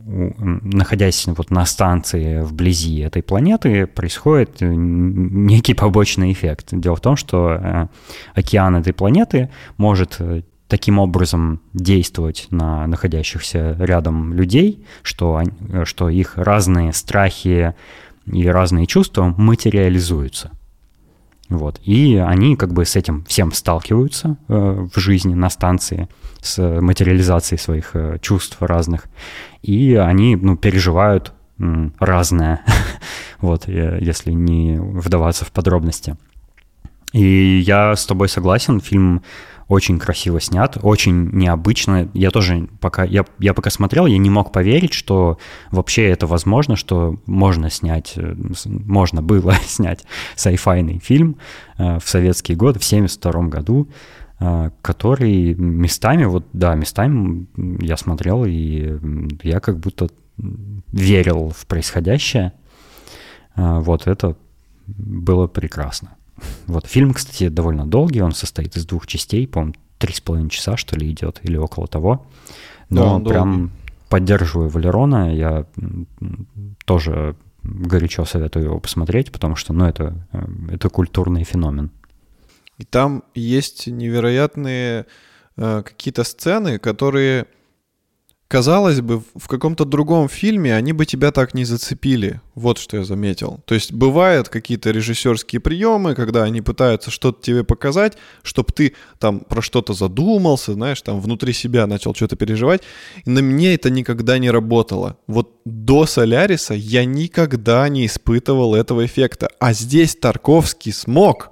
находясь 0.06 1.26
вот 1.28 1.50
на 1.50 1.66
станции 1.66 2.42
вблизи 2.42 3.00
этой 3.00 3.24
планеты, 3.24 3.88
происходит 3.88 4.62
э, 4.62 4.72
некий 4.72 5.74
побочный 5.74 6.32
эффект. 6.32 6.68
Дело 6.72 6.96
в 6.96 7.02
том, 7.02 7.16
что 7.16 7.52
э, 7.52 7.88
океан 8.36 8.76
этой 8.76 8.94
планеты 8.94 9.50
может 9.78 10.18
э, 10.20 10.44
таким 10.68 11.00
образом 11.00 11.62
действовать 11.74 12.48
на 12.52 12.86
находящихся 12.88 13.76
рядом 13.80 14.34
людей, 14.34 14.86
что, 15.02 15.42
что 15.86 16.10
их 16.10 16.38
разные 16.38 16.94
страхи 16.94 17.76
и 18.26 18.48
разные 18.48 18.86
чувства 18.86 19.34
материализуются. 19.38 20.52
Вот. 21.50 21.80
И 21.84 22.16
они 22.16 22.56
как 22.56 22.74
бы 22.74 22.86
с 22.86 22.96
этим 22.96 23.24
всем 23.26 23.52
сталкиваются 23.52 24.38
э, 24.48 24.88
в 24.94 25.00
жизни 25.00 25.36
на 25.36 25.50
станции, 25.50 26.10
с 26.42 26.82
материализацией 26.82 27.60
своих 27.60 27.92
э, 27.94 28.18
чувств 28.20 28.58
разных. 28.60 29.06
И 29.66 29.96
они 29.96 30.36
ну, 30.36 30.56
переживают 30.56 31.34
разное, 32.00 32.62
вот, 33.42 33.68
если 33.68 34.32
не 34.32 34.78
вдаваться 34.78 35.44
в 35.44 35.52
подробности. 35.52 36.18
И 37.14 37.64
я 37.66 37.96
с 37.96 38.06
тобой 38.06 38.30
согласен, 38.30 38.80
фильм 38.80 39.24
очень 39.68 39.98
красиво 39.98 40.40
снят, 40.40 40.78
очень 40.82 41.32
необычно. 41.32 42.10
Я 42.14 42.30
тоже 42.30 42.68
пока, 42.80 43.04
я, 43.04 43.26
я 43.40 43.56
пока 43.56 43.72
смотрел, 43.72 44.06
я 44.06 44.20
не 44.20 44.30
мог 44.30 44.52
поверить, 44.52 44.94
что 44.94 45.40
вообще 45.72 46.06
это 46.10 46.28
возможно, 46.28 46.76
что 46.76 47.20
можно 47.26 47.72
снять, 47.72 48.14
э, 48.16 48.36
можно 48.66 49.24
было 49.24 49.56
снять 49.66 50.06
сайфайный 50.36 51.00
фильм 51.00 51.38
э, 51.78 51.98
в 52.00 52.08
советский 52.08 52.54
год, 52.54 52.78
в 52.78 52.84
72 52.84 53.44
году, 53.44 53.88
который 54.82 55.54
местами, 55.56 56.26
вот 56.26 56.46
да, 56.54 56.76
местами 56.76 57.48
я 57.82 57.96
смотрел, 57.98 58.46
и 58.46 59.00
я 59.44 59.60
как 59.60 59.80
будто 59.80 60.10
верил 60.92 61.54
в 61.56 61.66
происходящее. 61.66 62.52
Вот 63.56 64.08
это 64.08 64.36
было 64.88 65.48
прекрасно. 65.48 66.16
Вот 66.68 66.86
фильм, 66.86 67.14
кстати, 67.14 67.48
довольно 67.48 67.86
долгий, 67.86 68.22
он 68.22 68.34
состоит 68.34 68.76
из 68.76 68.86
двух 68.86 69.08
частей, 69.08 69.48
по-моему, 69.48 69.76
три 69.98 70.14
с 70.14 70.20
половиной 70.20 70.50
часа, 70.50 70.76
что 70.76 70.98
ли, 70.98 71.10
идет, 71.10 71.40
или 71.44 71.56
около 71.58 71.88
того. 71.88 72.28
Но 72.90 73.20
да, 73.20 73.30
прям 73.30 73.54
долгий. 73.54 73.74
поддерживаю 74.10 74.70
Валерона, 74.70 75.34
я 75.34 75.66
тоже 76.86 77.36
горячо 77.64 78.26
советую 78.26 78.66
его 78.66 78.80
посмотреть, 78.80 79.32
потому 79.32 79.56
что, 79.56 79.74
ну, 79.74 79.86
это, 79.86 80.28
э, 80.34 80.46
это 80.72 80.90
культурный 80.90 81.44
феномен. 81.44 81.90
И 82.78 82.84
там 82.84 83.24
есть 83.34 83.88
невероятные 83.88 85.06
э, 85.58 85.84
какие-то 85.84 86.24
сцены, 86.24 86.80
которые 86.80 87.48
Казалось 88.48 89.02
бы, 89.02 89.24
в 89.34 89.48
каком-то 89.48 89.86
другом 89.86 90.30
фильме 90.30 90.76
они 90.76 90.94
бы 90.94 91.08
тебя 91.08 91.32
так 91.32 91.56
не 91.56 91.66
зацепили. 91.66 92.42
Вот 92.54 92.78
что 92.78 92.98
я 92.98 93.04
заметил. 93.04 93.60
То 93.66 93.74
есть 93.74 93.92
бывают 93.92 94.50
какие-то 94.50 94.92
режиссерские 94.92 95.60
приемы, 95.60 96.14
когда 96.14 96.44
они 96.44 96.62
пытаются 96.62 97.10
что-то 97.10 97.42
тебе 97.42 97.64
показать, 97.64 98.18
чтобы 98.44 98.72
ты 98.72 98.94
там 99.18 99.40
про 99.40 99.64
что-то 99.64 99.94
задумался, 99.94 100.74
знаешь, 100.74 101.02
там 101.02 101.22
внутри 101.22 101.54
себя 101.54 101.88
начал 101.88 102.14
что-то 102.14 102.36
переживать. 102.36 102.84
И 103.26 103.32
на 103.32 103.42
мне 103.42 103.74
это 103.74 103.90
никогда 103.90 104.38
не 104.38 104.52
работало. 104.52 105.18
Вот 105.26 105.56
до 105.66 106.06
Соляриса 106.06 106.76
я 106.76 107.04
никогда 107.04 107.90
не 107.90 108.06
испытывал 108.06 108.76
этого 108.76 109.08
эффекта. 109.08 109.50
А 109.60 109.74
здесь 109.74 110.16
Тарковский 110.16 110.94
смог. 110.94 111.50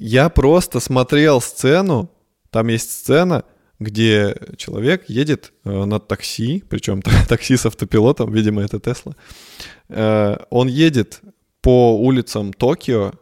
Я 0.00 0.28
просто 0.28 0.80
смотрел 0.80 1.40
сцену, 1.40 2.10
там 2.50 2.68
есть 2.68 2.90
сцена— 2.90 3.44
где 3.80 4.36
человек 4.56 5.08
едет 5.08 5.52
э, 5.64 5.84
на 5.84 5.98
такси, 5.98 6.64
причем 6.68 7.02
такси 7.28 7.56
с 7.56 7.66
автопилотом, 7.66 8.32
видимо, 8.32 8.62
это 8.62 8.80
Тесла. 8.80 9.14
Э, 9.88 10.36
он 10.50 10.68
едет 10.68 11.20
по 11.60 11.98
улицам 11.98 12.52
Токио. 12.52 13.12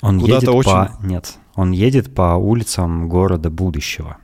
Он 0.00 0.18
едет 0.18 0.48
очень... 0.48 0.70
по... 0.70 0.98
Нет, 1.02 1.34
он 1.54 1.72
едет 1.72 2.14
по 2.14 2.34
улицам 2.36 3.08
города 3.08 3.50
будущего. 3.50 4.18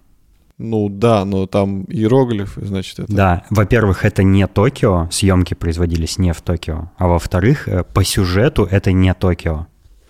Ну 0.57 0.89
да, 0.89 1.24
но 1.24 1.47
там 1.47 1.84
иероглифы, 1.84 2.66
значит, 2.66 2.99
это... 2.99 3.12
Да, 3.12 3.45
во-первых, 3.49 4.05
это 4.05 4.24
не 4.24 4.45
Токио, 4.49 5.09
съемки 5.12 5.55
производились 5.55 6.18
не 6.18 6.32
в 6.32 6.41
Токио, 6.41 6.91
а 6.97 7.07
во-вторых, 7.07 7.68
э, 7.68 7.84
по 7.84 8.03
сюжету 8.03 8.64
это 8.64 8.91
не 8.93 9.14
Токио. 9.14 9.66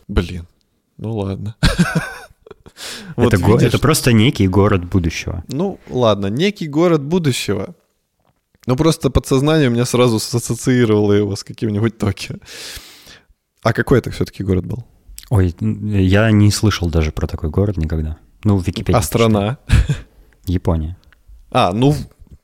Блин, 0.06 0.46
ну 0.98 1.16
ладно. 1.16 1.56
Вот 3.16 3.34
это, 3.34 3.44
видишь, 3.44 3.62
это 3.68 3.78
просто 3.80 4.12
некий 4.12 4.46
город 4.46 4.84
будущего. 4.84 5.42
Ну, 5.48 5.80
ладно, 5.88 6.26
некий 6.26 6.68
город 6.68 7.02
будущего. 7.02 7.74
Ну, 8.66 8.76
просто 8.76 9.10
подсознание 9.10 9.68
у 9.68 9.72
меня 9.72 9.84
сразу 9.84 10.16
ассоциировало 10.16 11.12
его 11.12 11.34
с 11.34 11.42
каким-нибудь 11.42 11.98
Токио. 11.98 12.36
А 13.62 13.72
какой 13.72 13.98
это 13.98 14.10
все-таки 14.10 14.44
город 14.44 14.66
был? 14.66 14.84
Ой, 15.30 15.54
я 15.60 16.30
не 16.30 16.50
слышал 16.52 16.88
даже 16.88 17.10
про 17.10 17.26
такой 17.26 17.50
город 17.50 17.76
никогда. 17.76 18.18
Ну, 18.44 18.56
в 18.56 18.66
Википедии. 18.66 18.96
А 18.96 19.02
страна? 19.02 19.58
Япония. 20.44 20.96
А, 21.50 21.72
ну, 21.72 21.94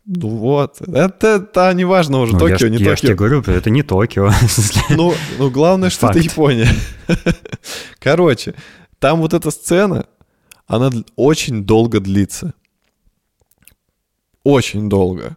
ну 0.07 0.29
вот, 0.29 0.83
это, 0.83 1.27
это 1.27 1.73
не 1.73 1.85
важно 1.85 2.21
уже, 2.21 2.35
ну, 2.35 2.39
Токио, 2.39 2.67
я, 2.67 2.69
не 2.69 2.77
я 2.77 2.91
Токио. 2.91 2.91
Я 2.91 2.97
тебе 2.97 3.15
говорю, 3.15 3.41
это 3.41 3.71
не 3.71 3.83
Токио. 3.83 4.31
Ну, 4.91 5.15
ну 5.39 5.51
главное, 5.51 5.91
что 5.91 6.07
Факт. 6.07 6.17
это 6.17 6.25
Япония. 6.25 6.69
Короче, 8.01 8.55
там 8.99 9.21
вот 9.21 9.33
эта 9.33 9.51
сцена, 9.51 10.07
она 10.67 10.91
очень 11.17 11.65
долго 11.65 12.01
длится. 12.01 12.53
Очень 14.43 14.91
долго. 14.91 15.37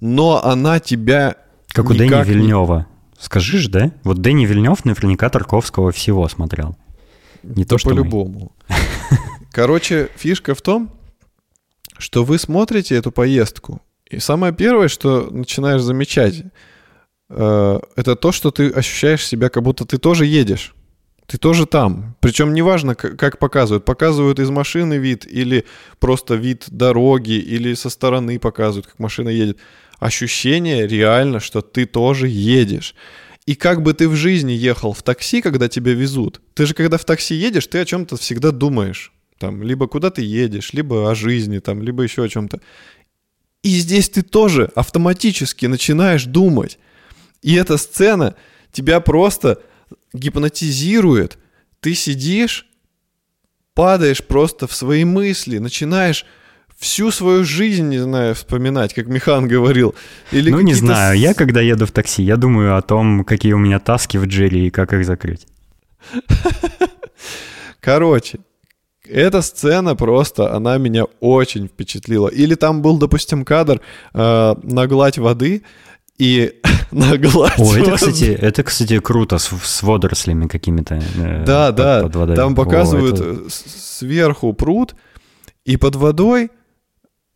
Но 0.00 0.44
она 0.44 0.78
тебя... 0.78 1.36
Как 1.68 1.90
у 1.90 1.94
Дэни 1.94 2.24
Вильнева. 2.24 2.86
Скажи 3.18 3.68
да? 3.68 3.90
Вот 4.04 4.20
Дэнни 4.20 4.46
Вильнев 4.46 4.84
наверняка 4.84 5.28
Тарковского 5.30 5.90
всего 5.90 6.28
смотрел. 6.28 6.76
Не 7.42 7.64
да 7.64 7.70
то, 7.70 7.78
что 7.78 7.90
по-любому. 7.90 8.52
Короче, 9.50 10.10
фишка 10.16 10.54
в 10.54 10.62
том, 10.62 10.90
что 11.98 12.24
вы 12.24 12.38
смотрите 12.38 12.96
эту 12.96 13.12
поездку, 13.12 13.80
и 14.10 14.18
самое 14.18 14.52
первое, 14.52 14.88
что 14.88 15.28
начинаешь 15.30 15.82
замечать, 15.82 16.42
э, 17.30 17.80
это 17.96 18.16
то, 18.16 18.32
что 18.32 18.50
ты 18.50 18.70
ощущаешь 18.70 19.26
себя, 19.26 19.48
как 19.48 19.62
будто 19.62 19.84
ты 19.84 19.98
тоже 19.98 20.26
едешь. 20.26 20.74
Ты 21.26 21.38
тоже 21.38 21.64
там. 21.66 22.16
Причем 22.20 22.52
неважно, 22.52 22.94
как 22.94 23.38
показывают. 23.38 23.86
Показывают 23.86 24.38
из 24.38 24.50
машины 24.50 24.98
вид, 24.98 25.26
или 25.26 25.64
просто 25.98 26.34
вид 26.34 26.66
дороги, 26.68 27.32
или 27.32 27.74
со 27.74 27.88
стороны 27.88 28.38
показывают, 28.38 28.86
как 28.86 28.98
машина 28.98 29.30
едет. 29.30 29.58
Ощущение 29.98 30.86
реально, 30.86 31.40
что 31.40 31.62
ты 31.62 31.86
тоже 31.86 32.28
едешь. 32.28 32.94
И 33.46 33.54
как 33.54 33.82
бы 33.82 33.94
ты 33.94 34.08
в 34.08 34.14
жизни 34.14 34.52
ехал 34.52 34.92
в 34.92 35.02
такси, 35.02 35.40
когда 35.40 35.68
тебя 35.68 35.94
везут. 35.94 36.42
Ты 36.52 36.66
же, 36.66 36.74
когда 36.74 36.98
в 36.98 37.04
такси 37.06 37.34
едешь, 37.34 37.66
ты 37.66 37.78
о 37.78 37.84
чем-то 37.86 38.16
всегда 38.16 38.50
думаешь. 38.50 39.13
Там, 39.38 39.62
либо 39.62 39.86
куда 39.88 40.10
ты 40.10 40.22
едешь, 40.22 40.72
либо 40.72 41.10
о 41.10 41.14
жизни, 41.14 41.58
там, 41.58 41.82
либо 41.82 42.02
еще 42.02 42.24
о 42.24 42.28
чем-то. 42.28 42.60
И 43.62 43.70
здесь 43.78 44.08
ты 44.08 44.22
тоже 44.22 44.70
автоматически 44.74 45.66
начинаешь 45.66 46.24
думать. 46.24 46.78
И 47.42 47.54
эта 47.54 47.76
сцена 47.76 48.34
тебя 48.72 49.00
просто 49.00 49.60
гипнотизирует. 50.12 51.38
Ты 51.80 51.94
сидишь, 51.94 52.66
падаешь 53.74 54.22
просто 54.22 54.66
в 54.66 54.74
свои 54.74 55.04
мысли, 55.04 55.58
начинаешь 55.58 56.24
всю 56.78 57.10
свою 57.10 57.44
жизнь, 57.44 57.88
не 57.88 57.98
знаю, 57.98 58.34
вспоминать, 58.34 58.94
как 58.94 59.06
Михан 59.06 59.48
говорил. 59.48 59.94
Или 60.32 60.50
ну, 60.50 60.60
не 60.60 60.74
знаю. 60.74 61.18
Я, 61.18 61.34
когда 61.34 61.60
еду 61.60 61.86
в 61.86 61.90
такси, 61.90 62.22
я 62.22 62.36
думаю 62.36 62.76
о 62.76 62.82
том, 62.82 63.24
какие 63.24 63.52
у 63.52 63.58
меня 63.58 63.78
таски 63.78 64.18
в 64.18 64.26
Джерри 64.26 64.66
и 64.66 64.70
как 64.70 64.92
их 64.92 65.04
закрыть. 65.04 65.46
Короче, 67.80 68.40
эта 69.08 69.42
сцена 69.42 69.94
просто, 69.96 70.54
она 70.54 70.78
меня 70.78 71.04
очень 71.20 71.68
впечатлила. 71.68 72.28
Или 72.28 72.54
там 72.54 72.82
был, 72.82 72.98
допустим, 72.98 73.44
кадр 73.44 73.80
э, 74.12 74.54
на 74.62 74.86
гладь 74.86 75.18
воды, 75.18 75.62
и 76.18 76.60
на 76.90 77.16
гладь. 77.18 77.58
О, 77.58 77.76
это, 77.76 77.92
кстати, 77.96 78.24
это, 78.24 78.62
кстати, 78.62 78.98
круто 79.00 79.38
с, 79.38 79.50
с 79.62 79.82
водорослями 79.82 80.46
какими-то. 80.46 81.00
Э, 81.16 81.44
да, 81.44 81.68
под, 81.68 81.76
да. 81.76 82.02
Под 82.02 82.16
водой. 82.16 82.36
Там 82.36 82.54
показывают 82.54 83.20
О, 83.20 83.24
это... 83.24 83.50
сверху 83.50 84.52
пруд, 84.52 84.94
и 85.64 85.76
под 85.76 85.96
водой 85.96 86.50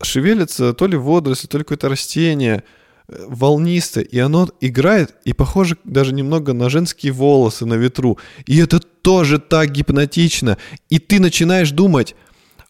шевелится 0.01 0.73
то 0.73 0.87
ли 0.87 0.97
водоросли, 0.97 1.47
то 1.47 1.57
ли 1.57 1.63
какое-то 1.63 1.89
растение 1.89 2.63
э, 2.63 2.78
волнистое, 3.27 4.03
и 4.03 4.19
оно 4.19 4.49
играет, 4.61 5.15
и 5.25 5.33
похоже 5.33 5.77
даже 5.83 6.13
немного 6.13 6.53
на 6.53 6.69
женские 6.69 7.11
волосы 7.11 7.65
на 7.65 7.73
ветру. 7.75 8.17
И 8.45 8.57
это 8.57 8.79
тоже 8.79 9.39
так 9.39 9.71
гипнотично. 9.71 10.57
И 10.89 10.99
ты 10.99 11.19
начинаешь 11.19 11.71
думать, 11.71 12.15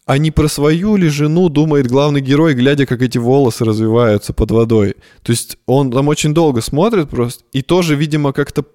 А 0.10 0.18
не 0.18 0.32
про 0.32 0.48
свою 0.48 0.96
ли 0.96 1.08
жену 1.08 1.50
думает 1.50 1.86
главный 1.86 2.20
герой, 2.20 2.56
глядя, 2.56 2.88
как 2.88 3.04
эти 3.04 3.20
волосы 3.20 3.64
развиваются 3.64 4.34
под 4.34 4.50
водой. 4.50 4.96
То 5.22 5.32
есть 5.32 5.60
он 5.68 5.92
там 5.92 6.08
очень 6.08 6.34
долго 6.34 6.62
смотрит 6.62 7.10
просто, 7.10 7.44
и 7.52 7.62
тоже, 7.62 7.96
видимо, 7.96 8.34
как-то 8.34 8.66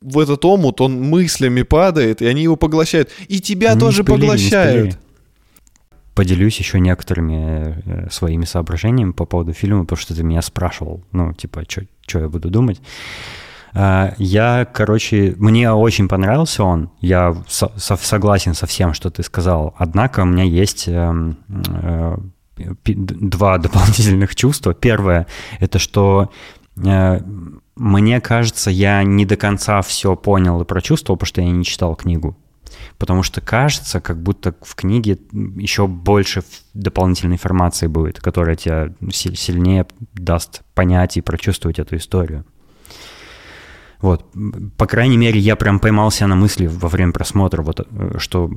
в 0.00 0.18
этот 0.18 0.42
омут 0.46 0.80
он 0.80 0.98
мыслями 0.98 1.60
падает, 1.60 2.22
и 2.22 2.26
они 2.26 2.42
его 2.42 2.56
поглощают. 2.56 3.10
И 3.28 3.38
тебя 3.40 3.74
Не 3.74 3.80
тоже 3.80 4.02
спыли, 4.02 4.14
не 4.14 4.20
поглощают. 4.20 4.98
Поделюсь 6.14 6.58
еще 6.58 6.80
некоторыми 6.80 7.82
э, 7.86 8.10
своими 8.10 8.44
соображениями 8.44 9.12
по 9.12 9.24
поводу 9.24 9.52
фильма, 9.52 9.82
потому 9.84 9.98
что 9.98 10.14
ты 10.14 10.22
меня 10.22 10.42
спрашивал, 10.42 11.02
ну, 11.12 11.32
типа, 11.32 11.62
что 11.68 12.18
я 12.18 12.28
буду 12.28 12.50
думать. 12.50 12.80
А, 13.72 14.14
Я, 14.18 14.66
короче, 14.72 15.34
мне 15.38 15.70
очень 15.72 16.08
понравился 16.08 16.64
он. 16.64 16.90
Я 17.00 17.36
со- 17.48 17.72
со- 17.76 17.96
согласен 17.96 18.54
со 18.54 18.66
всем, 18.66 18.92
что 18.94 19.10
ты 19.10 19.22
сказал. 19.22 19.74
Однако 19.78 20.20
у 20.22 20.24
меня 20.24 20.42
есть 20.42 20.88
эм, 20.88 21.36
э, 21.48 22.16
д- 22.56 22.94
два 22.94 23.58
дополнительных 23.58 24.34
чувства. 24.34 24.74
Первое— 24.74 25.26
это 25.60 25.78
что 25.78 26.30
э, 26.84 27.20
мне 27.76 28.20
кажется, 28.20 28.70
я 28.70 29.04
не 29.04 29.24
до 29.24 29.36
конца 29.36 29.80
все 29.82 30.16
понял 30.16 30.60
и 30.60 30.64
прочувствовал, 30.64 31.16
потому 31.16 31.28
что 31.28 31.40
я 31.40 31.50
не 31.50 31.64
читал 31.64 31.94
книгу. 31.94 32.36
Потому 32.98 33.22
что 33.22 33.40
кажется, 33.40 34.00
как 34.00 34.22
будто 34.22 34.54
в 34.62 34.74
книге 34.74 35.18
еще 35.32 35.86
больше 35.86 36.42
дополнительной 36.74 37.34
информации 37.34 37.86
будет, 37.86 38.20
которая 38.20 38.56
тебя 38.56 38.92
си- 39.12 39.34
сильнее 39.34 39.86
даст 40.14 40.62
понять 40.74 41.16
и 41.16 41.20
прочувствовать 41.20 41.78
эту 41.78 41.96
историю. 41.96 42.44
Вот, 44.00 44.24
по 44.78 44.86
крайней 44.86 45.18
мере, 45.18 45.38
я 45.38 45.56
прям 45.56 45.78
поймался 45.78 46.26
на 46.26 46.34
мысли 46.34 46.66
во 46.66 46.88
время 46.88 47.12
просмотра, 47.12 47.62
вот, 47.62 47.80
э, 47.80 48.14
что 48.16 48.50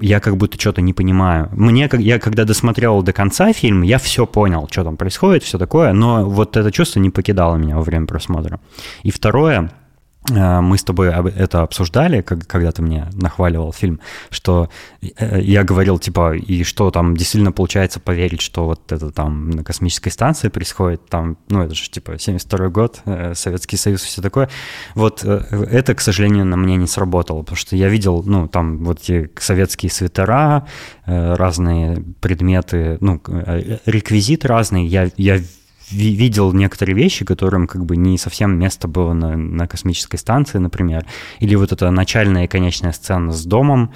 я 0.00 0.18
как 0.18 0.36
будто 0.36 0.58
что-то 0.58 0.80
не 0.80 0.92
понимаю. 0.92 1.48
Мне, 1.52 1.88
я 1.92 2.18
когда 2.18 2.44
досмотрел 2.44 3.02
до 3.02 3.12
конца 3.12 3.52
фильм, 3.52 3.82
я 3.82 3.98
все 3.98 4.26
понял, 4.26 4.66
что 4.68 4.82
там 4.82 4.96
происходит, 4.96 5.44
все 5.44 5.58
такое, 5.58 5.92
но 5.92 6.28
вот 6.28 6.56
это 6.56 6.72
чувство 6.72 6.98
не 6.98 7.10
покидало 7.10 7.56
меня 7.56 7.76
во 7.76 7.82
время 7.82 8.06
просмотра. 8.06 8.58
И 9.04 9.12
второе, 9.12 9.70
мы 10.28 10.76
с 10.76 10.84
тобой 10.84 11.10
об- 11.12 11.26
это 11.26 11.62
обсуждали, 11.62 12.20
когда 12.20 12.72
ты 12.72 12.82
мне 12.82 13.08
нахваливал 13.14 13.72
фильм, 13.72 14.00
что 14.28 14.68
э, 15.00 15.40
я 15.40 15.64
говорил, 15.64 15.98
типа, 15.98 16.36
и 16.36 16.62
что 16.62 16.90
там 16.90 17.16
действительно 17.16 17.52
получается 17.52 18.00
поверить, 18.00 18.42
что 18.42 18.66
вот 18.66 18.92
это 18.92 19.10
там 19.10 19.50
на 19.50 19.64
космической 19.64 20.10
станции 20.10 20.48
происходит, 20.48 21.06
там, 21.08 21.38
ну, 21.48 21.62
это 21.62 21.74
же, 21.74 21.88
типа, 21.90 22.18
72 22.18 22.68
год, 22.68 23.00
э, 23.06 23.34
Советский 23.34 23.76
Союз 23.76 24.04
и 24.04 24.06
все 24.06 24.22
такое. 24.22 24.50
Вот 24.94 25.24
э, 25.24 25.38
это, 25.70 25.94
к 25.94 26.00
сожалению, 26.00 26.44
на 26.44 26.56
мне 26.56 26.76
не 26.76 26.86
сработало, 26.86 27.40
потому 27.40 27.56
что 27.56 27.74
я 27.74 27.88
видел, 27.88 28.22
ну, 28.24 28.46
там 28.46 28.84
вот 28.84 29.00
эти 29.00 29.30
советские 29.38 29.90
свитера, 29.90 30.66
э, 31.06 31.34
разные 31.34 32.04
предметы, 32.20 32.98
ну, 33.00 33.20
э, 33.26 33.78
реквизит 33.86 34.44
разный, 34.44 34.86
я, 34.86 35.10
я 35.16 35.40
видел 35.90 36.52
некоторые 36.52 36.96
вещи, 36.96 37.24
которым 37.24 37.66
как 37.66 37.84
бы 37.84 37.96
не 37.96 38.18
совсем 38.18 38.58
место 38.58 38.88
было 38.88 39.12
на, 39.12 39.36
на 39.36 39.66
космической 39.66 40.16
станции, 40.16 40.58
например. 40.58 41.04
Или 41.40 41.54
вот 41.54 41.72
эта 41.72 41.90
начальная 41.90 42.44
и 42.44 42.48
конечная 42.48 42.92
сцена 42.92 43.32
с 43.32 43.44
домом, 43.44 43.92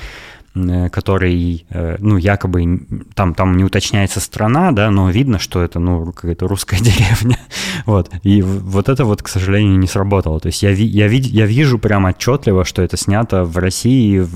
э, 0.55 0.89
который, 0.91 1.67
э, 1.71 1.97
ну, 1.99 2.17
якобы 2.17 2.87
там, 3.15 3.35
там 3.35 3.57
не 3.57 3.65
уточняется 3.65 4.21
страна, 4.21 4.73
да, 4.73 4.91
но 4.91 5.11
видно, 5.11 5.39
что 5.39 5.63
это, 5.63 5.79
ну, 5.79 6.13
какая-то 6.13 6.49
русская 6.49 6.79
деревня. 6.81 7.39
Вот. 7.87 8.11
И 8.23 8.43
вот 8.43 8.89
это 8.89 9.05
вот, 9.05 9.23
к 9.23 9.29
сожалению, 9.29 9.79
не 9.79 9.87
сработало. 9.87 10.41
То 10.41 10.47
есть 10.47 10.63
я, 10.63 10.71
я, 10.71 11.07
я 11.07 11.47
вижу 11.47 11.79
прямо 11.79 12.11
отчетливо, 12.11 12.65
что 12.65 12.83
это 12.83 12.97
снято 12.97 13.45
в 13.45 13.57
России 13.59 14.27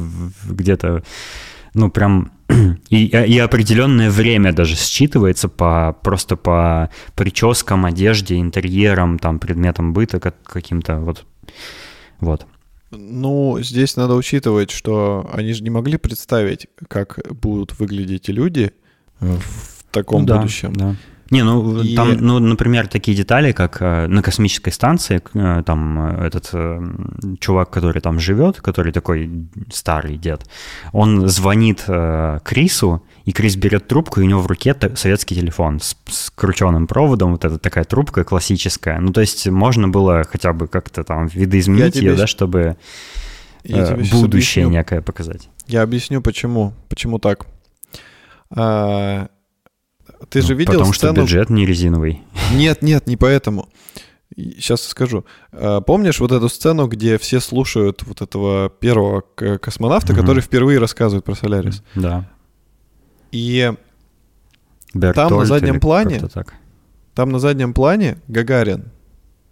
где-то 0.49 1.03
ну, 1.79 1.91
прям 1.91 2.33
и, 2.91 3.07
и 3.07 3.39
определенное 3.39 4.11
время 4.11 4.53
даже 4.53 4.75
считывается 4.75 5.49
по 5.49 5.97
просто 6.03 6.37
по 6.37 6.91
прическам, 7.15 7.85
одежде, 7.87 8.37
интерьерам, 8.39 9.19
там, 9.19 9.39
предметам 9.39 9.93
быта 9.93 10.21
как- 10.21 10.43
каким-то 10.43 10.99
вот. 11.01 11.25
Вот. 12.21 12.47
Ну, 12.91 13.59
здесь 13.61 13.97
надо 13.97 14.15
учитывать, 14.15 14.71
что 14.71 15.29
они 15.33 15.53
же 15.53 15.63
не 15.63 15.71
могли 15.71 15.99
представить, 15.99 16.67
как 16.89 17.19
будут 17.31 17.79
выглядеть 17.79 18.29
люди 18.29 18.73
э, 19.21 19.37
в 19.37 19.85
таком 19.93 20.23
Ну 20.23 20.27
да, 20.27 20.37
будущем. 20.39 20.73
да. 20.73 20.97
Не, 21.31 21.43
ну 21.45 21.83
И- 21.83 21.95
там, 21.95 22.17
ну, 22.17 22.39
например, 22.39 22.89
такие 22.89 23.17
детали, 23.17 23.53
как 23.53 23.83
э, 23.83 24.07
на 24.07 24.23
космической 24.23 24.71
станции, 24.71 25.21
э, 25.35 25.63
там 25.63 25.99
э, 26.23 26.27
этот 26.27 26.51
э, 26.55 26.81
чувак, 27.39 27.71
который 27.71 28.01
там 28.01 28.19
живет, 28.19 28.61
который 28.63 28.93
такой 28.93 29.31
старый 29.71 30.17
дед, 30.17 30.49
он 30.93 31.29
звонит 31.29 31.85
э, 31.87 32.39
Крису, 32.45 33.03
и 33.27 33.33
Крис 33.33 33.57
берет 33.57 33.87
трубку, 33.89 34.21
и 34.21 34.25
у 34.25 34.27
него 34.27 34.41
в 34.41 34.47
руке 34.47 34.75
советский 34.95 35.35
телефон 35.35 35.81
с, 35.81 35.97
с 36.07 36.31
крученным 36.31 36.87
проводом, 36.87 37.33
вот 37.33 37.45
эта 37.45 37.59
такая 37.59 37.85
трубка 37.85 38.25
классическая. 38.25 38.99
Ну, 38.99 39.13
то 39.13 39.21
есть 39.21 39.47
можно 39.49 39.89
было 39.89 40.25
хотя 40.25 40.55
бы 40.55 40.67
как-то 40.67 41.05
там 41.05 41.27
видоизменить 41.27 41.85
Я 41.85 41.91
тебе 41.91 42.11
ее, 42.13 42.17
да, 42.17 42.27
чтобы 42.27 42.77
э, 43.65 43.97
будущее 44.13 44.65
объясню. 44.65 44.71
некое 44.71 45.03
показать. 45.03 45.51
Я 45.67 45.83
объясню, 45.83 46.23
почему. 46.23 46.73
Почему 46.89 47.19
так. 47.19 47.47
А, 48.51 49.29
ты 50.29 50.43
же 50.43 50.53
Ну, 50.53 50.59
видел 50.59 50.73
Потому 50.75 50.93
сцену... 50.93 51.13
что 51.15 51.23
бюджет 51.23 51.51
не 51.51 51.67
резиновый. 51.67 52.23
Нет, 52.55 52.83
нет, 52.83 53.07
не 53.07 53.17
поэтому. 53.17 53.69
Сейчас 54.37 54.83
скажу. 54.83 55.25
А, 55.53 55.81
Помнишь 55.81 56.21
вот 56.21 56.33
эту 56.33 56.49
сцену, 56.49 56.87
где 56.87 57.19
все 57.19 57.41
слушают 57.41 58.03
вот 58.05 58.21
этого 58.23 58.69
первого 58.69 59.23
космонавта, 59.23 60.13
Мгм. 60.13 60.21
который 60.21 60.43
впервые 60.43 60.79
рассказывает 60.79 61.25
про 61.25 61.35
Солярис? 61.35 61.83
Да. 61.95 62.29
И 63.33 63.73
Бертольд 64.95 65.47
заднем 65.47 65.75
или 65.75 65.81
плане 65.81 66.19
как-то 66.21 66.35
так. 66.35 66.55
там 67.15 67.31
на 67.31 67.39
заднем 67.39 67.75
плане 67.75 68.19
Гагарин. 68.29 68.91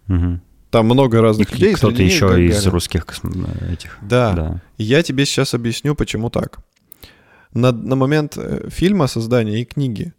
Мгм. 0.06 0.40
Там 0.70 0.86
много 0.86 1.20
разных 1.20 1.50
И 1.50 1.54
людей. 1.54 1.74
кто-то 1.74 2.02
еще 2.02 2.28
Гагарин. 2.28 2.50
из 2.50 2.66
русских 2.66 3.04
космо- 3.06 3.72
этих. 3.72 3.98
Да. 4.02 4.32
Да. 4.32 4.62
Я 4.78 5.02
тебе 5.02 5.24
сейчас 5.26 5.54
объясню, 5.54 5.94
почему 5.94 6.30
так. 6.30 6.58
На, 7.52 7.72
на 7.72 7.96
момент 7.96 8.34
э, 8.36 8.68
фильма 8.70 9.06
создания 9.06 9.60
и 9.60 9.64
книги 9.64 10.12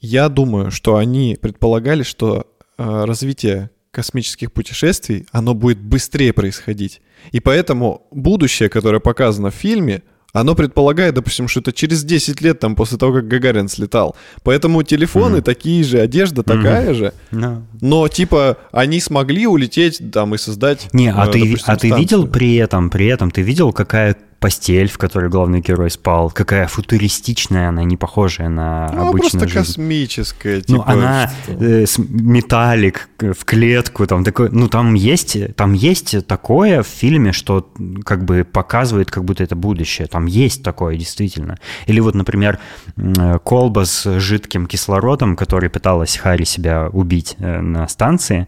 я 0.00 0.28
думаю, 0.28 0.70
что 0.70 0.96
они 0.96 1.36
предполагали, 1.40 2.02
что 2.02 2.46
э, 2.76 3.04
развитие 3.04 3.70
космических 3.90 4.52
путешествий, 4.52 5.26
оно 5.32 5.54
будет 5.54 5.80
быстрее 5.80 6.32
происходить. 6.32 7.00
И 7.32 7.40
поэтому 7.40 8.06
будущее, 8.10 8.68
которое 8.68 9.00
показано 9.00 9.50
в 9.50 9.54
фильме, 9.54 10.02
оно 10.32 10.54
предполагает, 10.54 11.14
допустим, 11.14 11.48
что 11.48 11.60
это 11.60 11.72
через 11.72 12.04
10 12.04 12.40
лет 12.42 12.60
там 12.60 12.76
после 12.76 12.98
того, 12.98 13.14
как 13.14 13.28
Гагарин 13.28 13.68
слетал. 13.68 14.14
Поэтому 14.42 14.82
телефоны 14.82 15.36
Мгм. 15.36 15.42
такие 15.42 15.82
же, 15.82 16.00
одежда 16.00 16.42
такая 16.42 16.92
же. 16.94 17.12
Ну. 17.30 17.64
Но 17.80 18.06
типа 18.08 18.58
они 18.70 19.00
смогли 19.00 19.46
улететь 19.46 20.00
там 20.12 20.34
и 20.34 20.38
создать. 20.38 20.90
Не, 20.92 21.10
а 21.10 21.26
э, 21.26 21.32
ты, 21.32 21.40
допустим, 21.44 21.64
а 21.66 21.76
ты 21.76 21.90
видел 21.90 22.26
при 22.26 22.56
этом, 22.56 22.90
при 22.90 23.06
этом, 23.06 23.30
ты 23.30 23.40
видел, 23.40 23.72
какая 23.72 24.16
постель, 24.40 24.88
в 24.88 24.98
которой 24.98 25.28
главный 25.30 25.60
герой 25.60 25.90
спал, 25.90 26.30
какая 26.30 26.66
футуристичная 26.68 27.70
она, 27.70 27.82
не 27.82 27.96
похожая 27.96 28.48
на 28.48 28.88
Ну, 28.92 29.08
обычную 29.08 29.40
просто 29.42 29.48
жизнь. 29.48 29.56
космическая. 29.66 30.56
Ну, 30.68 30.78
типа, 30.78 30.84
она 30.86 31.30
что- 31.44 31.52
э, 31.64 31.84
металлик 32.08 33.08
в 33.18 33.44
клетку, 33.44 34.06
там 34.06 34.22
такой, 34.24 34.48
ну 34.50 34.68
там 34.68 34.94
есть, 34.94 35.36
там 35.56 35.72
есть 35.72 36.26
такое 36.26 36.82
в 36.82 36.86
фильме, 36.86 37.32
что 37.32 37.68
как 38.04 38.24
бы 38.24 38.44
показывает, 38.44 39.10
как 39.10 39.24
будто 39.24 39.42
это 39.42 39.56
будущее. 39.56 40.06
Там 40.06 40.26
есть 40.26 40.62
такое 40.62 40.96
действительно. 40.96 41.56
Или 41.86 42.00
вот, 42.00 42.14
например, 42.14 42.58
э, 42.96 43.38
колба 43.42 43.84
с 43.86 44.20
жидким 44.20 44.66
кислородом, 44.66 45.36
который 45.36 45.68
пыталась 45.68 46.16
Харри 46.16 46.44
себя 46.44 46.88
убить 46.92 47.34
э, 47.40 47.60
на 47.60 47.88
станции. 47.88 48.46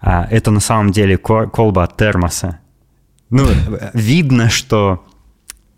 А, 0.00 0.28
это 0.30 0.50
на 0.50 0.60
самом 0.60 0.90
деле 0.92 1.16
ко- 1.16 1.46
колба 1.48 1.82
от 1.84 1.96
термоса. 1.96 2.58
Ну, 3.30 3.46
э, 3.48 3.90
видно, 3.94 4.48
что 4.50 5.04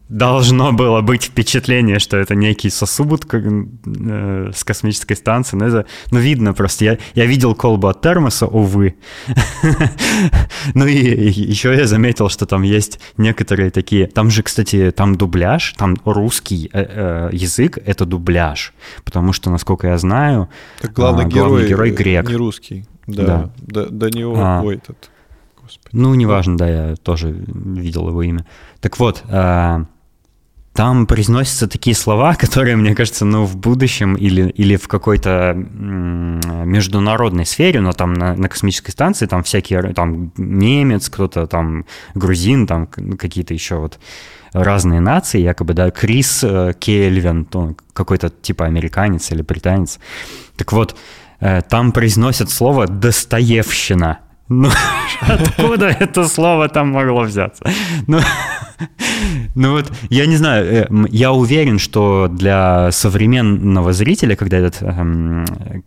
должно 0.09 0.73
было 0.73 1.01
быть 1.01 1.25
впечатление, 1.25 1.99
что 1.99 2.17
это 2.17 2.35
некий 2.35 2.71
сосуд 2.71 3.25
как, 3.25 3.43
э, 3.45 4.51
с 4.55 4.65
космической 4.65 5.15
станции. 5.15 5.57
Но, 5.57 5.67
это, 5.67 5.87
ну, 6.13 6.19
видно 6.19 6.55
просто. 6.55 6.85
Я, 6.85 6.99
я 7.15 7.27
видел 7.27 7.55
колбу 7.55 7.89
от 7.89 8.01
термоса, 8.01 8.47
увы. 8.47 8.95
ну 10.75 10.87
и, 10.87 10.95
еще 10.95 11.75
я 11.75 11.87
заметил, 11.87 12.29
что 12.29 12.47
там 12.47 12.63
есть 12.63 13.01
некоторые 13.17 13.71
такие... 13.71 14.07
Там 14.07 14.31
же, 14.31 14.43
кстати, 14.43 14.93
там 14.95 15.17
дубляж, 15.17 15.75
там 15.77 15.97
русский 16.05 16.71
э, 16.73 16.83
э, 16.83 17.31
язык— 17.33 17.79
это 17.85 18.07
дубляж. 18.07 18.75
Потому 19.05 19.33
что, 19.33 19.51
насколько 19.51 19.89
я 19.89 19.99
знаю, 19.99 20.49
главный, 20.95 21.25
а, 21.25 21.29
герой, 21.29 21.49
главный 21.49 21.69
герой 21.69 21.91
грек. 21.91 22.29
не 22.29 22.37
русский. 22.37 22.87
Да. 23.09 23.51
До, 23.59 24.11
него. 24.11 24.35
А. 24.37 24.63
Ой, 24.63 24.77
этот. 24.77 25.11
Господи. 25.61 25.97
Ну, 25.97 26.15
неважно, 26.15 26.57
да, 26.57 26.69
я 26.69 26.97
тоже 26.97 27.33
видел 27.33 28.09
его 28.09 28.23
имя. 28.23 28.47
Так 28.81 28.99
вот, 28.99 29.25
а, 29.29 29.87
там 30.77 31.07
произносятся 31.07 31.67
такие 31.67 31.97
слова, 31.97 32.35
которые, 32.39 32.77
мне 32.77 32.95
кажется, 32.95 33.25
ну, 33.25 33.45
в 33.45 33.57
будущем 33.57 34.15
или, 34.15 34.51
или 34.51 34.77
в 34.77 34.87
какой-то 34.87 35.55
международной 35.57 37.47
сфере, 37.47 37.81
но 37.81 37.93
там 37.93 38.13
на, 38.13 38.37
на 38.37 38.49
космической 38.49 38.91
станции 38.91 39.27
там 39.27 39.43
всякие, 39.43 39.95
там 39.95 40.33
немец, 40.37 41.09
кто-то 41.09 41.47
там 41.47 41.87
грузин, 42.15 42.67
там 42.67 42.87
какие-то 42.87 43.55
еще 43.55 43.77
вот 43.77 43.99
разные 44.53 45.01
нации, 45.01 45.41
якобы, 45.41 45.75
да, 45.75 45.91
Крис 45.91 46.43
э, 46.43 46.73
Кельвин, 46.79 47.47
какой-то 47.93 48.31
типа 48.31 48.65
американец 48.67 49.31
или 49.33 49.43
британец. 49.43 49.99
Так 50.57 50.73
вот, 50.73 50.97
э, 51.41 51.63
там 51.63 51.93
произносят 51.93 52.51
слово 52.51 52.87
«достоевщина». 52.87 54.21
Ну, 54.49 54.71
откуда 55.21 55.87
это 55.87 56.29
слово 56.29 56.69
там 56.69 56.93
могло 56.93 57.23
взяться? 57.23 57.65
Ну, 58.07 58.21
ну 59.55 59.73
вот, 59.73 59.93
я 60.11 60.27
не 60.27 60.37
знаю, 60.37 60.67
э, 60.67 60.87
я 61.11 61.33
уверен, 61.33 61.79
что 61.79 62.29
для 62.29 62.91
современного 62.93 63.93
зрителя, 63.93 64.37
когда 64.37 64.59
этот, 64.59 64.83
эм, 64.83 65.45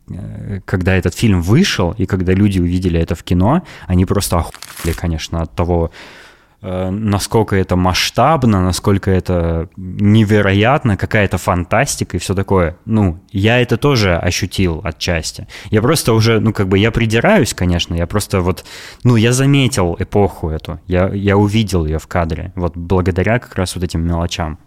э, 0.09 0.59
когда 0.65 0.95
этот 0.95 1.13
фильм 1.13 1.41
вышел, 1.41 1.95
и 1.99 2.05
когда 2.05 2.33
люди 2.33 2.59
увидели 2.59 2.99
это 2.99 3.15
в 3.15 3.23
кино, 3.23 3.61
они 3.87 4.05
просто 4.05 4.37
охуели, 4.37 4.95
конечно, 4.95 5.41
от 5.41 5.55
того, 5.55 5.91
насколько 6.61 7.55
это 7.55 7.75
масштабно, 7.75 8.61
насколько 8.61 9.11
это 9.11 9.69
невероятно, 9.77 10.97
какая-то 10.97 11.37
фантастика 11.37 12.17
и 12.17 12.19
все 12.19 12.35
такое. 12.35 12.77
Ну, 12.85 13.19
я 13.31 13.61
это 13.61 13.77
тоже 13.77 14.17
ощутил 14.17 14.81
отчасти. 14.83 15.47
Я 15.71 15.81
просто 15.81 16.13
уже, 16.13 16.39
ну, 16.39 16.51
как 16.51 16.67
бы 16.67 16.77
я 16.77 16.91
придираюсь, 16.91 17.53
конечно, 17.53 17.95
я 17.95 18.07
просто 18.07 18.41
вот, 18.41 18.65
ну, 19.03 19.15
я 19.15 19.31
заметил 19.31 19.95
эпоху 19.99 20.49
эту, 20.49 20.79
я, 20.87 21.07
я 21.09 21.37
увидел 21.37 21.85
ее 21.85 21.99
в 21.99 22.07
кадре, 22.07 22.51
вот 22.55 22.75
благодаря 22.75 23.39
как 23.39 23.55
раз 23.55 23.75
вот 23.75 23.83
этим 23.83 24.05
мелочам. 24.05 24.59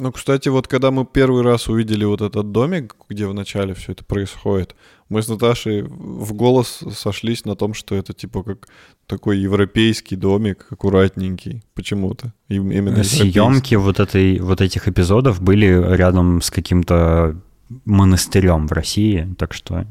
Ну, 0.00 0.12
кстати, 0.12 0.48
вот 0.48 0.68
когда 0.68 0.92
мы 0.92 1.04
первый 1.04 1.42
раз 1.42 1.68
увидели 1.68 2.04
вот 2.04 2.20
этот 2.20 2.52
домик, 2.52 2.94
где 3.08 3.26
вначале 3.26 3.74
все 3.74 3.92
это 3.92 4.04
происходит, 4.04 4.76
мы 5.08 5.22
с 5.22 5.28
Наташей 5.28 5.82
в 5.82 6.32
голос 6.34 6.84
сошлись 6.94 7.44
на 7.44 7.56
том, 7.56 7.74
что 7.74 7.96
это 7.96 8.12
типа 8.12 8.44
как 8.44 8.68
такой 9.08 9.38
европейский 9.38 10.14
домик, 10.14 10.66
аккуратненький, 10.70 11.64
почему-то. 11.74 12.32
Именно 12.48 13.02
Съемки 13.02 13.74
вот, 13.74 13.98
этой, 13.98 14.38
вот 14.38 14.60
этих 14.60 14.86
эпизодов 14.86 15.42
были 15.42 15.66
рядом 15.66 16.42
с 16.42 16.50
каким-то 16.52 17.36
монастырем 17.84 18.68
в 18.68 18.72
России, 18.72 19.34
так 19.36 19.52
что 19.52 19.84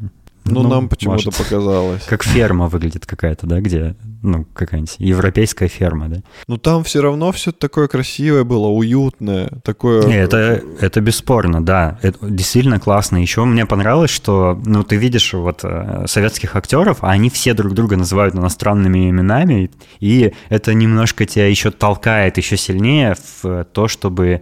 ну, 0.48 0.64
ну 0.64 0.70
нам 0.70 0.90
почему-то 0.90 1.32
показалось. 1.32 2.04
Как 2.04 2.24
ферма 2.24 2.68
выглядит 2.68 3.06
какая-то, 3.06 3.48
да, 3.48 3.60
где, 3.62 3.96
ну, 4.24 4.46
какая-нибудь 4.54 4.96
европейская 4.98 5.68
ферма, 5.68 6.10
да? 6.10 6.18
Ну, 6.48 6.58
там 6.58 6.84
все 6.84 7.02
равно 7.02 7.32
все 7.32 7.52
такое 7.52 7.88
красивое 7.88 8.44
было, 8.44 8.68
уютное, 8.68 9.50
такое... 9.64 10.04
Не, 10.04 10.18
это, 10.18 10.62
это 10.80 11.02
бесспорно, 11.02 11.64
да, 11.64 12.00
это 12.02 12.18
действительно 12.28 12.80
классно. 12.80 13.18
Еще 13.18 13.44
мне 13.46 13.66
понравилось, 13.66 14.12
что, 14.12 14.60
ну, 14.66 14.84
ты 14.84 14.96
видишь 14.96 15.34
вот 15.34 15.62
э, 15.64 16.06
советских 16.08 16.56
актеров, 16.56 16.98
а 17.02 17.12
они 17.12 17.30
все 17.30 17.54
друг 17.54 17.74
друга 17.74 17.98
называют 17.98 18.36
иностранными 18.36 19.10
именами, 19.10 19.72
и 20.00 20.34
это 20.50 20.74
немножко 20.74 21.26
тебя 21.26 21.48
еще 21.48 21.72
толкает 21.72 22.38
еще 22.38 22.58
сильнее 22.58 23.16
в 23.42 23.66
то, 23.66 23.88
чтобы 23.88 24.42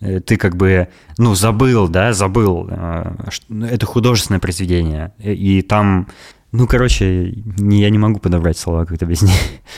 ты 0.00 0.36
как 0.36 0.56
бы, 0.56 0.88
ну, 1.18 1.34
забыл, 1.34 1.88
да, 1.88 2.12
забыл, 2.12 2.68
э, 2.70 3.16
это 3.70 3.86
художественное 3.86 4.40
произведение, 4.40 5.12
и 5.18 5.62
там, 5.62 6.08
ну, 6.52 6.66
короче, 6.66 7.34
я 7.58 7.90
не 7.90 7.98
могу 7.98 8.18
подобрать 8.18 8.58
слова 8.58 8.84
как-то 8.84 9.06
без 9.06 9.22
них. 9.22 9.34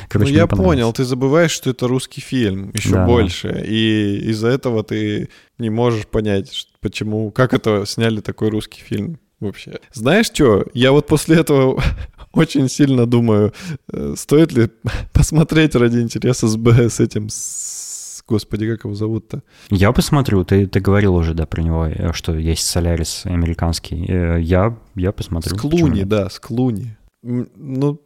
Короче, 0.09 0.33
ну, 0.33 0.39
я 0.39 0.47
понял, 0.47 0.93
ты 0.93 1.05
забываешь, 1.05 1.51
что 1.51 1.71
это 1.71 1.89
русский 1.89 2.21
фильм, 2.21 2.71
еще 2.75 2.91
да. 2.91 3.07
больше, 3.07 3.65
и 3.67 4.31
из-за 4.31 4.49
этого 4.49 4.83
ты 4.85 5.29
не 5.59 5.71
можешь 5.71 6.07
понять, 6.07 6.69
почему, 6.81 7.31
как 7.31 7.55
это 7.55 7.85
сняли 7.87 8.21
такой 8.21 8.51
русский 8.51 8.81
фильм 8.81 9.19
вообще. 9.41 9.79
Знаешь 9.93 10.27
что, 10.27 10.67
я 10.75 10.93
вот 10.93 11.07
после 11.07 11.37
этого 11.37 11.83
очень 12.33 12.69
сильно 12.69 13.07
думаю, 13.07 13.53
э, 13.93 14.15
стоит 14.17 14.53
ли 14.53 14.69
посмотреть 15.13 15.75
ради 15.75 15.99
интереса 15.99 16.49
с, 16.49 16.57
с 16.57 17.01
этим, 17.01 17.29
с 17.29 17.88
Господи, 18.29 18.71
как 18.71 18.85
его 18.85 18.95
зовут-то? 18.95 19.43
Я 19.71 19.91
посмотрю, 19.93 20.45
ты, 20.45 20.67
ты 20.67 20.81
говорил 20.81 21.15
уже, 21.15 21.33
да, 21.33 21.47
про 21.47 21.63
него, 21.63 21.87
э, 21.87 22.13
что 22.13 22.37
есть 22.37 22.67
Солярис 22.67 23.23
американский. 23.25 24.05
Э, 24.07 24.39
я, 24.39 24.77
я 24.95 25.13
посмотрю. 25.13 25.57
С 25.57 25.59
Клуни, 25.59 26.03
да, 26.03 26.29
с 26.29 26.39
Клуни. 26.39 26.95
Ну, 27.23 28.03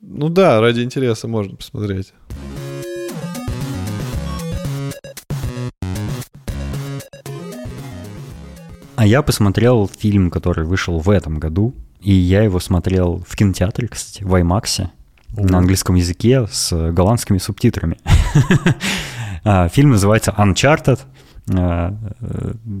ну 0.00 0.28
да, 0.28 0.60
ради 0.60 0.82
интереса 0.82 1.26
можно 1.26 1.56
посмотреть. 1.56 2.12
А 8.94 9.04
я 9.04 9.22
посмотрел 9.22 9.88
фильм, 9.88 10.30
который 10.30 10.64
вышел 10.64 11.00
в 11.00 11.10
этом 11.10 11.40
году, 11.40 11.74
и 12.00 12.12
я 12.12 12.44
его 12.44 12.60
смотрел 12.60 13.24
в 13.26 13.34
кинотеатре, 13.34 13.88
кстати, 13.88 14.22
в 14.22 14.32
IMAX, 14.32 14.86
на 15.36 15.58
английском 15.58 15.96
языке 15.96 16.46
с 16.48 16.92
голландскими 16.92 17.38
субтитрами. 17.38 17.98
А, 19.44 19.68
фильм 19.68 19.90
называется 19.90 20.34
Uncharted 20.36 21.00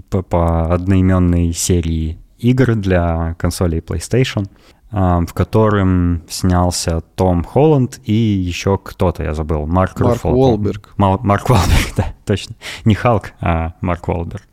по, 0.08 0.22
по 0.22 0.74
одноименной 0.74 1.52
серии 1.52 2.18
игр 2.38 2.74
для 2.74 3.34
консолей 3.34 3.80
PlayStation, 3.80 4.48
а, 4.90 5.20
в 5.20 5.34
котором 5.34 6.22
снялся 6.28 7.02
Том 7.14 7.44
Холланд 7.44 8.00
и 8.04 8.12
еще 8.12 8.78
кто-то, 8.78 9.22
я 9.22 9.34
забыл, 9.34 9.66
Марк, 9.66 10.00
Марк 10.00 10.14
Руффало. 10.14 10.34
Уолберг. 10.34 10.94
Марк 10.96 11.50
Уолберг, 11.50 11.92
да, 11.96 12.14
точно. 12.24 12.54
Не 12.84 12.94
Халк, 12.94 13.32
а 13.40 13.74
Марк 13.80 14.08
Уолберг. 14.08 14.44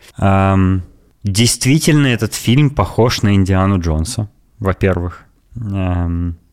Действительно, 1.23 2.07
этот 2.07 2.33
фильм 2.33 2.71
похож 2.71 3.21
на 3.21 3.35
Индиану 3.35 3.79
Джонса, 3.79 4.29
во-первых. 4.57 5.25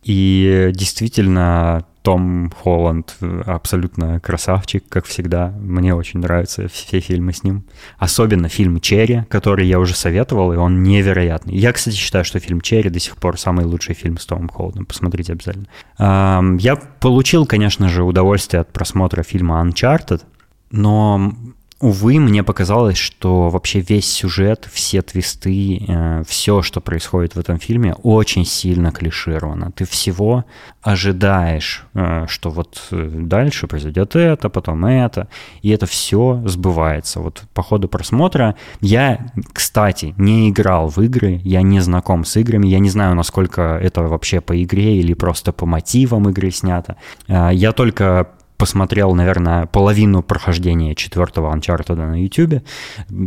И 0.03 0.71
действительно, 0.75 1.87
том 2.03 2.53
Холланд 2.63 3.17
абсолютно 3.47 4.21
красавчик, 4.21 4.85
как 4.89 5.05
всегда. 5.07 5.53
Мне 5.61 5.95
очень 5.95 6.21
нравятся 6.21 6.69
все 6.69 7.01
фильмы 7.01 7.33
с 7.33 7.45
ним. 7.45 7.65
Особенно 7.99 8.49
фильм 8.49 8.81
«Черри», 8.81 9.25
который 9.29 9.67
я 9.67 9.79
уже 9.79 9.95
советовал, 9.95 10.53
и 10.53 10.57
он 10.57 10.83
невероятный. 10.83 11.55
Я, 11.55 11.73
кстати, 11.73 11.97
считаю, 11.97 12.25
что 12.25 12.39
фильм 12.41 12.61
«Черри» 12.61 12.91
до 12.91 13.01
сих 13.01 13.17
пор 13.17 13.39
самый 13.39 13.65
лучший 13.65 13.95
фильм 13.95 14.19
с 14.19 14.27
Томом 14.27 14.49
Холландом. 14.49 14.87
Посмотрите 14.87 15.33
обязательно. 15.33 15.67
Я 15.99 16.77
получил, 17.01 17.47
конечно 17.47 17.89
же, 17.89 18.03
удовольствие 18.03 18.61
от 18.61 18.73
просмотра 18.73 19.23
фильма 19.23 19.63
«Uncharted», 19.65 20.23
но 20.71 21.33
Увы, 21.81 22.18
мне 22.18 22.43
показалось, 22.43 22.97
что 22.97 23.51
вообще 23.51 23.79
весь 23.79 24.11
сюжет, 24.11 24.68
все 24.72 25.01
твисты, 25.01 25.85
э, 25.87 26.24
все, 26.26 26.61
что 26.61 26.81
происходит 26.81 27.37
в 27.37 27.39
этом 27.39 27.61
фильме, 27.61 27.95
очень 28.03 28.45
сильно 28.45 28.91
клишировано. 28.91 29.70
Ты 29.70 29.85
всего 29.85 30.45
ожидаешь, 30.83 31.85
э, 31.95 32.26
что 32.26 32.51
вот 32.51 32.83
э, 32.91 33.09
дальше 33.09 33.68
произойдет 33.68 34.16
это, 34.16 34.49
потом 34.49 34.87
это, 34.87 35.29
и 35.62 35.70
это 35.70 35.87
все 35.87 36.43
сбывается. 36.47 37.20
Вот 37.20 37.45
по 37.55 37.62
ходу 37.62 37.87
просмотра 37.87 38.57
я, 38.81 39.31
кстати, 39.53 40.14
не 40.18 40.51
играл 40.51 40.89
в 40.89 40.99
игры, 41.01 41.41
я 41.45 41.62
не 41.62 41.79
знаком 41.79 42.24
с 42.24 42.37
играми, 42.37 42.66
я 42.66 42.81
не 42.81 42.91
знаю, 42.91 43.14
насколько 43.14 43.79
это 43.81 44.03
вообще 44.03 44.41
по 44.41 44.61
игре 44.61 44.97
или 44.97 45.14
просто 45.14 45.53
по 45.53 45.64
мотивам 45.64 46.29
игры 46.29 46.51
снято. 46.51 46.97
Э, 47.29 47.51
я 47.53 47.70
только 47.70 48.31
посмотрел, 48.59 49.15
наверное, 49.15 49.67
половину 49.67 50.23
прохождения 50.23 50.95
четвертого 50.95 51.55
Uncharted 51.55 51.95
на 51.95 52.21
YouTube. 52.21 52.63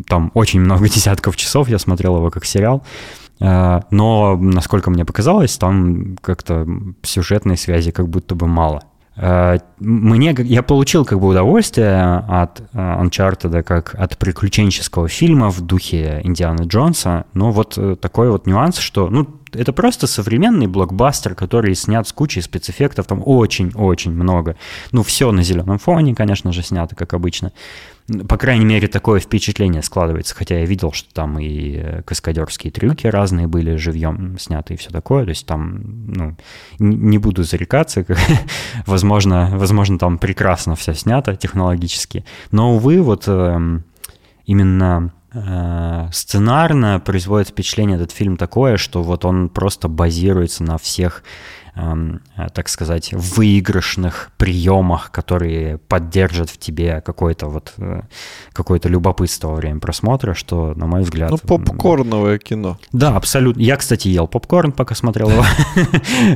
Там 0.07 0.31
очень 0.33 0.59
много 0.59 0.87
десятков 0.89 1.35
часов, 1.37 1.69
я 1.69 1.79
смотрел 1.79 2.17
его 2.17 2.29
как 2.29 2.45
сериал. 2.45 2.83
Э, 3.41 3.81
но, 3.89 4.37
насколько 4.37 4.89
мне 4.91 5.05
показалось, 5.05 5.57
там 5.57 6.17
как-то 6.21 6.67
сюжетной 7.01 7.57
связи 7.57 7.91
как 7.91 8.07
будто 8.07 8.35
бы 8.35 8.47
мало. 8.47 8.83
Э, 9.17 9.57
мне, 9.79 10.35
я 10.37 10.61
получил 10.61 11.05
как 11.05 11.19
бы 11.19 11.27
удовольствие 11.27 12.23
от 12.27 12.61
э, 12.61 12.63
Uncharted 12.77 13.63
как 13.63 13.95
от 13.95 14.17
приключенческого 14.17 15.07
фильма 15.07 15.49
в 15.49 15.61
духе 15.61 16.21
Индианы 16.23 16.63
Джонса, 16.63 17.25
но 17.33 17.51
вот 17.51 17.79
такой 17.99 18.29
вот 18.29 18.45
нюанс, 18.45 18.77
что, 18.77 19.09
ну, 19.09 19.27
это 19.53 19.73
просто 19.73 20.07
современный 20.07 20.67
блокбастер, 20.67 21.35
который 21.35 21.75
снят 21.75 22.07
с 22.07 22.13
кучей 22.13 22.41
спецэффектов, 22.41 23.07
там 23.07 23.21
очень-очень 23.25 24.11
много. 24.11 24.55
Ну, 24.91 25.03
все 25.03 25.31
на 25.31 25.43
зеленом 25.43 25.77
фоне, 25.77 26.15
конечно 26.15 26.51
же, 26.51 26.63
снято, 26.63 26.95
как 26.95 27.13
обычно. 27.13 27.51
По 28.27 28.37
крайней 28.37 28.65
мере, 28.65 28.87
такое 28.87 29.19
впечатление 29.19 29.81
складывается, 29.83 30.35
хотя 30.35 30.59
я 30.59 30.65
видел, 30.65 30.91
что 30.91 31.13
там 31.13 31.39
и 31.39 31.75
э, 31.77 32.01
каскадерские 32.03 32.71
трюки 32.71 33.07
разные 33.07 33.47
были 33.47 33.75
живьем 33.75 34.37
сняты 34.39 34.73
и 34.73 34.77
все 34.77 34.89
такое, 34.89 35.23
то 35.23 35.29
есть 35.29 35.45
там, 35.45 35.81
ну, 36.07 36.35
не 36.79 37.19
буду 37.19 37.43
зарекаться, 37.43 38.05
возможно, 38.85 39.51
возможно, 39.53 39.97
там 39.97 40.17
прекрасно 40.17 40.75
все 40.75 40.93
снято 40.93 41.35
технологически, 41.35 42.25
но, 42.51 42.75
увы, 42.75 43.01
вот 43.01 43.27
эм, 43.27 43.85
именно 44.45 45.13
сценарно 46.11 46.99
производит 46.99 47.49
впечатление 47.49 47.95
этот 47.95 48.11
фильм 48.11 48.35
такое, 48.35 48.77
что 48.77 49.01
вот 49.01 49.23
он 49.23 49.47
просто 49.49 49.87
базируется 49.87 50.63
на 50.63 50.77
всех 50.77 51.23
так 51.73 52.67
сказать, 52.69 53.13
выигрышных 53.13 54.31
приемах, 54.37 55.11
которые 55.11 55.77
поддержат 55.77 56.49
в 56.49 56.57
тебе 56.57 57.01
какое-то 57.01 57.47
вот 57.47 57.73
какое-то 58.51 58.89
любопытство 58.89 59.49
во 59.49 59.55
время 59.55 59.79
просмотра, 59.79 60.33
что, 60.33 60.73
на 60.75 60.85
мой 60.87 61.01
взгляд... 61.01 61.31
Ну, 61.31 61.37
попкорновое 61.37 62.37
кино. 62.37 62.77
Да, 62.91 63.15
абсолютно. 63.15 63.61
Я, 63.61 63.77
кстати, 63.77 64.09
ел 64.09 64.27
попкорн, 64.27 64.71
пока 64.71 64.95
смотрел 64.95 65.29
его. 65.29 65.43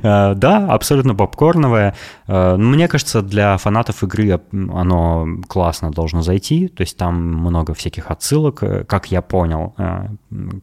Да, 0.35 0.67
абсолютно 0.67 1.15
попкорновое. 1.15 1.95
Мне 2.27 2.87
кажется, 2.87 3.21
для 3.21 3.57
фанатов 3.57 4.03
игры 4.03 4.39
оно 4.51 5.27
классно 5.47 5.91
должно 5.91 6.21
зайти, 6.21 6.67
то 6.67 6.81
есть 6.81 6.97
там 6.97 7.15
много 7.15 7.73
всяких 7.73 8.11
отсылок, 8.11 8.63
как 8.87 9.11
я 9.11 9.21
понял, 9.21 9.73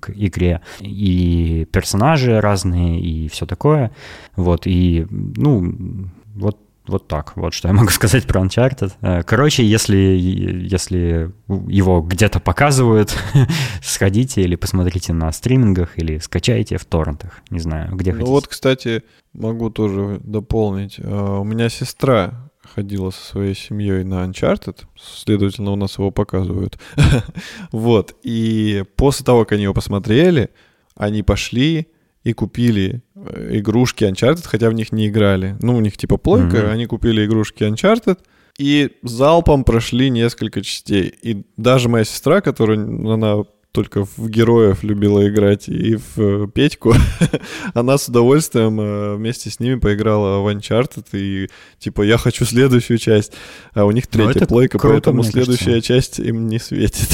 к 0.01 0.11
игре, 0.11 0.61
и 0.81 1.67
персонажи 1.73 2.41
разные, 2.41 3.01
и 3.01 3.29
все 3.29 3.47
такое. 3.47 3.93
Вот, 4.37 4.62
и, 4.67 5.07
ну, 5.11 6.09
вот 6.35 6.59
вот 6.87 7.07
так, 7.07 7.37
вот 7.37 7.55
что 7.55 7.69
я 7.69 7.75
могу 7.75 7.89
сказать 7.91 8.27
про 8.27 8.43
Uncharted. 8.43 8.93
Э, 9.03 9.23
короче, 9.23 9.65
если, 9.65 9.97
если 9.97 11.31
его 11.69 12.01
где-то 12.01 12.41
показывают, 12.41 13.17
сходите 13.83 14.43
или 14.43 14.57
посмотрите 14.57 15.13
на 15.13 15.31
стримингах, 15.33 15.99
или 15.99 16.19
скачайте 16.19 16.79
в 16.79 16.85
торрентах, 16.85 17.43
не 17.51 17.61
знаю, 17.61 17.95
где 17.95 18.13
ну 18.13 18.19
хотите. 18.19 18.33
вот, 18.33 18.49
кстати, 18.49 19.05
могу 19.33 19.71
тоже 19.71 20.21
дополнить. 20.25 20.97
Э, 20.99 21.39
у 21.41 21.45
меня 21.45 21.69
сестра 21.69 22.51
ходила 22.75 23.11
со 23.11 23.25
своей 23.25 23.55
семьей 23.55 24.03
на 24.03 24.25
Uncharted, 24.25 24.79
следовательно, 25.01 25.73
у 25.73 25.77
нас 25.77 25.99
его 25.99 26.11
показывают. 26.11 26.79
вот, 27.73 28.17
и 28.23 28.85
после 28.97 29.25
того, 29.25 29.45
как 29.45 29.53
они 29.53 29.65
его 29.65 29.75
посмотрели, 29.75 30.51
они 30.97 31.23
пошли 31.23 31.89
и 32.25 32.33
купили 32.33 33.03
э, 33.15 33.59
игрушки 33.59 34.05
Uncharted, 34.05 34.47
хотя 34.47 34.71
в 34.71 34.75
них 34.75 34.93
не 34.93 35.09
играли. 35.09 35.57
Ну, 35.61 35.77
у 35.77 35.81
них 35.81 35.97
типа 35.97 36.17
плойка, 36.17 36.59
mm-hmm. 36.59 36.71
они 36.71 36.87
купили 36.87 37.25
игрушки 37.25 37.65
Uncharted 37.65 38.19
и 38.59 38.91
залпом 39.03 39.65
прошли 39.65 40.11
несколько 40.11 40.63
частей. 40.63 41.13
И 41.23 41.45
даже 41.57 41.89
моя 41.89 42.05
сестра, 42.05 42.41
которая, 42.41 42.79
она 42.79 43.43
только 43.73 44.05
в 44.05 44.29
героев 44.29 44.83
любила 44.83 45.27
играть 45.27 45.69
и 45.69 45.97
в 45.97 46.19
э, 46.19 46.47
Петьку, 46.47 46.95
она 47.75 47.97
с 47.97 48.07
удовольствием 48.07 48.79
э, 48.79 49.17
вместе 49.17 49.49
с 49.49 49.61
ними 49.61 49.77
поиграла 49.77 50.41
в 50.41 50.55
Uncharted 50.55 51.07
и 51.15 51.49
типа 51.79 52.03
я 52.03 52.19
хочу 52.19 52.45
следующую 52.45 52.99
часть, 52.99 53.33
а 53.73 53.87
у 53.87 53.91
них 53.91 54.05
ну, 54.13 54.27
третья 54.27 54.47
плойка, 54.47 54.79
круто, 54.79 54.95
поэтому 54.95 55.23
следующая 55.23 55.81
кажется. 55.81 55.89
часть 55.89 56.19
им 56.19 56.49
не 56.49 56.59
светит. 56.59 57.09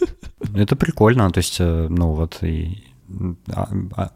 Это 0.54 0.74
прикольно, 0.74 1.30
то 1.30 1.38
есть, 1.38 1.60
ну 1.60 2.14
вот 2.14 2.38
и 2.40 2.89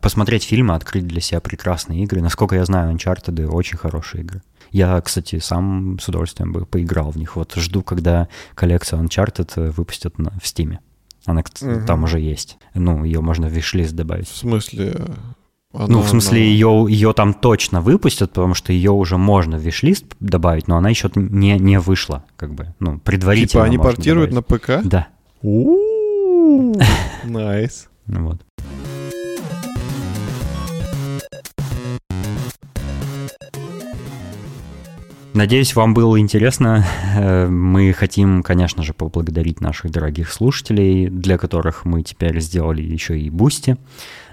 посмотреть 0.01 0.45
фильмы, 0.45 0.75
открыть 0.75 1.07
для 1.07 1.21
себя 1.21 1.41
прекрасные 1.41 2.03
игры. 2.03 2.23
Насколько 2.23 2.57
я 2.57 2.65
знаю, 2.65 2.95
Uncharted 2.95 3.47
очень 3.47 3.79
хорошие 3.79 4.23
игры. 4.23 4.43
Я, 4.71 5.01
кстати, 5.01 5.39
сам 5.39 5.99
с 6.01 6.09
удовольствием 6.09 6.53
бы 6.53 6.67
поиграл 6.67 7.11
в 7.11 7.17
них. 7.17 7.37
Вот 7.37 7.55
жду, 7.57 7.83
когда 7.83 8.29
коллекцию 8.55 9.03
Uncharted 9.03 9.53
э, 9.57 9.71
выпустят 9.71 10.19
на, 10.19 10.31
в 10.31 10.45
Steam. 10.45 10.79
Она 11.27 11.43
угу. 11.63 11.87
там 11.87 12.05
уже 12.05 12.21
есть. 12.21 12.59
Ну, 12.75 13.05
ее 13.05 13.21
можно 13.21 13.47
в 13.49 13.53
wishlist 13.53 13.95
добавить. 13.95 14.29
В 14.29 14.37
смысле? 14.37 14.97
Она, 15.73 15.87
ну, 15.89 16.03
в 16.03 16.09
смысле, 16.09 16.39
она... 16.39 16.47
ее, 16.47 16.87
ее 16.89 17.13
там 17.13 17.35
точно 17.35 17.81
выпустят, 17.81 18.31
потому 18.31 18.55
что 18.55 18.73
ее 18.73 18.93
уже 18.93 19.17
можно 19.17 19.59
в 19.59 19.61
wishlist 19.61 20.05
добавить, 20.21 20.69
но 20.69 20.77
она 20.77 20.89
еще 20.89 21.11
не, 21.15 21.59
не 21.59 21.81
вышла, 21.81 22.25
как 22.37 22.55
бы, 22.55 22.75
ну, 22.79 22.99
предварительно. 22.99 23.49
Типа 23.49 23.65
они 23.65 23.79
портируют 23.79 24.31
добавить. 24.31 24.51
на 24.69 24.81
ПК? 24.81 24.87
Да. 24.89 25.09
Nice. 27.25 27.89
Вот. 28.07 28.41
Надеюсь, 35.35 35.75
вам 35.75 35.95
было 35.95 36.21
интересно. 36.21 36.85
Э, 37.17 37.49
мы 37.49 37.93
хотим, 37.93 38.45
конечно 38.45 38.85
же, 38.85 38.95
поблагодарить 38.95 39.61
наших 39.61 39.91
дорогих 39.91 40.31
слушателей, 40.31 41.09
для 41.09 41.39
которых 41.39 41.85
мы 41.85 42.05
теперь 42.05 42.39
сделали 42.39 42.83
еще 42.83 43.19
и 43.19 43.31
Boosty, 43.31 43.77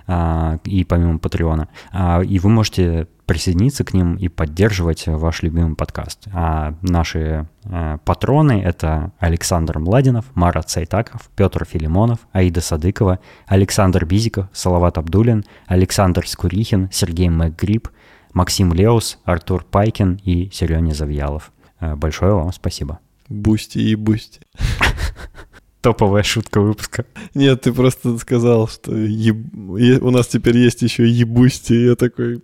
а, 0.06 0.60
и 0.64 0.84
помимо 0.84 1.18
Патреона. 1.18 1.70
А, 1.92 2.22
и 2.22 2.38
вы 2.38 2.50
можете 2.50 3.08
присоединиться 3.26 3.84
к 3.84 3.96
ним 3.96 4.14
и 4.14 4.28
поддерживать 4.28 5.08
ваш 5.08 5.42
любимый 5.42 5.76
подкаст. 5.76 6.28
А 6.34 6.76
наши 6.84 7.48
э, 7.64 7.98
патроны— 8.06 8.62
это 8.64 9.12
Александр 9.18 9.80
Младинов, 9.80 10.26
Марат 10.36 10.70
Сайтаков, 10.70 11.32
Петр 11.36 11.66
Филимонов, 11.66 12.20
Аида 12.32 12.62
Садыкова, 12.62 13.18
Александр 13.48 14.06
Бизиков, 14.06 14.50
Салават 14.54 15.00
Абдулин, 15.00 15.46
Александр 15.66 16.28
Скурихин, 16.28 16.90
Сергей 16.92 17.30
Макгриб— 17.30 17.90
Максим 18.34 18.74
Леус, 18.74 19.20
Артур 19.24 19.64
Пайкин 19.64 20.20
и 20.24 20.50
Сереня 20.52 20.94
Завьялов. 20.94 21.52
Э, 21.80 21.96
большое 21.96 22.34
вам 22.34 22.52
спасибо. 22.54 23.00
Бусти 23.30 23.80
и 23.80 23.96
бусти. 23.96 24.42
Топовая 25.82 26.24
шутка 26.24 26.62
выпуска. 26.62 27.06
Нет, 27.34 27.62
ты 27.62 27.74
просто 27.74 28.18
сказал, 28.20 28.68
что 28.68 28.96
еб... 28.96 29.38
у 29.56 30.12
нас 30.12 30.28
теперь 30.28 30.58
есть 30.58 30.82
еще 30.82 31.08
ебусти, 31.08 31.74
я 31.74 31.96
такой... 31.96 32.44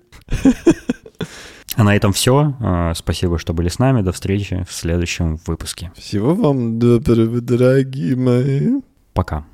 А 1.75 1.83
на 1.83 1.95
этом 1.95 2.11
все. 2.11 2.55
Э, 2.59 2.93
спасибо, 2.95 3.37
что 3.37 3.53
были 3.53 3.69
с 3.69 3.77
нами. 3.77 4.01
До 4.01 4.11
встречи 4.11 4.65
в 4.67 4.73
следующем 4.73 5.39
выпуске. 5.45 5.91
Всего 5.95 6.33
вам 6.33 6.79
доброго, 6.79 7.39
дорогие 7.39 8.15
мои. 8.15 8.81
Пока. 9.13 9.45